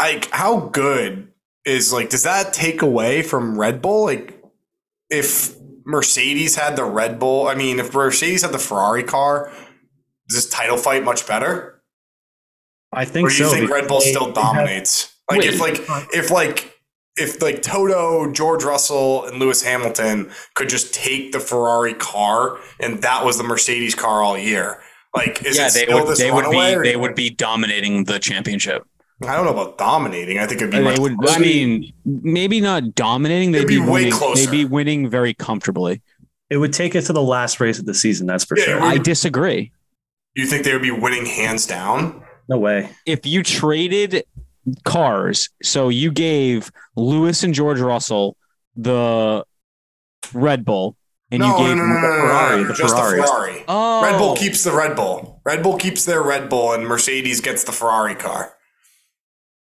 Like 0.00 0.30
how 0.30 0.60
good 0.60 1.28
is 1.64 1.92
like 1.92 2.10
does 2.10 2.24
that 2.24 2.52
take 2.52 2.82
away 2.82 3.22
from 3.22 3.58
Red 3.58 3.80
Bull? 3.82 4.04
Like 4.04 4.40
if 5.10 5.54
Mercedes 5.84 6.56
had 6.56 6.76
the 6.76 6.84
Red 6.84 7.18
Bull, 7.18 7.46
I 7.48 7.54
mean, 7.54 7.78
if 7.78 7.94
Mercedes 7.94 8.42
had 8.42 8.52
the 8.52 8.58
Ferrari 8.58 9.04
car, 9.04 9.50
is 10.28 10.34
this 10.36 10.48
title 10.50 10.76
fight 10.76 11.04
much 11.04 11.26
better? 11.26 11.82
I 12.92 13.04
think 13.04 13.28
Or 13.28 13.30
do 13.30 13.36
you 13.36 13.44
so. 13.48 13.50
think 13.54 13.70
Red 13.70 13.86
Bull 13.88 13.98
because 13.98 14.10
still 14.10 14.26
they- 14.26 14.32
dominates? 14.32 15.12
Like 15.30 15.44
if 15.44 15.60
like 15.60 15.80
if 16.14 16.30
like 16.30 16.72
if 17.16 17.40
like 17.42 17.62
Toto, 17.62 18.30
George 18.32 18.62
Russell, 18.62 19.24
and 19.24 19.38
Lewis 19.38 19.62
Hamilton 19.62 20.30
could 20.54 20.68
just 20.68 20.92
take 20.94 21.32
the 21.32 21.40
Ferrari 21.40 21.94
car 21.94 22.58
and 22.78 23.02
that 23.02 23.24
was 23.24 23.36
the 23.38 23.42
Mercedes 23.44 23.94
car 23.96 24.22
all 24.22 24.38
year. 24.38 24.80
Like 25.16 25.44
is 25.44 25.56
yeah, 25.56 25.66
it 25.68 25.72
they 25.74 25.82
still 25.84 26.00
would 26.00 26.08
this 26.08 26.18
they 26.18 26.30
would 26.30 26.50
be 26.50 26.74
or- 26.74 26.82
they 26.84 26.96
would 26.96 27.14
be 27.14 27.30
dominating 27.30 28.04
the 28.04 28.18
championship. 28.18 28.84
I 29.22 29.34
don't 29.34 29.46
know 29.46 29.52
about 29.52 29.78
dominating. 29.78 30.38
I 30.38 30.46
think 30.46 30.60
it'd 30.60 30.70
be 30.72 30.80
much 30.80 30.98
would. 30.98 31.14
I 31.26 31.38
mean, 31.38 31.90
maybe 32.04 32.60
not 32.60 32.94
dominating. 32.94 33.52
They'd 33.52 33.60
It'd 33.60 33.68
be, 33.68 33.76
be 33.76 33.80
way 33.80 33.90
winning, 33.92 34.12
closer. 34.12 34.44
They'd 34.44 34.50
be 34.50 34.64
winning 34.66 35.08
very 35.08 35.32
comfortably. 35.32 36.02
It 36.50 36.58
would 36.58 36.74
take 36.74 36.94
it 36.94 37.00
to 37.06 37.14
the 37.14 37.22
last 37.22 37.58
race 37.58 37.78
of 37.78 37.86
the 37.86 37.94
season. 37.94 38.26
That's 38.26 38.44
for 38.44 38.58
Yeah, 38.58 38.64
sure. 38.64 38.82
I 38.82 38.98
disagree. 38.98 39.72
you 40.34 40.44
think 40.46 40.64
they 40.64 40.72
would 40.74 40.82
be 40.82 40.90
winning 40.90 41.24
hands 41.24 41.66
down? 41.66 42.22
no 42.48 42.58
way. 42.58 42.90
If 43.06 43.24
you 43.24 43.42
traded 43.42 44.24
cars, 44.84 45.48
so 45.62 45.88
you 45.88 46.12
gave 46.12 46.70
Lewis 46.94 47.42
and 47.42 47.54
George 47.54 47.80
Russell 47.80 48.36
the 48.76 49.44
Red 50.34 50.64
Bull, 50.66 50.94
and 51.30 51.40
no, 51.40 51.46
you 51.46 51.52
no, 51.52 51.58
gave 51.68 51.76
no, 51.76 51.82
no, 51.82 51.88
no, 51.88 52.00
no, 52.00 52.00
no, 52.00 52.20
Ferrari, 52.20 52.62
no, 52.62 52.68
the 52.68 52.74
just 52.74 52.94
Ferrari. 52.94 53.20
the 53.20 53.26
Ferrari. 53.26 53.64
Oh, 53.68 54.02
Red 54.02 54.18
Bull 54.18 54.36
keeps 54.36 54.64
the 54.64 54.72
Red 54.72 54.96
Bull. 54.96 55.40
Red 55.44 55.62
Bull 55.62 55.76
keeps 55.76 56.04
their 56.04 56.22
Red 56.22 56.48
Bull, 56.48 56.72
and 56.72 56.86
Mercedes 56.86 57.40
gets 57.40 57.64
the 57.64 57.72
Ferrari 57.72 58.14
car. 58.14 58.52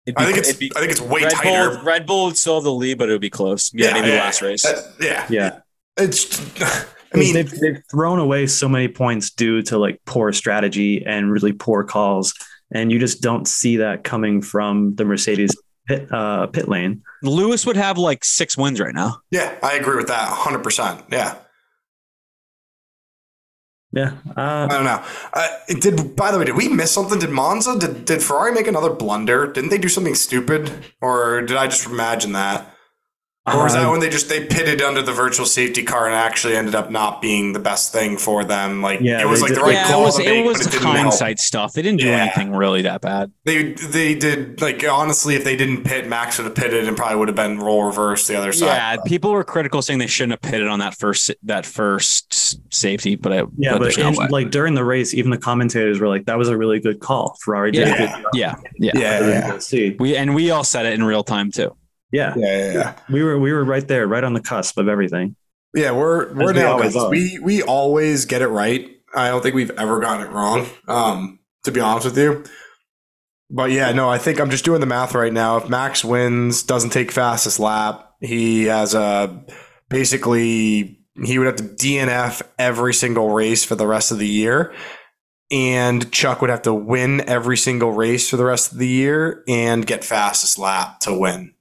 Be- 0.06 0.14
I 0.16 0.24
think 0.24 0.38
it's 0.38 0.52
be- 0.54 0.72
I 0.74 0.80
think 0.80 0.90
it's 0.92 1.00
way 1.00 1.22
Red 1.22 1.32
tighter. 1.32 1.70
Bull. 1.76 1.84
Red 1.84 2.06
Bull 2.06 2.26
would 2.26 2.36
still 2.38 2.54
have 2.54 2.64
the 2.64 2.72
lead, 2.72 2.96
but 2.98 3.08
it 3.08 3.12
would 3.12 3.20
be 3.20 3.28
close. 3.30 3.70
Yeah, 3.74 3.92
maybe 3.92 4.08
last 4.12 4.40
race. 4.40 4.64
Uh, 4.64 4.90
yeah, 5.00 5.26
Yeah. 5.28 5.58
It's. 5.96 6.40
I 6.62 6.84
I 7.14 7.16
mean, 7.16 7.24
mean, 7.24 7.34
they've, 7.34 7.50
they've 7.60 7.82
thrown 7.90 8.18
away 8.18 8.46
so 8.46 8.68
many 8.68 8.86
points 8.86 9.30
due 9.30 9.62
to 9.62 9.78
like 9.78 9.98
poor 10.04 10.30
strategy 10.32 11.02
and 11.06 11.32
really 11.32 11.52
poor 11.52 11.82
calls, 11.82 12.34
and 12.72 12.92
you 12.92 12.98
just 12.98 13.20
don't 13.22 13.48
see 13.48 13.78
that 13.78 14.04
coming 14.04 14.42
from 14.42 14.94
the 14.94 15.04
Mercedes 15.06 15.56
pit 15.86 16.06
uh, 16.12 16.46
pit 16.48 16.68
lane. 16.68 17.02
Lewis 17.22 17.64
would 17.66 17.76
have 17.76 17.96
like 17.98 18.24
six 18.24 18.56
wins 18.58 18.78
right 18.78 18.94
now. 18.94 19.18
yeah, 19.30 19.54
I 19.62 19.72
agree 19.74 19.96
with 19.96 20.08
that 20.08 20.28
100. 20.28 20.62
percent 20.62 21.08
Yeah, 23.92 24.12
Yeah, 24.26 24.32
I 24.36 24.64
uh, 24.64 24.66
don't 24.68 24.84
know. 24.84 25.04
Uh, 25.32 25.48
did 25.80 26.14
by 26.14 26.30
the 26.30 26.38
way, 26.38 26.44
did 26.44 26.56
we 26.56 26.68
miss 26.68 26.92
something? 26.92 27.18
Did 27.18 27.30
Monza? 27.30 27.78
Did 27.78 28.04
did 28.04 28.22
Ferrari 28.22 28.52
make 28.52 28.66
another 28.66 28.92
blunder? 28.92 29.50
Didn't 29.50 29.70
they 29.70 29.78
do 29.78 29.88
something 29.88 30.14
stupid, 30.14 30.70
or 31.00 31.40
did 31.42 31.56
I 31.56 31.68
just 31.68 31.86
imagine 31.86 32.32
that? 32.32 32.74
Or 33.54 33.64
was 33.64 33.74
that 33.74 33.86
uh, 33.86 33.90
when 33.90 34.00
they 34.00 34.08
just 34.08 34.28
they 34.28 34.44
pitted 34.46 34.80
under 34.82 35.02
the 35.02 35.12
virtual 35.12 35.46
safety 35.46 35.82
car 35.82 36.06
and 36.06 36.14
actually 36.14 36.56
ended 36.56 36.74
up 36.74 36.90
not 36.90 37.20
being 37.22 37.52
the 37.52 37.58
best 37.58 37.92
thing 37.92 38.16
for 38.18 38.44
them? 38.44 38.82
Like 38.82 39.00
Yeah, 39.00 39.20
it 39.20 39.26
was 39.26 39.40
they 39.40 39.46
like 39.48 39.54
the 39.54 39.60
right 39.60 39.72
yeah, 39.74 39.86
call 39.88 40.02
it 40.02 40.04
was 40.06 40.16
to 40.16 40.22
it 40.24 40.44
was 40.44 40.58
but 40.58 40.66
it 40.66 40.70
didn't 40.72 40.86
help. 40.86 40.96
hindsight 40.96 41.38
stuff. 41.38 41.72
They 41.72 41.82
didn't 41.82 42.00
do 42.00 42.06
Yeah. 42.06 42.22
anything 42.24 42.52
really 42.52 42.82
that 42.82 43.00
bad. 43.00 43.32
They 43.44 43.72
they 43.72 44.14
did 44.14 44.60
like 44.60 44.84
honestly, 44.88 45.34
if 45.34 45.44
they 45.44 45.56
didn't 45.56 45.84
pit, 45.84 46.06
Max 46.08 46.38
would 46.38 46.44
have 46.46 46.54
pitted 46.54 46.86
and 46.88 46.96
probably 46.96 47.16
would 47.16 47.28
have 47.28 47.36
been 47.36 47.58
roll 47.58 47.84
reverse 47.84 48.26
the 48.26 48.36
other 48.38 48.52
side. 48.52 48.66
Yeah, 48.66 48.96
people 49.06 49.32
were 49.32 49.44
critical 49.44 49.82
saying 49.82 49.98
they 49.98 50.06
shouldn't 50.06 50.32
have 50.42 50.42
pitted 50.50 50.66
on 50.68 50.78
that 50.80 50.94
first 50.96 51.30
that 51.44 51.64
first 51.66 52.72
safety, 52.74 53.16
but 53.16 53.32
I, 53.32 53.42
yeah, 53.56 53.72
but 53.72 53.82
there's 53.82 53.98
no 53.98 54.08
in- 54.08 54.14
way. 54.16 54.26
like 54.30 54.50
during 54.50 54.74
the 54.74 54.84
race, 54.84 55.14
even 55.14 55.30
the 55.30 55.38
commentators 55.38 56.00
were 56.00 56.08
like, 56.08 56.26
"That 56.26 56.38
was 56.38 56.48
a 56.48 56.56
really 56.56 56.80
good 56.80 57.00
call. 57.00 57.36
Ferrari 57.42 57.70
did 57.72 57.86
Yeah. 57.88 57.94
a 57.94 57.98
good 57.98 58.08
job." 58.10 58.22
yeah, 58.34 58.54
yeah, 58.78 58.92
yeah, 58.94 59.00
yeah, 59.20 59.28
yeah. 59.28 59.58
See. 59.58 59.96
We 59.98 60.16
and 60.16 60.34
we 60.34 60.50
all 60.50 60.64
said 60.64 60.86
it 60.86 60.92
in 60.94 61.02
real 61.04 61.24
time 61.24 61.50
too. 61.50 61.74
Yeah, 62.10 62.34
yeah, 62.36 62.56
yeah, 62.56 62.72
yeah. 62.72 62.94
we 63.10 63.22
were 63.22 63.38
we 63.38 63.52
were 63.52 63.64
right 63.64 63.86
there, 63.86 64.06
right 64.06 64.24
on 64.24 64.32
the 64.32 64.40
cusp 64.40 64.78
of 64.78 64.88
everything. 64.88 65.36
Yeah, 65.74 65.92
we're 65.92 66.32
we're 66.32 66.54
we 66.54 66.62
always 66.62 66.96
We 66.96 67.38
we 67.42 67.62
always 67.62 68.24
get 68.24 68.42
it 68.42 68.48
right. 68.48 68.90
I 69.14 69.28
don't 69.28 69.42
think 69.42 69.54
we've 69.54 69.70
ever 69.70 70.00
gotten 70.00 70.26
it 70.26 70.30
wrong. 70.30 70.66
Um, 70.86 71.38
to 71.64 71.72
be 71.72 71.80
honest 71.80 72.06
with 72.06 72.18
you. 72.18 72.44
But 73.50 73.70
yeah, 73.70 73.92
no, 73.92 74.08
I 74.08 74.18
think 74.18 74.40
I'm 74.40 74.50
just 74.50 74.64
doing 74.64 74.80
the 74.80 74.86
math 74.86 75.14
right 75.14 75.32
now. 75.32 75.56
If 75.56 75.68
Max 75.68 76.04
wins, 76.04 76.62
doesn't 76.62 76.90
take 76.90 77.10
fastest 77.10 77.58
lap, 77.58 78.14
he 78.20 78.64
has 78.64 78.94
a 78.94 79.42
basically 79.88 80.98
he 81.24 81.38
would 81.38 81.46
have 81.46 81.56
to 81.56 81.62
DNF 81.64 82.42
every 82.58 82.94
single 82.94 83.30
race 83.30 83.64
for 83.64 83.74
the 83.74 83.86
rest 83.86 84.12
of 84.12 84.18
the 84.18 84.28
year. 84.28 84.74
And 85.50 86.12
Chuck 86.12 86.42
would 86.42 86.50
have 86.50 86.62
to 86.62 86.74
win 86.74 87.22
every 87.22 87.56
single 87.56 87.92
race 87.92 88.28
for 88.28 88.36
the 88.36 88.44
rest 88.44 88.72
of 88.72 88.78
the 88.78 88.86
year 88.86 89.42
and 89.48 89.86
get 89.86 90.04
fastest 90.04 90.58
lap 90.58 91.00
to 91.00 91.18
win. 91.18 91.54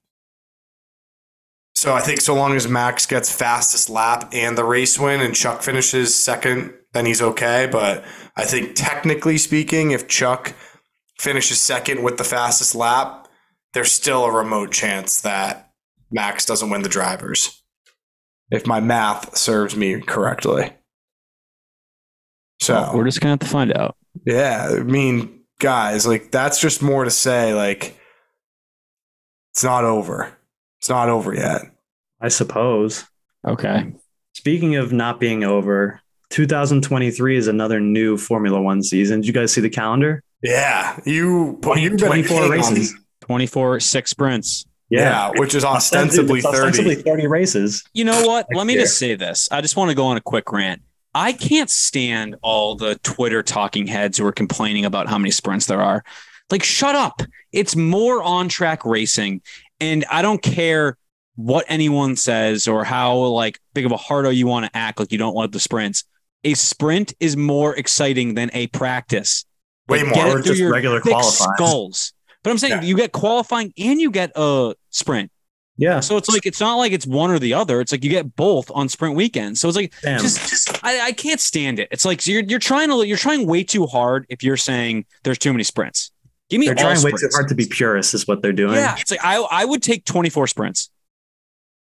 So 1.77 1.93
I 1.93 1.99
think 1.99 2.21
so 2.21 2.33
long 2.33 2.55
as 2.55 2.67
Max 2.67 3.05
gets 3.05 3.31
fastest 3.31 3.87
lap 3.87 4.31
and 4.33 4.57
the 4.57 4.63
race 4.63 4.97
win 4.97 5.21
and 5.21 5.35
Chuck 5.35 5.61
finishes 5.61 6.15
second, 6.15 6.73
then 6.93 7.05
he's 7.05 7.21
okay. 7.21 7.69
But 7.71 8.03
I 8.35 8.45
think 8.45 8.71
technically 8.73 9.37
speaking, 9.37 9.91
if 9.91 10.07
Chuck 10.07 10.55
finishes 11.19 11.59
second 11.59 12.01
with 12.01 12.17
the 12.17 12.23
fastest 12.23 12.73
lap, 12.73 13.27
there's 13.75 13.91
still 13.91 14.25
a 14.25 14.31
remote 14.31 14.71
chance 14.71 15.21
that 15.21 15.69
Max 16.09 16.47
doesn't 16.47 16.71
win 16.71 16.81
the 16.81 16.89
drivers. 16.89 17.61
If 18.49 18.65
my 18.65 18.79
math 18.79 19.37
serves 19.37 19.75
me 19.75 20.01
correctly. 20.01 20.73
So 22.59 22.89
We're 22.91 23.05
just 23.05 23.21
gonna 23.21 23.33
have 23.33 23.39
to 23.41 23.45
find 23.45 23.71
out. 23.77 23.95
yeah, 24.25 24.77
I 24.79 24.79
mean, 24.79 25.41
guys, 25.59 26.07
like 26.07 26.31
that's 26.31 26.59
just 26.59 26.81
more 26.81 27.03
to 27.03 27.11
say, 27.11 27.53
like 27.53 27.95
it's 29.51 29.63
not 29.63 29.83
over. 29.83 30.36
It's 30.79 30.89
not 30.89 31.09
over 31.09 31.33
yet. 31.33 31.61
I 32.21 32.27
suppose. 32.29 33.05
Okay. 33.45 33.93
Speaking 34.33 34.75
of 34.75 34.91
not 34.93 35.19
being 35.19 35.43
over, 35.43 35.99
2023 36.29 37.37
is 37.37 37.47
another 37.47 37.79
new 37.79 38.17
Formula 38.17 38.61
One 38.61 38.83
season. 38.83 39.21
Did 39.21 39.27
you 39.27 39.33
guys 39.33 39.51
see 39.51 39.61
the 39.61 39.69
calendar? 39.69 40.23
Yeah, 40.43 40.99
you 41.05 41.59
you've 41.75 41.97
been 41.97 41.97
24 41.97 42.27
king 42.27 42.43
on- 42.43 42.49
races. 42.49 42.95
24 43.21 43.79
six 43.81 44.11
sprints. 44.11 44.65
yeah, 44.89 45.31
which 45.35 45.53
is 45.55 45.65
ostensibly 45.65 46.41
ostensibly 46.45 46.95
thirty. 46.95 47.09
30 47.23 47.27
races. 47.27 47.83
You 47.93 48.05
know 48.05 48.25
what? 48.27 48.47
Let 48.53 48.65
me 48.67 48.73
year. 48.73 48.83
just 48.83 48.97
say 48.97 49.15
this. 49.15 49.49
I 49.51 49.61
just 49.61 49.75
want 49.75 49.89
to 49.89 49.95
go 49.95 50.05
on 50.05 50.15
a 50.17 50.21
quick 50.21 50.51
rant. 50.51 50.81
I 51.13 51.33
can't 51.33 51.69
stand 51.69 52.35
all 52.43 52.75
the 52.75 52.95
Twitter 53.03 53.41
talking 53.43 53.87
heads 53.87 54.17
who 54.17 54.25
are 54.27 54.31
complaining 54.31 54.85
about 54.85 55.07
how 55.07 55.17
many 55.17 55.31
sprints 55.31 55.65
there 55.65 55.81
are. 55.81 56.03
Like, 56.51 56.63
shut 56.63 56.95
up. 56.95 57.21
It's 57.51 57.75
more 57.75 58.21
on 58.23 58.47
track 58.47 58.85
racing. 58.85 59.41
And 59.79 60.05
I 60.09 60.21
don't 60.21 60.41
care 60.41 60.97
what 61.35 61.65
anyone 61.67 62.15
says 62.15 62.67
or 62.67 62.83
how 62.83 63.15
like 63.17 63.59
big 63.73 63.85
of 63.85 63.91
a 63.91 63.97
hardo 63.97 64.29
you 64.29 64.47
want 64.47 64.65
to 64.65 64.75
act 64.75 64.99
like 64.99 65.11
you 65.11 65.17
don't 65.17 65.35
love 65.35 65.51
the 65.51 65.59
sprints. 65.59 66.03
A 66.43 66.53
sprint 66.55 67.13
is 67.19 67.37
more 67.37 67.75
exciting 67.75 68.33
than 68.33 68.49
a 68.53 68.67
practice. 68.67 69.45
Way 69.87 69.99
Like, 70.03 70.07
more. 70.07 70.15
Get 70.15 70.27
Or 70.27 70.31
through 70.33 70.43
just 70.43 70.59
your 70.59 70.71
regular 70.71 70.99
thick 71.01 71.13
qualifying. 71.13 71.51
skulls. 71.55 72.13
But 72.43 72.51
I'm 72.51 72.57
saying 72.57 72.81
Yeah. 72.81 72.87
you 72.87 72.95
get 72.95 73.11
qualifying 73.11 73.73
and 73.77 73.99
you 74.01 74.09
get 74.11 74.31
a 74.35 74.73
sprint. 74.89 75.31
Yeah. 75.79 75.99
So 75.99 76.17
it's 76.17 76.27
like 76.27 76.45
it's 76.47 76.59
not 76.59 76.75
like 76.75 76.91
it's 76.91 77.05
one 77.05 77.29
or 77.29 77.37
the 77.37 77.53
other. 77.53 77.81
It's 77.81 77.91
like 77.91 78.03
you 78.03 78.09
get 78.09 78.35
both 78.35 78.71
on 78.73 78.89
sprint 78.89 79.15
weekends. 79.15 79.59
So 79.61 79.67
it's 79.67 79.77
like 79.77 79.93
Damn. 80.01 80.19
just, 80.21 80.49
just 80.49 80.83
I, 80.83 80.99
I 81.07 81.11
can't 81.11 81.39
stand 81.39 81.77
it. 81.79 81.87
It's 81.91 82.03
like 82.03 82.25
you're 82.25 82.41
you're 82.41 82.57
trying 82.59 82.89
to 82.89 83.05
you're 83.05 83.15
trying 83.17 83.45
way 83.45 83.63
too 83.63 83.85
hard 83.85 84.25
if 84.29 84.41
you're 84.43 84.57
saying 84.57 85.05
there's 85.23 85.37
too 85.37 85.51
many 85.53 85.63
sprints. 85.63 86.11
Give 86.49 86.59
me 86.59 86.67
they're 86.67 86.77
all 86.77 86.93
trying 86.93 87.03
way 87.03 87.11
too 87.11 87.29
hard 87.33 87.49
to 87.49 87.55
be 87.55 87.65
purists, 87.65 88.13
is 88.13 88.27
what 88.27 88.41
they're 88.41 88.53
doing. 88.53 88.75
Yeah, 88.75 88.95
it's 88.97 89.11
like 89.11 89.23
I 89.23 89.35
I 89.51 89.65
would 89.65 89.83
take 89.83 90.05
24 90.05 90.47
sprints. 90.47 90.89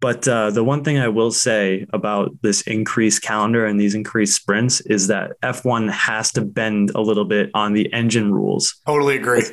But 0.02 0.28
uh, 0.28 0.50
the 0.50 0.64
one 0.64 0.84
thing 0.84 0.98
I 0.98 1.10
will 1.10 1.32
say 1.32 1.86
about 1.94 2.32
this 2.42 2.62
increased 2.64 3.22
calendar 3.22 3.68
and 3.68 3.80
these 3.80 3.94
increased 3.94 4.36
sprints 4.36 4.82
is 4.82 5.08
that 5.08 5.40
F1 5.44 5.92
has 5.92 6.32
to 6.32 6.42
bend 6.42 6.90
a 6.96 7.02
little 7.02 7.24
bit 7.26 7.52
on 7.54 7.74
the 7.74 7.94
engine 7.94 8.34
rules. 8.34 8.82
Totally 8.88 9.16
agree. 9.16 9.44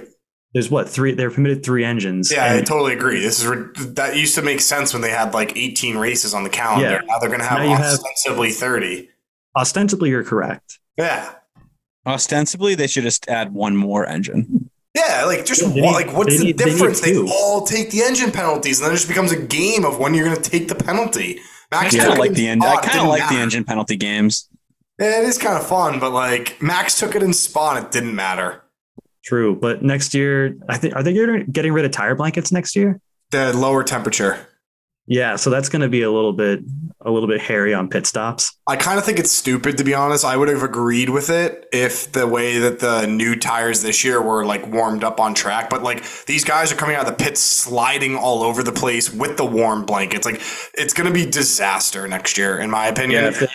There's 0.55 0.71
what 0.71 0.89
three? 0.89 1.13
They're 1.13 1.31
permitted 1.31 1.63
three 1.63 1.85
engines. 1.85 2.33
Yeah, 2.33 2.55
I 2.55 2.63
totally 2.63 2.95
agree. 2.95 3.21
This 3.21 3.41
is 3.41 3.47
re- 3.47 3.67
that 3.93 4.17
used 4.17 4.35
to 4.37 4.43
make 4.43 4.63
sense 4.63 4.95
when 4.95 5.03
they 5.03 5.11
had 5.11 5.35
like 5.35 5.55
18 5.55 5.99
races 5.99 6.33
on 6.33 6.43
the 6.45 6.51
calendar. 6.51 6.89
Yeah. 6.89 7.01
Now 7.05 7.19
they're 7.19 7.29
going 7.29 7.41
to 7.41 7.47
have 7.47 7.59
Now 7.59 7.65
you 7.65 7.77
have- 7.77 7.93
ostensibly 7.93 8.51
30. 8.51 9.11
ostensibly, 9.55 10.09
you're 10.09 10.25
correct. 10.25 10.79
Yeah. 10.97 11.35
Ostensibly, 12.07 12.75
they 12.75 12.87
should 12.87 13.03
just 13.03 13.29
add 13.29 13.53
one 13.53 13.77
more 13.77 14.07
engine. 14.07 14.68
Yeah, 14.99 15.25
like 15.27 15.45
just 15.45 15.61
They 15.61 15.67
what, 15.69 15.75
need- 15.77 15.93
like 15.93 16.13
what's 16.17 16.31
they 16.33 16.39
the 16.39 16.45
need- 16.45 16.59
they 16.59 16.65
difference? 16.65 17.01
They, 17.01 17.13
two. 17.13 17.29
all 17.31 17.65
take 17.67 17.91
the 17.91 18.03
engine 18.03 18.33
penalties, 18.33 18.79
and 18.79 18.87
then 18.87 18.93
it 18.93 18.97
just 18.97 19.09
becomes 19.09 19.33
a 19.33 19.41
game 19.41 19.85
of 19.85 19.99
when 19.99 20.15
you're 20.15 20.25
going 20.25 20.41
to 20.41 20.51
take 20.51 20.69
the 20.69 20.75
penalty. 20.75 21.41
Max 21.71 21.95
kind 21.95 22.05
took 22.07 22.13
of 22.15 22.19
like 22.19 22.33
the 22.33 22.49
engine. 22.49 22.63
I 22.69 22.73
spot, 22.73 22.85
it 22.85 22.87
kind 22.89 22.99
of 22.99 23.05
didn't 23.05 23.09
like 23.21 23.29
the 23.29 23.37
engine 23.37 23.65
penalty 23.65 23.97
games. 23.97 24.49
Yeah, 24.99 25.21
it 25.21 25.25
is 25.25 25.39
kind 25.39 25.57
of 25.57 25.67
fun, 25.67 26.01
but 26.01 26.11
like 26.13 26.61
Max 26.63 26.99
took 26.99 27.15
it 27.15 27.23
in 27.23 27.33
spawn, 27.33 27.77
it 27.77 27.91
didn't 27.93 28.15
matter. 28.15 28.65
True, 29.25 29.55
but 29.55 29.83
next 29.83 30.15
year, 30.15 30.57
I 30.69 30.79
think 30.79 30.97
are 30.97 31.03
they 31.03 31.13
getting 31.13 31.45
getting 31.53 31.73
rid 31.73 31.85
of 31.85 31.91
tire 31.91 32.15
blankets 32.15 32.51
next 32.51 32.75
year? 32.75 33.01
The 33.31 33.53
lower 33.53 33.85
temperature. 33.85 34.48
Yeah, 35.09 35.37
so 35.37 35.49
that's 35.49 35.71
going 35.71 35.81
to 35.81 35.89
be 35.89 36.03
a 36.03 36.11
little 36.11 36.35
bit 36.35 36.61
a 37.01 37.11
little 37.11 37.29
bit 37.29 37.41
hairy 37.41 37.73
on 37.73 37.89
pit 37.89 38.07
stops. 38.07 38.53
I 38.67 38.77
kind 38.77 38.99
of 38.99 39.05
think 39.05 39.19
it's 39.19 39.33
stupid 39.33 39.79
to 39.79 39.85
be 39.85 39.95
honest. 39.95 40.25
I 40.25 40.37
would 40.37 40.49
have 40.49 40.63
agreed 40.63 41.09
with 41.09 41.31
it 41.31 41.67
if 41.73 42.13
the 42.13 42.27
way 42.27 42.59
that 42.59 42.81
the 42.81 43.07
new 43.07 43.37
tires 43.37 43.83
this 43.83 44.05
year 44.05 44.21
were 44.21 44.45
like 44.45 44.67
warmed 44.71 45.05
up 45.05 45.19
on 45.19 45.33
track. 45.33 45.71
But 45.71 45.83
like 45.83 46.05
these 46.27 46.45
guys 46.45 46.71
are 46.73 46.77
coming 46.77 46.97
out 46.97 47.09
of 47.09 47.17
the 47.17 47.25
pits 47.25 47.41
sliding 47.41 48.17
all 48.17 48.43
over 48.43 48.63
the 48.63 48.73
place 48.73 49.13
with 49.13 49.37
the 49.37 49.47
warm 49.47 49.87
blankets. 49.87 50.27
Like 50.27 50.43
it's 50.75 50.93
going 50.93 51.07
to 51.07 51.15
be 51.15 51.25
disaster 51.25 52.07
next 52.07 52.37
year, 52.37 52.59
in 52.59 52.69
my 52.69 52.89
opinion. 52.89 53.33
Yeah, 53.33 53.47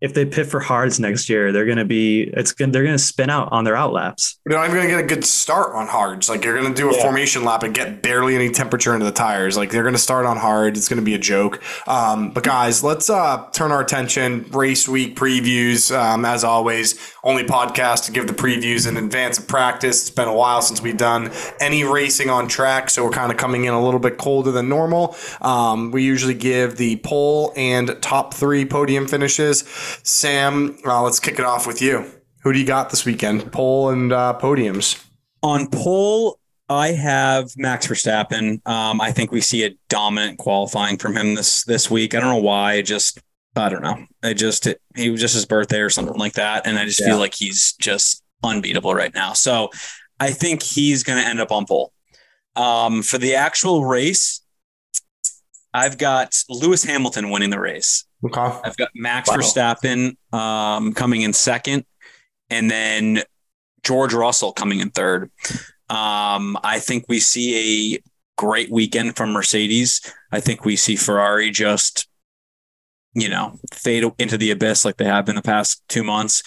if 0.00 0.14
they, 0.14 0.24
pit 0.24 0.46
for 0.46 0.60
hards 0.60 0.98
next 1.00 1.28
year, 1.28 1.52
they're 1.52 1.66
going 1.66 1.78
to 1.78 1.84
be 1.84 2.30
it's 2.34 2.52
going 2.52 2.72
they're 2.72 2.84
going 2.84 2.94
to 2.96 3.02
spin 3.02 3.30
out 3.30 3.48
on 3.52 3.64
their 3.64 3.76
out 3.76 3.92
laps. 3.92 4.38
Not 4.46 4.64
even 4.64 4.76
going 4.76 4.88
to 4.88 4.94
get 4.94 5.04
a 5.04 5.06
good 5.06 5.24
start 5.24 5.74
on 5.74 5.86
hards. 5.88 6.28
Like 6.28 6.44
you're 6.44 6.58
going 6.58 6.72
to 6.72 6.80
do 6.80 6.88
a 6.90 6.94
Yeah. 6.94 7.02
formation 7.02 7.44
lap 7.44 7.62
and 7.62 7.74
get 7.74 8.02
barely 8.02 8.34
any 8.34 8.50
temperature 8.50 8.94
into 8.94 9.04
the 9.06 9.12
tires. 9.12 9.56
Like 9.56 9.70
they're 9.70 9.82
going 9.82 9.94
to 9.94 10.00
start 10.00 10.26
on 10.26 10.36
hard. 10.36 10.76
It's 10.76 10.88
going 10.88 10.98
to 11.00 11.04
be 11.04 11.14
a 11.14 11.18
joke. 11.18 11.62
Um, 11.88 12.30
but 12.30 12.44
guys, 12.44 12.82
let's 12.82 13.10
uh, 13.10 13.46
turn 13.52 13.72
our 13.72 13.80
attention. 13.80 14.46
Race 14.50 14.88
week 14.88 15.16
previews, 15.16 15.94
um, 15.94 16.24
as 16.24 16.44
always. 16.44 16.98
Only 17.22 17.44
podcast 17.44 18.06
to 18.06 18.12
give 18.12 18.26
the 18.26 18.32
previews 18.32 18.88
in 18.88 18.96
advance 18.96 19.38
of 19.38 19.46
practice. 19.46 20.00
It's 20.00 20.10
been 20.10 20.28
a 20.28 20.34
while 20.34 20.62
since 20.62 20.80
we've 20.80 20.96
done 20.96 21.30
any 21.60 21.84
racing 21.84 22.30
on 22.30 22.48
track, 22.48 22.88
so 22.88 23.04
we're 23.04 23.10
kind 23.10 23.30
of 23.30 23.36
coming 23.36 23.64
in 23.66 23.74
a 23.74 23.84
little 23.84 24.00
bit 24.00 24.16
colder 24.16 24.50
than 24.50 24.68
normal. 24.70 25.14
Um, 25.42 25.90
we 25.90 26.02
usually 26.02 26.34
give 26.34 26.76
the 26.78 26.96
pole 26.96 27.52
and 27.56 27.96
top 28.00 28.32
three 28.32 28.64
podium 28.64 29.06
finishes. 29.06 29.64
Sam, 30.02 30.76
uh, 30.84 31.02
let's 31.02 31.20
kick 31.20 31.38
it 31.38 31.44
off 31.44 31.66
with 31.66 31.80
you. 31.82 32.04
Who 32.42 32.52
do 32.52 32.58
you 32.58 32.66
got 32.66 32.90
this 32.90 33.04
weekend? 33.04 33.52
Pole 33.52 33.90
and 33.90 34.12
uh, 34.12 34.38
podiums. 34.40 35.04
On 35.42 35.68
pole, 35.68 36.38
I 36.68 36.88
have 36.88 37.50
Max 37.56 37.86
Verstappen. 37.86 38.66
Um, 38.66 39.00
I 39.00 39.12
think 39.12 39.32
we 39.32 39.40
see 39.40 39.64
a 39.64 39.70
dominant 39.88 40.38
qualifying 40.38 40.96
from 40.96 41.16
him 41.16 41.34
this 41.34 41.64
this 41.64 41.90
week. 41.90 42.14
I 42.14 42.20
don't 42.20 42.30
know 42.30 42.42
why. 42.42 42.82
Just 42.82 43.20
I 43.56 43.68
don't 43.68 43.82
know. 43.82 44.06
I 44.22 44.32
just 44.32 44.66
it, 44.66 44.80
he 44.96 45.10
was 45.10 45.20
just 45.20 45.34
his 45.34 45.44
birthday 45.46 45.80
or 45.80 45.90
something 45.90 46.16
like 46.18 46.34
that, 46.34 46.66
and 46.66 46.78
I 46.78 46.84
just 46.84 47.00
Yeah. 47.00 47.08
feel 47.08 47.18
like 47.18 47.34
he's 47.34 47.72
just 47.74 48.22
unbeatable 48.42 48.94
right 48.94 49.12
now. 49.14 49.32
So 49.32 49.70
I 50.18 50.30
think 50.30 50.62
he's 50.62 51.02
going 51.02 51.20
to 51.22 51.26
end 51.28 51.40
up 51.40 51.50
on 51.52 51.66
pole. 51.66 51.92
Um, 52.56 53.02
for 53.02 53.18
the 53.18 53.34
actual 53.34 53.84
race, 53.84 54.40
I've 55.72 55.98
got 55.98 56.36
Lewis 56.48 56.84
Hamilton 56.84 57.30
winning 57.30 57.50
the 57.50 57.60
race. 57.60 58.04
Okay. 58.24 58.40
I've 58.40 58.76
got 58.76 58.90
Max 58.94 59.28
Wow. 59.28 59.36
Verstappen 59.36 60.16
um, 60.34 60.92
coming 60.92 61.22
in 61.22 61.32
second, 61.32 61.84
and 62.50 62.70
then 62.70 63.22
George 63.82 64.12
Russell 64.12 64.52
coming 64.52 64.80
in 64.80 64.90
third. 64.90 65.30
Um, 65.88 66.58
I 66.62 66.78
think 66.80 67.06
we 67.08 67.18
see 67.18 67.94
a 67.94 68.00
great 68.36 68.70
weekend 68.70 69.16
from 69.16 69.32
Mercedes. 69.32 70.00
I 70.30 70.40
think 70.40 70.64
we 70.64 70.76
see 70.76 70.96
Ferrari 70.96 71.50
just, 71.50 72.08
you 73.14 73.28
know, 73.28 73.58
fade 73.72 74.04
into 74.18 74.38
the 74.38 74.50
abyss 74.50 74.84
like 74.84 74.98
they 74.98 75.04
have 75.04 75.28
in 75.28 75.34
the 75.34 75.42
past 75.42 75.82
two 75.88 76.04
months. 76.04 76.42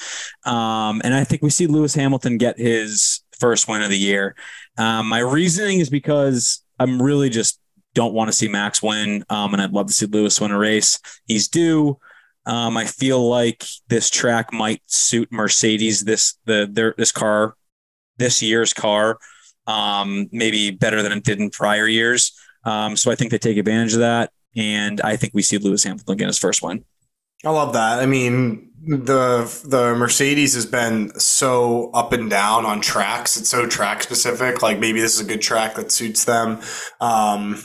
Um, 0.46 1.02
and 1.04 1.14
I 1.14 1.24
think 1.24 1.42
we 1.42 1.50
see 1.50 1.68
Lewis 1.68 1.96
Hamilton 1.96 2.38
get 2.38 2.58
his 2.58 3.22
first 3.40 3.68
win 3.68 3.82
of 3.82 3.90
the 3.90 3.98
year. 3.98 4.36
Um, 4.78 5.08
my 5.10 5.20
reasoning 5.20 5.80
is 5.80 5.90
because 5.90 6.64
I'm 6.80 7.02
really 7.02 7.30
just 7.30 7.60
don't 7.94 8.14
want 8.14 8.30
to 8.30 8.34
see 8.34 8.48
Max 8.48 8.82
win, 8.82 9.24
um, 9.30 9.54
and 9.54 9.62
I'd 9.62 9.72
love 9.72 9.88
to 9.88 9.94
see 9.94 10.06
Lewis 10.06 10.40
win 10.42 10.52
a 10.52 10.58
race. 10.58 11.00
He's 11.26 11.48
due. 11.48 12.00
Um, 12.46 12.76
I 12.76 12.86
feel 12.86 13.28
like 13.30 13.64
this 13.88 14.10
track 14.10 14.52
might 14.52 14.82
suit 14.86 15.32
Mercedes 15.32 16.04
this 16.04 16.38
the 16.46 16.68
their 16.70 16.94
this 16.98 17.12
car, 17.12 17.56
this 18.18 18.42
year's 18.42 18.74
car, 18.74 19.18
um, 19.68 20.28
maybe 20.32 20.72
better 20.72 21.02
than 21.02 21.14
it 21.14 21.24
did 21.24 21.40
in 21.40 21.50
prior 21.50 21.88
years. 21.88 22.38
Um, 22.66 22.98
so 22.98 23.12
I 23.12 23.16
think 23.16 23.32
they 23.32 23.38
take 23.38 23.58
advantage 23.58 23.94
of 23.94 24.00
that, 24.00 24.32
and 24.56 25.00
I 25.02 25.16
think 25.16 25.34
we 25.34 25.42
see 25.42 25.58
Lewis 25.58 25.84
Hamilton 25.84 26.18
get 26.18 26.28
his 26.28 26.40
first 26.40 26.62
win. 26.62 26.84
I 27.46 27.50
love 27.50 27.74
that. 27.74 28.00
I 28.00 28.06
mean, 28.06 28.72
the 28.86 29.44
the 29.66 29.96
Mercedes 29.96 30.54
has 30.56 30.66
been 30.66 31.18
so 31.20 31.92
up 31.92 32.12
and 32.14 32.30
down 32.30 32.66
on 32.66 32.82
tracks. 32.82 33.38
It's 33.38 33.50
so 33.50 33.68
track 33.68 34.04
specific. 34.04 34.62
Like 34.62 34.80
maybe 34.80 35.00
this 35.00 35.16
is 35.16 35.22
a 35.22 35.28
good 35.28 35.42
track 35.42 35.76
that 35.76 35.92
suits 35.92 36.26
them. 36.26 36.60
Um, 37.00 37.62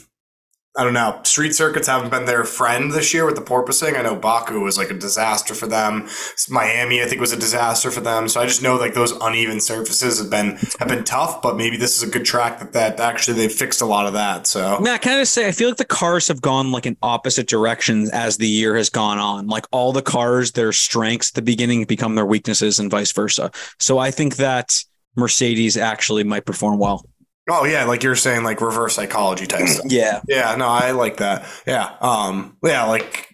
I 0.77 0.85
don't 0.85 0.93
know. 0.93 1.21
Street 1.25 1.55
circuits 1.55 1.89
haven't 1.89 2.11
been 2.11 2.25
their 2.25 2.45
friend 2.45 2.93
this 2.93 3.13
year 3.13 3.27
with 3.27 3.35
the 3.35 3.41
porpoising. 3.41 3.99
I 3.99 4.03
know 4.03 4.15
Baku 4.15 4.61
was 4.61 4.79
like 4.79 4.91
a 4.91 4.95
disaster 4.95 5.53
for 5.53 5.67
them. 5.67 6.09
Miami, 6.49 7.03
I 7.03 7.07
think, 7.07 7.21
was 7.21 7.33
a 7.33 7.39
disaster 7.39 7.91
for 7.91 8.01
them. 8.01 8.29
So 8.29 8.41
I 8.41 8.47
just 8.47 8.63
know 8.63 8.77
like 8.77 8.95
those 8.95 9.11
uneven 9.13 9.61
surfaces 9.61 10.21
have 10.21 10.31
been 10.31 10.57
have 10.79 10.87
been 10.87 11.03
tough. 11.03 11.43
But 11.43 11.57
maybe 11.57 11.77
this 11.77 11.97
is 11.97 12.09
a 12.09 12.11
good 12.11 12.25
track 12.25 12.61
that 12.61 12.73
that 12.75 13.01
actually 13.01 13.39
they've 13.39 13.53
fixed 13.53 13.81
a 13.81 13.87
lot 13.87 14.07
of 14.07 14.13
that. 14.13 14.47
So 14.47 14.79
Matt, 14.79 15.03
can 15.03 15.17
I 15.17 15.23
just 15.23 15.33
say, 15.33 15.49
I 15.49 15.53
feel 15.53 15.69
like 15.69 15.79
the 15.79 15.85
cars 15.85 16.29
have 16.29 16.41
gone 16.41 16.71
like 16.71 16.87
in 16.87 16.97
opposite 17.03 17.49
directions 17.49 18.11
as 18.11 18.37
the 18.37 18.49
year 18.49 18.77
has 18.77 18.89
gone 18.89 19.19
on. 19.19 19.49
Like 19.49 19.67
all 19.73 19.93
the 19.93 20.03
cars, 20.03 20.53
their 20.53 20.73
strengths 20.73 21.31
at 21.31 21.35
the 21.35 21.43
beginning 21.43 21.85
become 21.87 22.15
their 22.15 22.27
weaknesses 22.27 22.79
and 22.79 22.89
vice 22.89 23.11
versa. 23.13 23.51
So 23.81 23.99
I 23.99 24.13
think 24.13 24.37
that 24.37 24.77
Mercedes 25.17 25.77
actually 25.77 26.23
might 26.23 26.47
perform 26.47 26.79
well. 26.79 27.05
Oh 27.51 27.65
yeah, 27.65 27.85
like 27.85 28.03
you're 28.03 28.17
saying, 28.17 28.45
like 28.45 28.61
reverse 28.61 28.95
psychology 28.95 29.47
type 29.47 29.67
stuff. 29.69 29.87
Yeah. 29.91 30.21
Yeah, 30.29 30.55
no, 30.57 30.67
I 30.69 30.91
like 30.93 31.17
that. 31.19 31.47
Yeah. 31.67 31.95
Um 32.01 32.57
yeah, 32.65 32.85
like 32.85 33.27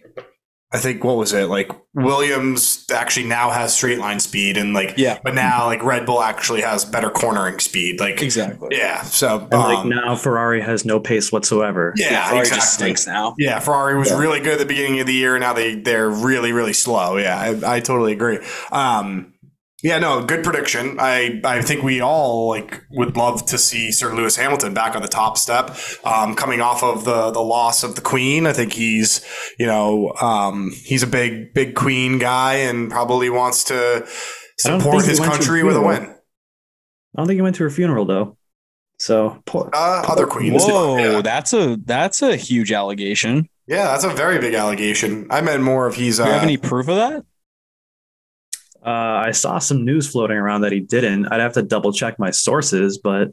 I 0.73 0.77
think 0.79 1.03
what 1.05 1.15
was 1.15 1.31
it? 1.31 1.45
Like 1.47 1.71
Williams 1.93 2.85
actually 2.93 3.27
now 3.27 3.49
has 3.49 3.73
straight 3.73 3.97
line 3.99 4.19
speed 4.19 4.57
and 4.57 4.73
like 4.73 4.95
Yeah. 4.97 5.19
but 5.23 5.33
now 5.33 5.67
like 5.67 5.81
Red 5.83 6.05
Bull 6.05 6.21
actually 6.21 6.61
has 6.61 6.83
better 6.83 7.09
cornering 7.09 7.59
speed. 7.59 7.99
Like 8.01 8.21
Exactly. 8.21 8.69
yeah, 8.77 9.01
so 9.03 9.39
And 9.39 9.51
like 9.53 9.77
um, 9.77 9.89
now, 9.89 10.15
Ferrari 10.17 10.61
has 10.61 10.83
no 10.83 10.99
pace 10.99 11.31
whatsoever. 11.31 11.93
yeah, 11.95 12.25
Ferrari 12.25 12.39
exactly. 12.39 12.57
just 12.59 12.73
stinks 12.73 13.07
now. 13.07 13.35
Yeah, 13.37 13.59
Ferrari 13.59 13.97
was 13.97 14.09
Yeah. 14.09 14.17
really 14.19 14.41
good 14.41 14.53
at 14.53 14.59
the 14.59 14.65
beginning 14.65 14.99
of 14.99 15.07
the 15.07 15.13
year. 15.13 15.39
Now 15.39 15.53
they 15.53 15.75
they're 15.75 16.09
really 16.09 16.51
really 16.51 16.73
slow. 16.73 17.15
Yeah, 17.17 17.37
I, 17.39 17.75
I 17.75 17.79
totally 17.79 18.11
agree. 18.11 18.39
Um, 18.71 19.33
yeah, 19.85 19.99
no, 19.99 20.23
good 20.25 20.43
prediction. 20.43 20.97
I 20.99 21.39
I 21.43 21.61
think 21.61 21.83
we 21.83 22.01
all 22.01 22.49
like 22.49 22.81
would 22.89 23.15
love 23.15 23.45
to 23.45 23.57
see 23.59 23.91
Sir 23.91 24.13
Lewis 24.15 24.35
Hamilton 24.35 24.73
back 24.73 24.95
on 24.95 25.03
the 25.03 25.07
top 25.07 25.37
step, 25.37 25.77
um, 26.03 26.33
coming 26.33 26.59
off 26.59 26.81
of 26.83 27.05
the 27.05 27.29
the 27.29 27.39
loss 27.41 27.83
of 27.83 27.93
the 27.93 28.01
Queen. 28.01 28.47
I 28.47 28.53
think 28.53 28.73
he's 28.73 29.21
you 29.59 29.67
know 29.67 30.11
um, 30.19 30.71
he's 30.83 31.03
a 31.03 31.07
big 31.07 31.53
big 31.53 31.75
Queen 31.75 32.17
guy 32.17 32.55
and 32.55 32.89
probably 32.89 33.29
wants 33.29 33.63
to 33.65 34.05
support 34.57 35.05
his 35.05 35.19
country 35.19 35.63
with 35.63 35.75
a 35.75 35.81
win. 35.81 36.03
I 36.03 37.21
don't 37.21 37.27
think 37.27 37.37
he 37.37 37.41
went 37.43 37.55
to 37.57 37.63
her 37.63 37.69
funeral 37.69 38.05
though. 38.05 38.37
So 38.97 39.41
poor. 39.45 39.69
Uh, 39.73 40.03
other 40.07 40.25
queens. 40.25 40.63
Whoa, 40.65 40.97
Yeah. 40.97 41.21
that's 41.21 41.53
a 41.53 41.77
that's 41.85 42.21
a 42.23 42.35
huge 42.35 42.71
allegation. 42.71 43.47
yeah, 43.67 43.85
that's 43.85 44.03
a 44.05 44.09
very 44.09 44.39
big 44.39 44.53
allegation. 44.55 45.27
I 45.29 45.41
meant 45.41 45.61
more 45.61 45.85
of 45.85 45.95
he's. 45.95 46.17
Do 46.17 46.23
Uh, 46.23 46.27
you 46.27 46.31
have 46.33 46.43
any 46.43 46.57
proof 46.57 46.87
of 46.87 46.95
that? 46.95 47.23
Uh, 48.85 49.23
I 49.27 49.31
saw 49.31 49.57
some 49.59 49.83
news 49.83 50.07
floating 50.07 50.37
around 50.37 50.61
that 50.61 50.71
he 50.71 50.79
didn't. 50.79 51.25
I'd 51.27 51.39
have 51.41 51.53
to 51.53 51.63
double 51.63 51.91
check 51.91 52.19
my 52.19 52.29
sources, 52.31 52.97
but 52.97 53.29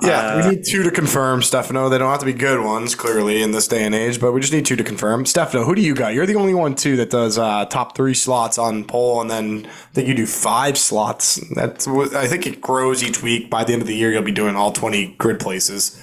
Yeah, 0.00 0.20
Uh, 0.20 0.48
we 0.50 0.54
need 0.56 0.64
two 0.64 0.84
to 0.84 0.90
confirm, 0.92 1.42
Stefano. 1.42 1.88
They 1.88 1.98
don't 1.98 2.08
have 2.10 2.20
to 2.20 2.26
be 2.26 2.32
good 2.32 2.64
ones, 2.64 2.94
clearly, 2.94 3.42
in 3.42 3.50
this 3.50 3.66
day 3.66 3.84
and 3.84 3.94
age, 3.94 4.20
but 4.20 4.30
we 4.32 4.40
just 4.40 4.52
need 4.52 4.64
two 4.64 4.76
to 4.76 4.84
confirm. 4.84 5.26
Stefano, 5.26 5.64
who 5.64 5.74
do 5.74 5.82
you 5.82 5.92
got? 5.94 6.14
You're 6.14 6.24
the 6.24 6.36
only 6.36 6.54
one, 6.54 6.76
too, 6.76 6.96
that 6.98 7.10
does 7.10 7.36
uh, 7.36 7.64
top 7.64 7.96
three 7.96 8.14
slots 8.14 8.58
on 8.58 8.84
pole, 8.84 9.20
and 9.20 9.28
then 9.30 9.66
I 9.66 9.92
think 9.92 10.06
you 10.08 10.14
do 10.14 10.24
five 10.26 10.78
slots. 10.78 11.40
That's 11.56 11.86
what- 11.88 12.14
I 12.14 12.28
think 12.28 12.46
it 12.46 12.60
grows 12.60 13.02
each 13.02 13.22
week. 13.22 13.50
By 13.50 13.64
the 13.64 13.72
end 13.72 13.82
of 13.82 13.88
the 13.88 13.96
year, 13.96 14.12
you'll 14.12 14.22
be 14.22 14.30
doing 14.30 14.54
all 14.54 14.72
20 14.72 15.16
grid 15.18 15.40
places. 15.40 16.00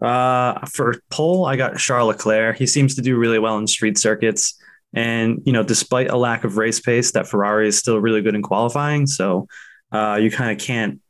Uh, 0.00 0.64
for 0.66 0.94
pole, 1.10 1.44
I 1.46 1.56
got 1.56 1.78
Charles 1.78 2.08
Leclerc. 2.08 2.56
He 2.58 2.66
seems 2.66 2.94
to 2.96 3.02
do 3.02 3.16
really 3.16 3.38
well 3.38 3.58
in 3.58 3.66
street 3.66 3.98
circuits. 3.98 4.54
And, 4.94 5.42
you 5.44 5.52
know, 5.52 5.62
despite 5.62 6.10
a 6.10 6.16
lack 6.16 6.44
of 6.44 6.56
race 6.56 6.80
pace, 6.80 7.12
that 7.12 7.26
Ferrari 7.26 7.68
is 7.68 7.78
still 7.78 7.98
really 7.98 8.22
good 8.22 8.34
in 8.34 8.42
qualifying. 8.42 9.06
So 9.06 9.46
uh, 9.90 10.18
you 10.20 10.30
kind 10.30 10.50
of 10.52 10.64
can't 10.64 11.00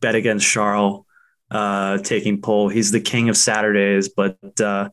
bet 0.00 0.14
against 0.14 0.46
Charles 0.46 1.04
uh, 1.50 1.98
taking 1.98 2.40
pole. 2.40 2.68
He's 2.68 2.90
the 2.90 3.00
king 3.00 3.28
of 3.28 3.36
Saturdays, 3.36 4.08
but 4.08 4.38
uh, 4.60 4.88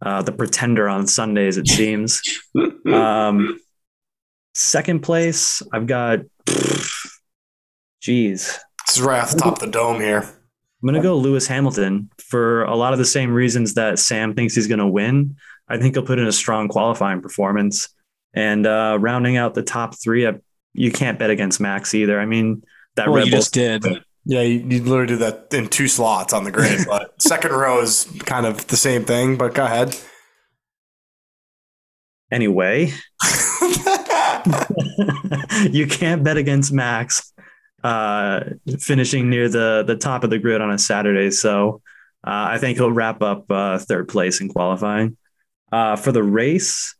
uh, 0.00 0.22
the 0.22 0.32
pretender 0.32 0.88
on 0.88 1.06
Sundays, 1.06 1.56
it 1.56 1.66
seems. 1.66 2.22
um, 2.86 3.58
second 4.54 5.00
place, 5.00 5.62
I've 5.72 5.86
got, 5.86 6.20
Jeez, 8.02 8.58
This 8.86 8.96
is 8.96 9.00
right 9.00 9.22
off 9.22 9.32
the 9.32 9.38
top 9.38 9.54
of 9.54 9.58
the 9.60 9.66
dome 9.66 10.00
here. 10.00 10.20
I'm 10.20 10.86
going 10.86 10.94
to 10.94 11.00
go 11.00 11.16
Lewis 11.16 11.46
Hamilton 11.46 12.10
for 12.18 12.64
a 12.64 12.76
lot 12.76 12.92
of 12.92 12.98
the 12.98 13.06
same 13.06 13.32
reasons 13.32 13.74
that 13.74 13.98
Sam 13.98 14.34
thinks 14.34 14.54
he's 14.54 14.66
going 14.66 14.80
to 14.80 14.86
win. 14.86 15.36
I 15.68 15.78
think 15.78 15.94
he'll 15.94 16.04
put 16.04 16.18
in 16.18 16.26
a 16.26 16.32
strong 16.32 16.68
qualifying 16.68 17.22
performance. 17.22 17.88
And 18.34 18.66
uh, 18.66 18.98
rounding 19.00 19.36
out 19.36 19.54
the 19.54 19.62
top 19.62 19.94
three, 20.00 20.26
I, 20.26 20.34
you 20.72 20.90
can't 20.90 21.18
bet 21.18 21.30
against 21.30 21.60
Max 21.60 21.94
either. 21.94 22.18
I 22.18 22.26
mean, 22.26 22.62
that 22.96 23.06
Well, 23.06 23.16
Red 23.16 23.26
you 23.26 23.32
Bull 23.32 23.40
just 23.40 23.54
did. 23.54 23.84
Yeah, 24.26 24.40
you, 24.40 24.60
you 24.60 24.82
literally 24.82 25.06
did 25.06 25.18
that 25.20 25.52
in 25.52 25.68
two 25.68 25.86
slots 25.88 26.32
on 26.32 26.44
the 26.44 26.50
grid, 26.50 26.80
but 26.88 27.20
second 27.22 27.52
row 27.52 27.80
is 27.80 28.10
kind 28.20 28.46
of 28.46 28.66
the 28.66 28.76
same 28.76 29.04
thing. 29.04 29.36
But 29.36 29.54
go 29.54 29.64
ahead. 29.64 29.96
anyway. 32.30 32.92
you 35.70 35.86
can't 35.86 36.24
bet 36.24 36.36
against 36.36 36.72
Max 36.72 37.32
uh, 37.82 38.40
finishing 38.78 39.30
near 39.30 39.48
the 39.48 39.84
the 39.86 39.96
top 39.96 40.24
of 40.24 40.30
the 40.30 40.38
grid 40.38 40.60
on 40.60 40.70
a 40.70 40.78
Saturday. 40.78 41.30
So 41.30 41.82
uh, 42.26 42.48
I 42.50 42.58
think 42.58 42.78
he'll 42.78 42.90
wrap 42.90 43.22
up 43.22 43.50
uh, 43.50 43.78
third 43.78 44.08
place 44.08 44.40
in 44.40 44.48
qualifying. 44.48 45.16
Uh, 45.74 45.96
for 45.96 46.12
the 46.12 46.22
race, 46.22 46.94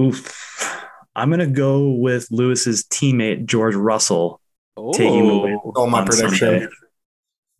oof, 0.00 0.34
I'm 1.14 1.28
gonna 1.28 1.46
go 1.46 1.90
with 1.90 2.26
Lewis's 2.30 2.84
teammate 2.84 3.44
George 3.44 3.74
Russell 3.74 4.40
taking 4.94 5.28
the 5.28 5.36
win. 5.36 5.60
Oh, 5.76 5.86
my 5.86 6.00
on 6.00 6.06
prediction. 6.06 6.38
Sunday. 6.38 6.68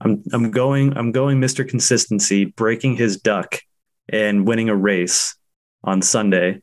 I'm 0.01 0.23
I'm 0.33 0.51
going 0.51 0.97
I'm 0.97 1.13
going 1.13 1.39
Mr. 1.39 1.69
Consistency, 1.69 2.47
breaking 2.47 2.97
his 2.97 3.19
duck 3.19 3.61
and 4.09 4.49
winning 4.49 4.71
a 4.71 4.75
race 4.75 5.35
on 5.85 6.01
Sunday. 6.01 6.63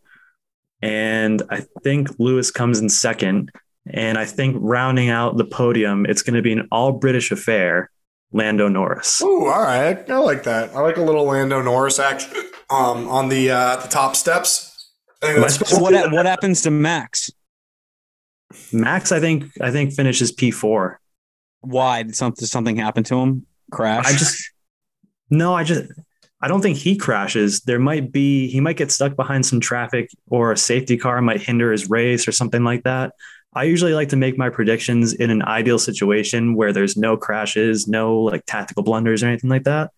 And 0.82 1.43
I 1.51 1.64
think 1.84 2.10
Lewis 2.18 2.49
comes 2.49 2.80
in 2.80 2.89
second. 2.89 3.51
And 3.86 4.18
I 4.18 4.26
think 4.26 4.58
rounding 4.60 5.10
out 5.10 5.38
the 5.38 5.45
podium, 5.45 6.08
it's 6.08 6.24
going 6.24 6.36
to 6.36 6.41
be 6.41 6.54
an 6.54 6.68
all 6.72 6.93
British 6.93 7.32
affair. 7.32 7.91
Lando 8.36 8.68
Norris. 8.68 9.22
Ooh, 9.22 9.45
all 9.45 9.62
right. 9.62 10.10
I 10.10 10.18
like 10.18 10.43
that. 10.43 10.76
I 10.76 10.80
like 10.80 10.97
a 10.97 11.04
little 11.04 11.26
Lando 11.26 11.62
Norris 11.62 11.99
action 11.99 12.32
um, 12.74 13.08
on 13.08 13.30
the 13.30 13.52
uh, 13.52 13.78
the 13.78 13.88
top 13.88 14.16
steps. 14.16 14.92
I 15.22 15.48
So 15.48 15.80
what 15.80 16.12
what 16.12 16.26
happens 16.26 16.62
to 16.64 16.72
Max? 16.72 17.32
Max, 18.72 19.12
I 19.12 19.20
think 19.20 19.46
I 19.62 19.72
think 19.72 19.94
finishes 19.94 20.36
P4. 20.36 20.98
Why 21.62 22.04
did 22.04 22.16
something 22.16 22.46
something 22.46 22.76
happen 22.76 23.04
to 23.06 23.20
him? 23.20 23.46
Crash. 23.72 24.06
I 24.06 24.12
just 24.12 24.52
no, 25.30 25.54
I 25.54 25.64
just 25.64 25.92
I 26.42 26.48
don't 26.48 26.62
think 26.62 26.78
he 26.78 26.98
crashes. 26.98 27.62
There 27.62 27.80
might 27.80 28.12
be 28.12 28.50
he 28.50 28.60
might 28.60 28.78
get 28.78 28.92
stuck 28.92 29.16
behind 29.16 29.46
some 29.46 29.60
traffic 29.60 30.10
or 30.30 30.52
a 30.52 30.58
safety 30.58 30.98
car 30.98 31.22
might 31.22 31.42
hinder 31.42 31.72
his 31.72 31.90
race 31.90 32.28
or 32.28 32.32
something 32.32 32.64
like 32.64 32.84
that. 32.84 33.14
I 33.56 33.64
usually 33.64 33.94
like 33.94 34.10
to 34.10 34.16
make 34.16 34.38
my 34.38 34.50
predictions 34.50 35.14
in 35.14 35.30
an 35.30 35.44
ideal 35.44 35.78
situation 35.78 36.56
where 36.56 36.74
there's 36.74 36.98
no 36.98 37.18
crashes, 37.18 37.88
no 37.88 38.20
like 38.20 38.46
tactical 38.46 38.84
blunders 38.84 39.24
or 39.24 39.28
anything 39.28 39.50
like 39.50 39.64
that. 39.64 39.92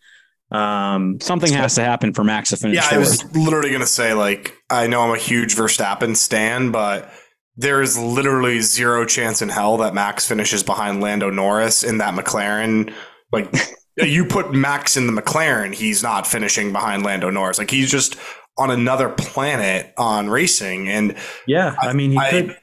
Um, 0.51 1.19
something 1.21 1.51
has 1.53 1.75
to 1.75 1.83
happen 1.83 2.13
for 2.13 2.23
Max 2.23 2.51
to 2.51 2.57
finish 2.57 2.75
Yeah, 2.77 2.87
I 2.91 2.97
was 2.99 3.23
literally 3.35 3.71
gonna 3.71 3.85
say 3.87 4.13
like 4.13 4.55
I 4.69 4.87
know 4.87 5.01
I'm 5.01 5.11
a 5.11 5.17
huge 5.17 5.55
Verstappen 5.55 6.15
stan, 6.15 6.71
but 6.71 7.11
there 7.57 7.81
is 7.81 7.97
literally 7.97 8.59
zero 8.61 9.05
chance 9.05 9.41
in 9.41 9.49
hell 9.49 9.77
that 9.77 9.93
Max 9.93 10.27
finishes 10.27 10.61
behind 10.61 11.01
Lando 11.01 11.29
Norris 11.29 11.83
in 11.83 11.97
that 11.97 12.13
McLaren. 12.13 12.93
Like 13.31 13.53
you 13.97 14.25
put 14.25 14.53
Max 14.53 14.95
in 14.97 15.07
the 15.07 15.19
McLaren, 15.21 15.73
he's 15.73 16.03
not 16.03 16.27
finishing 16.27 16.71
behind 16.71 17.03
Lando 17.03 17.29
Norris. 17.31 17.57
Like 17.57 17.71
he's 17.71 17.89
just 17.89 18.15
on 18.57 18.69
another 18.71 19.09
planet 19.09 19.93
on 19.97 20.29
racing, 20.29 20.87
and 20.89 21.15
yeah, 21.47 21.75
I 21.81 21.93
mean 21.93 22.11
he 22.11 22.17
I- 22.17 22.29
could 22.29 22.57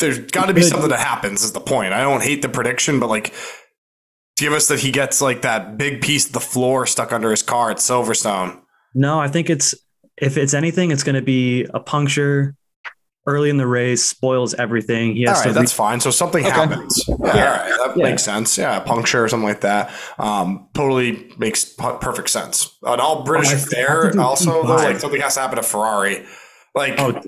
there's 0.00 0.18
got 0.18 0.46
to 0.46 0.54
be 0.54 0.60
could- 0.60 0.70
something 0.70 0.90
that 0.90 0.98
happens. 1.00 1.42
Is 1.42 1.52
the 1.52 1.60
point? 1.60 1.92
I 1.94 2.02
don't 2.02 2.22
hate 2.22 2.42
the 2.42 2.48
prediction, 2.50 3.00
but 3.00 3.08
like. 3.08 3.32
Give 4.42 4.52
us 4.54 4.66
that 4.68 4.80
he 4.80 4.90
gets 4.90 5.22
like 5.22 5.42
that 5.42 5.78
big 5.78 6.00
piece 6.02 6.26
of 6.26 6.32
the 6.32 6.40
floor 6.40 6.84
stuck 6.84 7.12
under 7.12 7.30
his 7.30 7.42
car 7.44 7.70
at 7.70 7.76
Silverstone. 7.76 8.60
No, 8.92 9.20
I 9.20 9.28
think 9.28 9.48
it's 9.48 9.72
if 10.20 10.36
it's 10.36 10.52
anything, 10.52 10.90
it's 10.90 11.04
going 11.04 11.14
to 11.14 11.22
be 11.22 11.64
a 11.72 11.78
puncture 11.78 12.56
early 13.28 13.50
in 13.50 13.56
the 13.56 13.68
race, 13.68 14.02
spoils 14.04 14.52
everything. 14.54 15.14
He 15.14 15.22
has 15.22 15.38
right, 15.38 15.46
to. 15.46 15.52
that's 15.52 15.72
fine. 15.72 16.00
So 16.00 16.10
something 16.10 16.44
Okay. 16.44 16.52
happens. 16.52 17.04
Yeah, 17.06 17.14
all 17.14 17.22
right, 17.22 17.32
that 17.86 17.92
Yeah. 17.96 18.02
makes 18.02 18.24
sense. 18.24 18.58
Yeah, 18.58 18.78
a 18.78 18.80
puncture 18.80 19.22
or 19.24 19.28
something 19.28 19.48
like 19.48 19.60
that. 19.60 19.92
Um, 20.18 20.66
totally 20.74 21.32
makes 21.38 21.64
p- 21.64 21.86
perfect 22.00 22.28
sense. 22.30 22.76
An 22.82 22.98
all 22.98 23.22
British 23.22 23.50
Oh, 23.50 23.52
I- 23.52 23.54
I 23.54 23.58
affair. 23.62 24.20
Also, 24.20 24.66
though, 24.66 24.74
like 24.74 24.98
something 24.98 25.20
has 25.20 25.34
to 25.34 25.40
happen 25.42 25.54
to 25.56 25.62
Ferrari. 25.62 26.24
Like, 26.74 26.98
oh, 26.98 27.22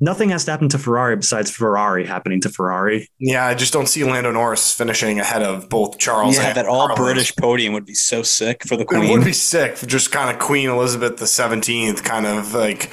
nothing 0.00 0.30
has 0.30 0.44
to 0.44 0.50
happen 0.50 0.68
to 0.68 0.78
Ferrari 0.78 1.16
besides 1.16 1.50
Ferrari 1.50 2.04
happening 2.06 2.40
to 2.42 2.48
Ferrari. 2.48 3.08
yeah, 3.18 3.46
I 3.46 3.54
just 3.54 3.72
don't 3.72 3.86
see 3.86 4.04
Lando 4.04 4.30
Norris 4.30 4.72
finishing 4.72 5.18
ahead 5.20 5.42
of 5.42 5.68
both 5.68 5.98
Charles. 5.98 6.36
yeah, 6.36 6.48
and 6.48 6.56
that 6.56 6.66
all 6.66 6.88
Carlos. 6.88 6.98
British 6.98 7.36
podium 7.36 7.72
would 7.72 7.86
be 7.86 7.94
so 7.94 8.22
sick 8.22 8.64
for 8.64 8.76
the 8.76 8.84
Queen. 8.84 9.04
It 9.04 9.10
would 9.12 9.24
be 9.24 9.32
sick. 9.32 9.76
for 9.76 9.86
Just 9.86 10.12
kind 10.12 10.34
of 10.34 10.40
Queen 10.40 10.68
Elizabeth 10.68 11.16
the 11.16 11.26
Seventeenth, 11.26 12.04
kind 12.04 12.26
of 12.26 12.52
like, 12.54 12.90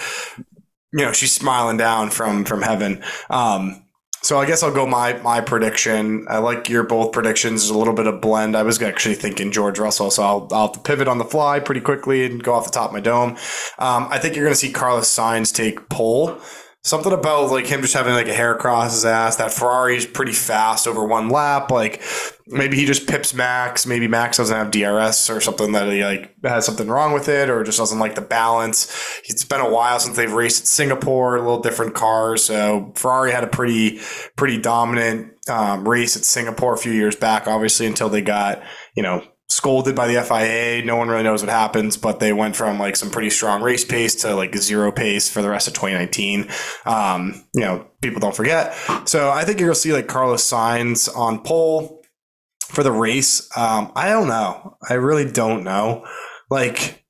you 0.94 1.06
know, 1.06 1.12
she's 1.12 1.32
smiling 1.32 1.78
down 1.78 2.10
from 2.10 2.46
from 2.46 2.62
heaven. 2.62 3.04
Um, 3.30 3.80
so 4.22 4.40
I 4.40 4.46
guess 4.46 4.64
I'll 4.64 4.74
go 4.74 4.88
my 4.88 5.14
my 5.22 5.42
prediction. 5.42 6.26
I 6.30 6.38
like 6.38 6.70
your 6.70 6.84
both 6.84 7.12
predictions. 7.12 7.62
There's 7.64 7.76
a 7.76 7.78
little 7.78 7.94
bit 7.94 8.08
of 8.08 8.22
blend. 8.22 8.56
I 8.56 8.64
was 8.64 8.82
actually 8.82 9.16
thinking 9.16 9.52
George 9.52 9.80
Russell, 9.80 10.12
so 10.12 10.24
I'll 10.24 10.48
I'll 10.54 10.70
pivot 10.70 11.10
on 11.10 11.18
the 11.18 11.26
fly 11.26 11.60
pretty 11.60 11.82
quickly 11.82 12.26
and 12.26 12.42
go 12.42 12.54
off 12.54 12.64
the 12.64 12.72
top 12.72 12.92
of 12.92 12.94
my 12.94 13.02
dome. 13.02 13.32
Um, 13.80 14.08
I 14.10 14.20
think 14.20 14.36
you're 14.36 14.46
going 14.46 14.54
to 14.54 14.60
see 14.60 14.72
Carlos 14.72 15.14
Sainz 15.14 15.54
take 15.54 15.90
pole. 15.90 16.40
Something 16.86 17.14
about 17.14 17.50
like 17.50 17.66
him 17.66 17.82
just 17.82 17.94
having 17.94 18.14
like 18.14 18.28
a 18.28 18.34
hair 18.34 18.54
across 18.54 18.92
his 18.92 19.06
ass. 19.06 19.38
That 19.38 19.54
Ferrari's 19.54 20.06
pretty 20.06 20.34
fast 20.34 20.86
over 20.86 21.06
one 21.06 21.30
lap. 21.30 21.72
Like 21.72 22.02
maybe 22.46 22.76
he 22.76 22.86
just 22.86 23.08
pips 23.08 23.34
Max. 23.34 23.86
Maybe 23.86 24.10
Max 24.10 24.36
doesn't 24.36 24.56
have 24.56 24.70
DRS 24.70 25.30
or 25.30 25.40
something 25.40 25.72
that 25.72 25.90
he 25.90 26.04
like 26.04 26.36
has 26.44 26.66
something 26.66 26.90
wrong 26.90 27.14
with 27.14 27.30
it, 27.30 27.50
or 27.50 27.64
just 27.64 27.78
doesn't 27.78 28.00
like 28.00 28.16
the 28.16 28.22
balance. 28.22 29.22
It's 29.24 29.46
been 29.46 29.62
a 29.62 29.70
while 29.70 29.98
since 29.98 30.18
they've 30.18 30.32
raced 30.32 30.64
at 30.64 30.68
Singapore, 30.68 31.38
a 31.38 31.42
little 31.42 31.62
different 31.62 31.96
cars. 31.96 32.44
So 32.44 32.92
Ferrari 32.96 33.32
had 33.32 33.46
a 33.46 33.48
pretty 33.48 34.02
pretty 34.36 34.58
dominant 34.58 35.50
um, 35.50 35.88
race 35.88 36.18
at 36.18 36.26
Singapore 36.26 36.74
a 36.74 36.78
few 36.78 36.92
years 36.92 37.16
back, 37.16 37.48
obviously 37.48 37.86
until 37.86 38.10
they 38.10 38.22
got 38.22 38.62
you 38.94 39.04
know 39.04 39.24
scolded 39.54 39.96
by 39.96 40.08
the 40.08 40.22
FIA. 40.22 40.84
No 40.84 40.96
one 40.96 41.08
really 41.08 41.24
knows 41.24 41.42
what 41.42 41.50
happens, 41.50 41.96
but 41.98 42.20
they 42.20 42.34
went 42.34 42.56
from 42.56 42.80
like 42.80 42.96
some 42.96 43.10
pretty 43.10 43.30
strong 43.30 43.62
race 43.62 43.86
pace 43.86 44.16
to 44.16 44.36
like 44.36 44.56
zero 44.56 44.92
pace 44.92 45.30
for 45.30 45.42
the 45.42 45.50
rest 45.50 45.68
of 45.68 45.74
2019. 45.74 46.50
Um, 46.86 47.46
you 47.54 47.62
know, 47.62 47.86
people 48.02 48.20
don't 48.20 48.36
forget. 48.36 48.76
So 49.08 49.30
I 49.30 49.46
think 49.46 49.60
you're 49.60 49.70
gonna 49.70 49.76
see 49.76 49.94
like 49.94 50.08
Carlos 50.08 50.44
Sainz 50.44 51.16
on 51.16 51.42
pole 51.44 52.04
for 52.68 52.84
the 52.84 52.92
race. 52.92 53.50
Um, 53.56 53.92
I 53.96 54.10
don't 54.10 54.28
know. 54.28 54.78
I 54.90 54.96
really 54.96 55.30
don't 55.32 55.64
know. 55.64 56.06
Like 56.50 57.06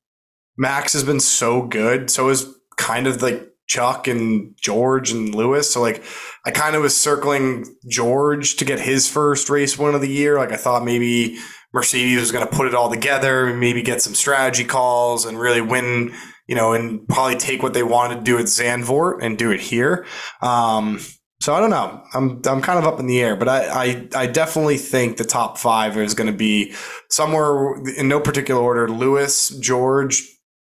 Max 0.56 0.92
has 0.92 1.04
been 1.04 1.20
so 1.20 1.62
good. 1.62 2.10
So 2.10 2.28
is 2.28 2.46
kind 2.76 3.06
of 3.06 3.22
like 3.22 3.48
Chuck 3.66 4.06
and 4.06 4.54
George 4.60 5.10
and 5.10 5.34
Lewis. 5.34 5.72
So 5.72 5.80
like 5.80 6.02
I 6.44 6.50
kind 6.50 6.76
of 6.76 6.82
was 6.82 6.96
circling 6.96 7.64
George 7.88 8.56
to 8.56 8.64
get 8.64 8.80
his 8.80 9.08
first 9.08 9.48
race 9.48 9.78
win 9.78 9.94
of 9.94 10.00
the 10.00 10.08
year. 10.08 10.38
Like 10.38 10.52
I 10.52 10.56
thought 10.56 10.84
maybe 10.84 11.38
Mercedes 11.74 12.20
was 12.20 12.32
going 12.32 12.46
to 12.46 12.56
put 12.56 12.68
it 12.68 12.74
all 12.74 12.88
together 12.88 13.48
and 13.48 13.60
maybe 13.60 13.82
get 13.82 14.00
some 14.00 14.14
strategy 14.14 14.64
calls 14.64 15.26
and 15.26 15.38
really 15.38 15.60
win, 15.60 16.14
you 16.46 16.54
know, 16.54 16.72
and 16.72 17.06
probably 17.08 17.36
take 17.36 17.62
what 17.62 17.74
they 17.74 17.82
wanted 17.82 18.16
to 18.16 18.20
do 18.22 18.38
at 18.38 18.44
Zandvoort 18.44 19.18
and 19.20 19.36
do 19.36 19.50
it 19.50 19.60
here. 19.60 20.06
Um, 20.40 21.00
so 21.40 21.52
I 21.52 21.60
don't 21.60 21.70
know. 21.70 22.02
I'm 22.14 22.40
I'm 22.46 22.62
kind 22.62 22.78
of 22.78 22.86
up 22.86 23.00
in 23.00 23.06
the 23.06 23.20
air, 23.20 23.36
but 23.36 23.48
I 23.48 23.66
I, 23.66 24.08
I 24.14 24.26
definitely 24.26 24.78
think 24.78 25.16
the 25.16 25.24
top 25.24 25.58
five 25.58 25.98
is 25.98 26.14
going 26.14 26.30
to 26.30 26.36
be 26.36 26.72
somewhere 27.10 27.74
in 27.98 28.08
no 28.08 28.20
particular 28.20 28.62
order: 28.62 28.88
Lewis, 28.88 29.50
George, 29.58 30.22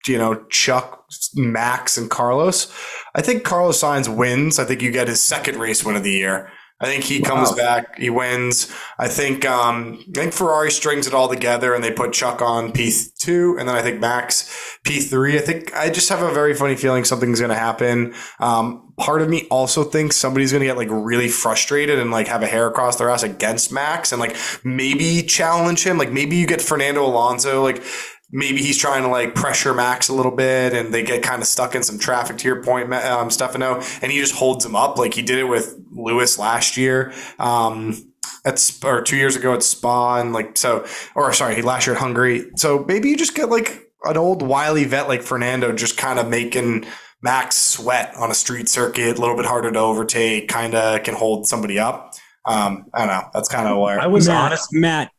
you 0.07 0.17
know, 0.17 0.43
Chuck, 0.49 1.05
Max, 1.35 1.97
and 1.97 2.09
Carlos. 2.09 2.73
I 3.13 3.21
think 3.21 3.43
Carlos 3.43 3.81
Sainz 3.81 4.13
wins. 4.13 4.59
I 4.59 4.65
think 4.65 4.81
you 4.81 4.91
get 4.91 5.07
his 5.07 5.21
second 5.21 5.59
race 5.59 5.85
win 5.85 5.95
of 5.95 6.03
the 6.03 6.11
year. 6.11 6.51
I 6.81 6.87
think 6.87 7.05
he 7.05 7.21
comes 7.21 7.51
Wow. 7.51 7.55
back, 7.55 7.97
he 7.97 8.09
wins. 8.09 8.69
I 8.99 9.07
think 9.07 9.45
um, 9.45 10.03
I 10.15 10.19
think 10.19 10.33
Ferrari 10.33 10.69
strings 10.71 11.07
it 11.07 11.13
all 11.13 11.29
together 11.29 11.73
and 11.73 11.81
they 11.83 11.91
put 11.91 12.11
Chuck 12.11 12.41
on 12.41 12.71
P 12.73 12.93
two, 13.17 13.55
and 13.57 13.67
then 13.69 13.75
I 13.75 13.81
think 13.81 14.01
Max 14.01 14.77
P 14.83 14.99
three. 14.99 15.37
I 15.37 15.41
think 15.41 15.73
I 15.73 15.89
just 15.89 16.09
have 16.09 16.21
a 16.21 16.33
very 16.33 16.53
funny 16.53 16.75
feeling 16.75 17.05
something's 17.05 17.39
going 17.39 17.49
to 17.49 17.55
happen. 17.57 18.13
Um, 18.39 18.93
part 18.97 19.21
of 19.21 19.29
me 19.29 19.47
also 19.49 19.83
thinks 19.85 20.17
somebody's 20.17 20.51
going 20.51 20.61
to 20.61 20.67
get 20.67 20.77
like 20.77 20.89
really 20.91 21.29
frustrated 21.29 21.97
and 21.97 22.11
like 22.11 22.27
have 22.27 22.43
a 22.43 22.47
hair 22.47 22.67
across 22.67 22.97
their 22.97 23.09
ass 23.09 23.23
against 23.23 23.71
Max 23.71 24.11
and 24.11 24.19
like 24.19 24.35
maybe 24.65 25.23
challenge 25.23 25.85
him. 25.85 25.97
Like 25.97 26.11
maybe 26.11 26.35
you 26.35 26.45
get 26.45 26.61
Fernando 26.61 27.05
Alonso 27.05 27.63
like 27.63 27.81
maybe 28.35 28.61
he's 28.61 28.77
trying 28.77 29.01
to 29.03 29.07
like 29.07 29.33
pressure 29.33 29.73
Max 29.73 30.09
a 30.09 30.13
little 30.13 30.31
bit 30.31 30.73
and 30.73 30.93
they 30.93 31.01
get 31.03 31.23
kind 31.23 31.41
of 31.41 31.47
stuck 31.47 31.73
in 31.73 31.83
some 31.83 31.97
traffic 31.97 32.37
to 32.39 32.47
your 32.47 32.61
point, 32.61 32.89
Ma- 32.89 32.97
um, 32.97 33.29
Stefano, 33.29 33.81
and 34.01 34.11
he 34.11 34.19
just 34.19 34.35
holds 34.35 34.65
him 34.65 34.75
up 34.75 34.97
like 34.97 35.13
he 35.13 35.21
did 35.21 35.39
it 35.39 35.45
with 35.45 35.73
Lewis 35.91 36.37
last 36.37 36.75
year. 36.75 37.13
Um, 37.39 38.11
at 38.43 38.59
Sp- 38.59 38.85
or 38.85 39.01
two 39.01 39.15
years 39.15 39.35
ago 39.35 39.53
at 39.53 39.63
Spa 39.63 40.19
and 40.19 40.33
like 40.33 40.57
so, 40.57 40.85
or 41.15 41.31
sorry, 41.33 41.55
he 41.55 41.61
last 41.61 41.87
year 41.87 41.95
at 41.95 42.01
Hungary. 42.01 42.51
So 42.57 42.83
maybe 42.87 43.09
you 43.09 43.17
just 43.17 43.35
get 43.35 43.49
like 43.49 43.89
an 44.03 44.17
old 44.17 44.41
wily 44.41 44.83
vet 44.83 45.07
like 45.07 45.23
Fernando, 45.23 45.71
just 45.71 45.97
kind 45.97 46.19
of 46.19 46.27
making 46.27 46.85
Max 47.21 47.55
sweat 47.55 48.13
on 48.15 48.29
a 48.29 48.35
street 48.35 48.67
circuit, 48.67 49.17
a 49.17 49.21
little 49.21 49.35
bit 49.35 49.45
harder 49.45 49.71
to 49.71 49.79
overtake, 49.79 50.47
kind 50.47 50.75
of 50.75 51.03
can 51.03 51.15
hold 51.15 51.47
somebody 51.47 51.79
up. 51.79 52.13
Um, 52.45 52.85
I 52.93 52.99
don't 52.99 53.07
know. 53.07 53.29
That's 53.33 53.49
kind 53.49 53.67
of 53.67 53.79
where 53.79 53.99
I 53.99 54.07
was 54.07 54.27
Matt, 54.27 54.45
honest. 54.45 54.73
Matt, 54.73 55.11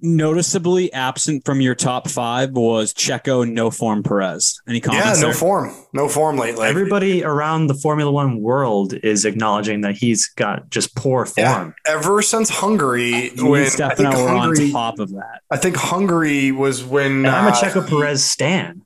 noticeably 0.00 0.92
absent 0.92 1.44
from 1.44 1.60
your 1.60 1.74
top 1.74 2.08
five 2.08 2.52
was 2.52 2.92
Checo, 2.94 3.48
no 3.50 3.70
form 3.70 4.02
Perez. 4.02 4.60
Any 4.68 4.80
comments? 4.80 5.06
yeah, 5.06 5.12
no 5.14 5.28
there? 5.28 5.34
form, 5.34 5.74
no 5.92 6.08
form 6.08 6.36
lately. 6.36 6.66
Everybody 6.66 7.24
around 7.24 7.66
the 7.66 7.74
Formula 7.74 8.10
One 8.10 8.40
world 8.40 8.94
is 8.94 9.24
acknowledging 9.24 9.82
that 9.82 9.96
he's 9.96 10.28
got 10.28 10.70
just 10.70 10.94
poor 10.96 11.26
Yeah. 11.36 11.54
form. 11.54 11.74
Ever 11.86 12.22
since 12.22 12.48
Hungary, 12.48 13.30
You 13.34 13.46
when 13.46 13.60
and 13.62 13.66
I 13.66 13.70
Stefano 13.70 14.10
think 14.10 14.22
were 14.22 14.28
Hungary, 14.38 14.64
on 14.66 14.70
top 14.72 14.98
of 14.98 15.10
that. 15.12 15.40
I 15.50 15.56
think 15.56 15.76
Hungary 15.76 16.52
was 16.52 16.84
when 16.84 17.24
And 17.24 17.28
I'm 17.28 17.46
a 17.46 17.50
uh, 17.50 17.54
Checo 17.54 17.86
Perez 17.88 18.24
stan. 18.24 18.82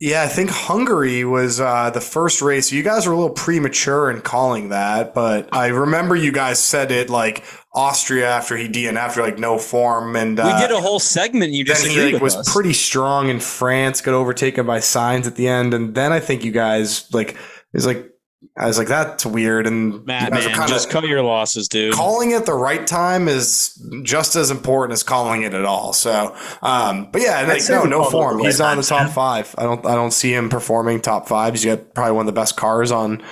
Yeah, 0.00 0.22
I 0.22 0.28
think 0.28 0.48
Hungary 0.48 1.26
was 1.26 1.60
uh, 1.60 1.90
the 1.90 2.00
first 2.00 2.40
race. 2.40 2.72
You 2.72 2.82
guys 2.82 3.06
were 3.06 3.12
a 3.12 3.16
little 3.16 3.34
premature 3.34 4.10
in 4.10 4.22
calling 4.22 4.70
that, 4.70 5.12
but 5.12 5.50
I 5.52 5.66
remember 5.66 6.16
you 6.16 6.32
guys 6.32 6.58
said 6.58 6.90
it 6.90 7.10
like 7.10 7.44
Austria 7.74 8.26
after 8.26 8.56
he 8.56 8.66
DNF'd, 8.66 9.18
like 9.18 9.38
no 9.38 9.58
form, 9.58 10.16
and 10.16 10.40
uh, 10.40 10.50
we 10.54 10.66
did 10.66 10.74
a 10.74 10.80
whole 10.80 11.00
segment. 11.00 11.52
You 11.52 11.66
then 11.66 11.90
he 11.90 12.12
like 12.14 12.22
was 12.22 12.34
us. 12.34 12.50
pretty 12.50 12.72
strong 12.72 13.28
in 13.28 13.40
France, 13.40 14.00
got 14.00 14.14
overtaken 14.14 14.64
by 14.64 14.78
Sainz 14.78 15.26
at 15.26 15.36
the 15.36 15.46
end, 15.46 15.74
and 15.74 15.94
then 15.94 16.12
I 16.12 16.20
think 16.20 16.44
you 16.44 16.50
guys 16.50 17.12
like 17.12 17.36
is 17.74 17.84
like 17.84 18.10
I 18.56 18.66
was 18.66 18.78
like 18.78 18.88
that's 18.88 19.24
weird, 19.26 19.66
and 19.66 20.04
Matt, 20.06 20.32
man, 20.32 20.42
kinda- 20.42 20.66
just 20.66 20.90
cut 20.90 21.04
your 21.04 21.22
losses, 21.22 21.68
dude. 21.68 21.92
calling 21.94 22.30
it 22.30 22.46
the 22.46 22.54
right 22.54 22.86
time 22.86 23.28
is 23.28 23.74
just 24.02 24.34
as 24.34 24.50
important 24.50 24.94
as 24.94 25.02
calling 25.02 25.42
it 25.42 25.52
at 25.54 25.64
all. 25.64 25.92
So, 25.92 26.34
um, 26.62 27.08
but 27.12 27.20
yeah, 27.22 27.42
like, 27.42 27.62
no, 27.68 27.84
no 27.84 28.04
form. 28.04 28.38
the 28.38 28.42
right 28.44 28.46
He's 28.46 28.60
on 28.60 28.68
time, 28.70 28.76
the 28.78 28.82
top 28.82 28.98
Sam. 29.06 29.08
five. 29.10 29.54
I 29.58 29.62
don't, 29.64 29.84
I 29.86 29.94
don't 29.94 30.10
see 30.12 30.32
him 30.34 30.48
performing 30.48 31.00
top 31.00 31.28
five. 31.28 31.52
He's 31.54 31.64
got 31.64 31.94
probably 31.94 32.12
one 32.12 32.22
of 32.26 32.34
the 32.34 32.40
best 32.40 32.56
cars 32.56 32.90
on, 32.90 33.22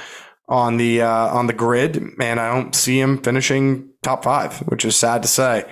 on 0.49 0.77
the, 0.77 1.03
uh, 1.03 1.09
on 1.09 1.47
the 1.47 1.53
grid, 1.55 1.97
and 2.21 2.39
I 2.39 2.55
don't 2.55 2.75
see 2.75 3.01
him 3.01 3.19
finishing 3.19 3.89
top 4.03 4.25
five, 4.25 4.59
which 4.69 4.85
is 4.85 4.95
sad 4.97 5.23
to 5.23 5.29
say. 5.29 5.65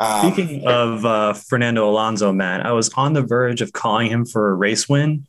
Um, 0.00 0.32
Speaking 0.32 0.66
of 0.66 1.04
uh, 1.04 1.34
Fernando 1.34 1.88
Alonso, 1.88 2.32
Matt, 2.32 2.64
I 2.66 2.72
was 2.72 2.90
on 2.94 3.12
the 3.12 3.22
verge 3.22 3.60
of 3.60 3.72
calling 3.72 4.08
him 4.10 4.24
for 4.24 4.50
a 4.50 4.54
race 4.54 4.88
win, 4.88 5.26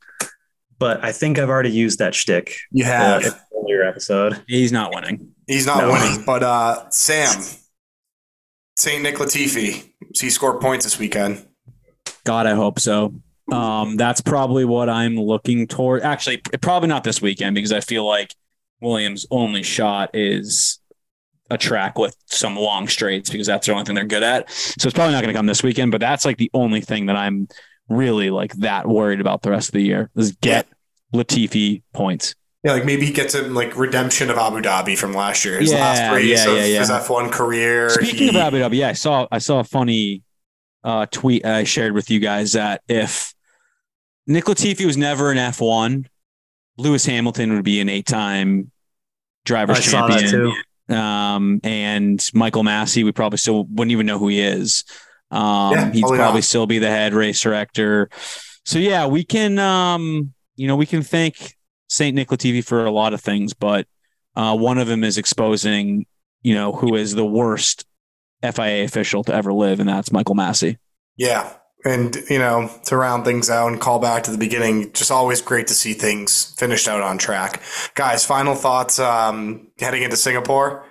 but 0.79 1.03
I 1.03 1.11
think 1.11 1.37
I've 1.37 1.49
already 1.49 1.71
used 1.71 1.99
that 1.99 2.15
shtick 2.15 2.55
you 2.71 2.85
uh, 2.85 2.87
have, 2.87 3.21
in 3.21 3.27
an 3.27 3.33
earlier 3.61 3.83
episode. 3.83 4.41
He's 4.47 4.71
not 4.71 4.93
winning. 4.93 5.29
he's 5.47 5.65
not 5.65 5.79
No. 5.79 5.91
winning, 5.91 6.23
but 6.25 6.43
uh, 6.43 6.89
Sam, 6.89 7.41
Saint 8.77 9.03
Nick 9.03 9.15
Latifi, 9.15 9.89
he 10.19 10.29
scored 10.29 10.59
points 10.61 10.85
this 10.85 10.97
weekend. 10.99 11.45
God, 12.23 12.45
I 12.47 12.55
hope 12.55 12.79
so. 12.79 13.13
Um, 13.51 13.97
that's 13.97 14.21
probably 14.21 14.65
what 14.65 14.89
I'm 14.89 15.15
looking 15.17 15.67
toward. 15.67 16.03
Actually, 16.03 16.37
probably 16.61 16.87
not 16.87 17.03
this 17.03 17.21
weekend 17.21 17.55
because 17.55 17.71
I 17.73 17.81
feel 17.81 18.05
like 18.07 18.33
Williams' 18.79 19.25
only 19.29 19.63
shot 19.63 20.11
is 20.13 20.79
a 21.49 21.57
track 21.57 21.97
with 21.97 22.15
some 22.27 22.55
long 22.55 22.87
straights 22.87 23.29
because 23.29 23.47
that's 23.47 23.67
the 23.67 23.73
only 23.73 23.83
thing 23.83 23.95
they're 23.95 24.05
good 24.05 24.23
at. 24.23 24.49
So 24.49 24.87
it's 24.87 24.93
probably 24.95 25.13
not 25.13 25.21
going 25.21 25.33
to 25.33 25.37
come 25.37 25.47
this 25.47 25.63
weekend. 25.63 25.91
But 25.91 25.99
that's 25.99 26.23
like 26.23 26.37
the 26.37 26.49
only 26.53 26.79
thing 26.79 27.07
that 27.07 27.17
I'm 27.17 27.49
really 27.89 28.29
like 28.29 28.53
that 28.57 28.87
worried 28.87 29.19
about 29.19 29.41
the 29.41 29.51
rest 29.51 29.69
of 29.69 29.73
the 29.73 29.83
year 29.83 30.09
is 30.15 30.31
get 30.33 30.67
Latifi 31.13 31.83
points. 31.93 32.35
Yeah, 32.63 32.73
like 32.73 32.85
maybe 32.85 33.05
he 33.07 33.11
gets 33.11 33.33
a 33.33 33.41
like 33.43 33.75
redemption 33.75 34.29
of 34.29 34.37
Abu 34.37 34.61
Dhabi 34.61 34.95
from 34.97 35.13
last 35.13 35.43
year. 35.45 35.59
His 35.59 35.71
Yeah, 35.71 35.79
last 35.79 36.13
race 36.13 36.45
yeah, 36.45 36.51
of 36.51 36.57
yeah, 36.57 36.65
yeah. 36.65 36.79
his 36.79 36.89
F1 36.91 37.31
career. 37.31 37.89
Speaking 37.89 38.17
he- 38.17 38.29
of 38.29 38.35
Abu 38.35 38.57
Dhabi, 38.59 38.75
yeah, 38.77 38.89
I 38.89 38.93
saw 38.93 39.27
I 39.31 39.39
saw 39.39 39.59
a 39.59 39.63
funny 39.63 40.21
uh, 40.83 41.07
tweet 41.11 41.43
I 41.45 41.63
shared 41.63 41.93
with 41.93 42.09
you 42.11 42.19
guys 42.19 42.53
that 42.53 42.81
if 42.87 43.33
Nick 44.27 44.45
Latifi 44.45 44.85
was 44.85 44.95
never 44.97 45.31
an 45.31 45.37
F1, 45.37 46.05
Lewis 46.77 47.05
Hamilton 47.05 47.53
would 47.55 47.63
be 47.65 47.79
an 47.81 47.89
eight-time 47.89 48.71
drivers 49.45 49.77
I 49.77 49.81
saw 49.81 50.07
that 50.07 50.19
champion. 50.21 50.53
too. 50.87 50.95
Um, 50.95 51.59
and 51.63 52.29
Michael 52.33 52.63
Masi, 52.63 53.03
we 53.03 53.11
probably 53.11 53.37
still 53.37 53.63
wouldn't 53.65 53.91
even 53.91 54.05
know 54.05 54.19
who 54.19 54.27
he 54.27 54.39
is. 54.41 54.83
Um, 55.31 55.71
Yeah, 55.73 55.91
he'd 55.91 56.01
probably 56.01 56.17
probably 56.17 56.41
still 56.41 56.67
be 56.67 56.79
the 56.79 56.89
head 56.89 57.13
race 57.13 57.39
director. 57.41 58.09
So 58.65 58.77
yeah, 58.77 59.07
we 59.07 59.23
can, 59.23 59.57
um, 59.57 60.33
you 60.55 60.67
know, 60.67 60.75
we 60.75 60.85
can 60.85 61.01
thank 61.01 61.55
Saint 61.91 62.15
Nick 62.15 62.29
Latifi 62.29 62.63
for 62.63 62.85
a 62.85 62.91
lot 62.91 63.13
of 63.13 63.19
things, 63.19 63.53
but 63.53 63.85
uh, 64.37 64.55
one 64.55 64.77
of 64.77 64.87
them 64.87 65.03
is 65.03 65.17
exposing, 65.17 66.05
you 66.41 66.55
know, 66.55 66.71
who 66.71 66.95
is 66.95 67.13
the 67.13 67.25
worst 67.25 67.85
FIA 68.41 68.85
official 68.85 69.25
to 69.25 69.33
ever 69.33 69.51
live, 69.51 69.81
and 69.81 69.89
that's 69.89 70.09
Michael 70.09 70.35
Masi. 70.35 70.77
Yeah. 71.17 71.53
And, 71.83 72.15
you 72.29 72.39
know, 72.39 72.71
to 72.85 72.95
round 72.95 73.25
things 73.25 73.49
out 73.49 73.67
and 73.67 73.81
call 73.81 73.99
back 73.99 74.23
to 74.23 74.31
the 74.31 74.37
beginning, 74.37 74.93
just 74.93 75.11
always 75.11 75.41
great 75.41 75.67
to 75.67 75.73
see 75.73 75.91
things 75.91 76.55
finished 76.57 76.87
out 76.87 77.01
on 77.01 77.17
track. 77.17 77.61
Guys, 77.95 78.23
final 78.23 78.55
thoughts 78.55 78.97
um, 78.97 79.67
heading 79.77 80.03
into 80.03 80.15
Singapore? 80.15 80.85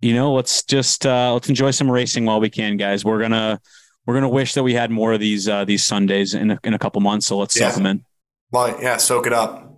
You 0.00 0.14
know, 0.14 0.34
let's 0.34 0.62
just 0.62 1.04
uh, 1.04 1.32
let's 1.32 1.48
enjoy 1.48 1.72
some 1.72 1.90
racing 1.90 2.26
while 2.26 2.38
we 2.38 2.50
can, 2.50 2.76
guys. 2.76 3.04
We're 3.04 3.20
gonna 3.20 3.60
we're 4.06 4.14
gonna 4.14 4.28
wish 4.28 4.54
that 4.54 4.62
we 4.62 4.72
had 4.74 4.90
more 4.90 5.12
of 5.12 5.20
these 5.20 5.48
uh, 5.48 5.64
these 5.64 5.84
Sundays 5.84 6.34
in 6.34 6.52
a, 6.52 6.58
in 6.64 6.74
a 6.74 6.78
couple 6.78 7.00
months. 7.00 7.26
So 7.26 7.36
let's 7.38 7.54
soak 7.54 7.62
Yeah. 7.70 7.74
them 7.74 7.86
in. 7.86 8.04
Like, 8.52 8.76
yeah, 8.80 8.96
soak 8.96 9.26
it 9.26 9.32
up. 9.32 9.74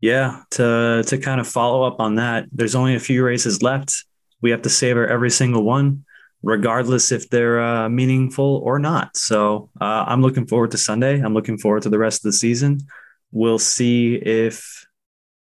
Yeah, 0.00 0.42
to 0.52 1.02
to 1.06 1.18
kind 1.18 1.40
of 1.40 1.46
follow 1.46 1.82
up 1.82 2.00
on 2.00 2.14
that, 2.16 2.46
there's 2.52 2.74
only 2.74 2.94
a 2.94 3.00
few 3.00 3.24
races 3.24 3.62
left. 3.62 4.04
We 4.40 4.50
have 4.50 4.62
to 4.62 4.70
savor 4.70 5.06
every 5.06 5.30
single 5.30 5.64
one, 5.64 6.04
regardless 6.42 7.10
if 7.10 7.28
they're 7.30 7.60
uh, 7.60 7.88
meaningful 7.88 8.62
or 8.64 8.78
not. 8.78 9.16
So 9.16 9.70
uh, 9.80 10.04
I'm 10.06 10.22
looking 10.22 10.46
forward 10.46 10.70
to 10.70 10.78
Sunday. 10.78 11.20
I'm 11.20 11.34
looking 11.34 11.58
forward 11.58 11.82
to 11.82 11.88
the 11.90 11.98
rest 11.98 12.20
of 12.20 12.22
the 12.30 12.32
season. 12.32 12.78
We'll 13.32 13.58
see 13.58 14.14
if 14.14 14.86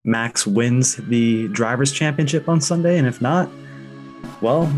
Max 0.06 0.48
wins 0.48 0.96
the 0.96 1.50
drivers' 1.50 1.92
championship 1.92 2.48
on 2.48 2.62
Sunday, 2.62 2.98
and 2.98 3.06
if 3.06 3.22
not, 3.22 3.50
well, 4.42 4.72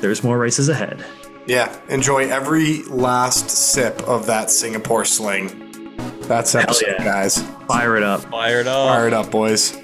there's 0.00 0.24
more 0.24 0.36
races 0.38 0.68
ahead. 0.68 1.02
Yeah, 1.46 1.76
enjoy 1.88 2.28
every 2.28 2.82
last 2.84 3.50
sip 3.50 4.00
of 4.02 4.26
that 4.26 4.50
Singapore 4.50 5.04
sling. 5.04 5.94
That's 6.22 6.52
Hell 6.52 6.62
episode, 6.62 6.94
yeah. 6.98 7.04
guys. 7.04 7.42
Fire 7.66 7.96
it 7.96 8.02
up. 8.02 8.22
Fire 8.22 8.60
it 8.60 8.66
up. 8.68 8.88
Fire 8.88 9.06
it 9.08 9.12
up, 9.14 9.30
boys. 9.30 9.76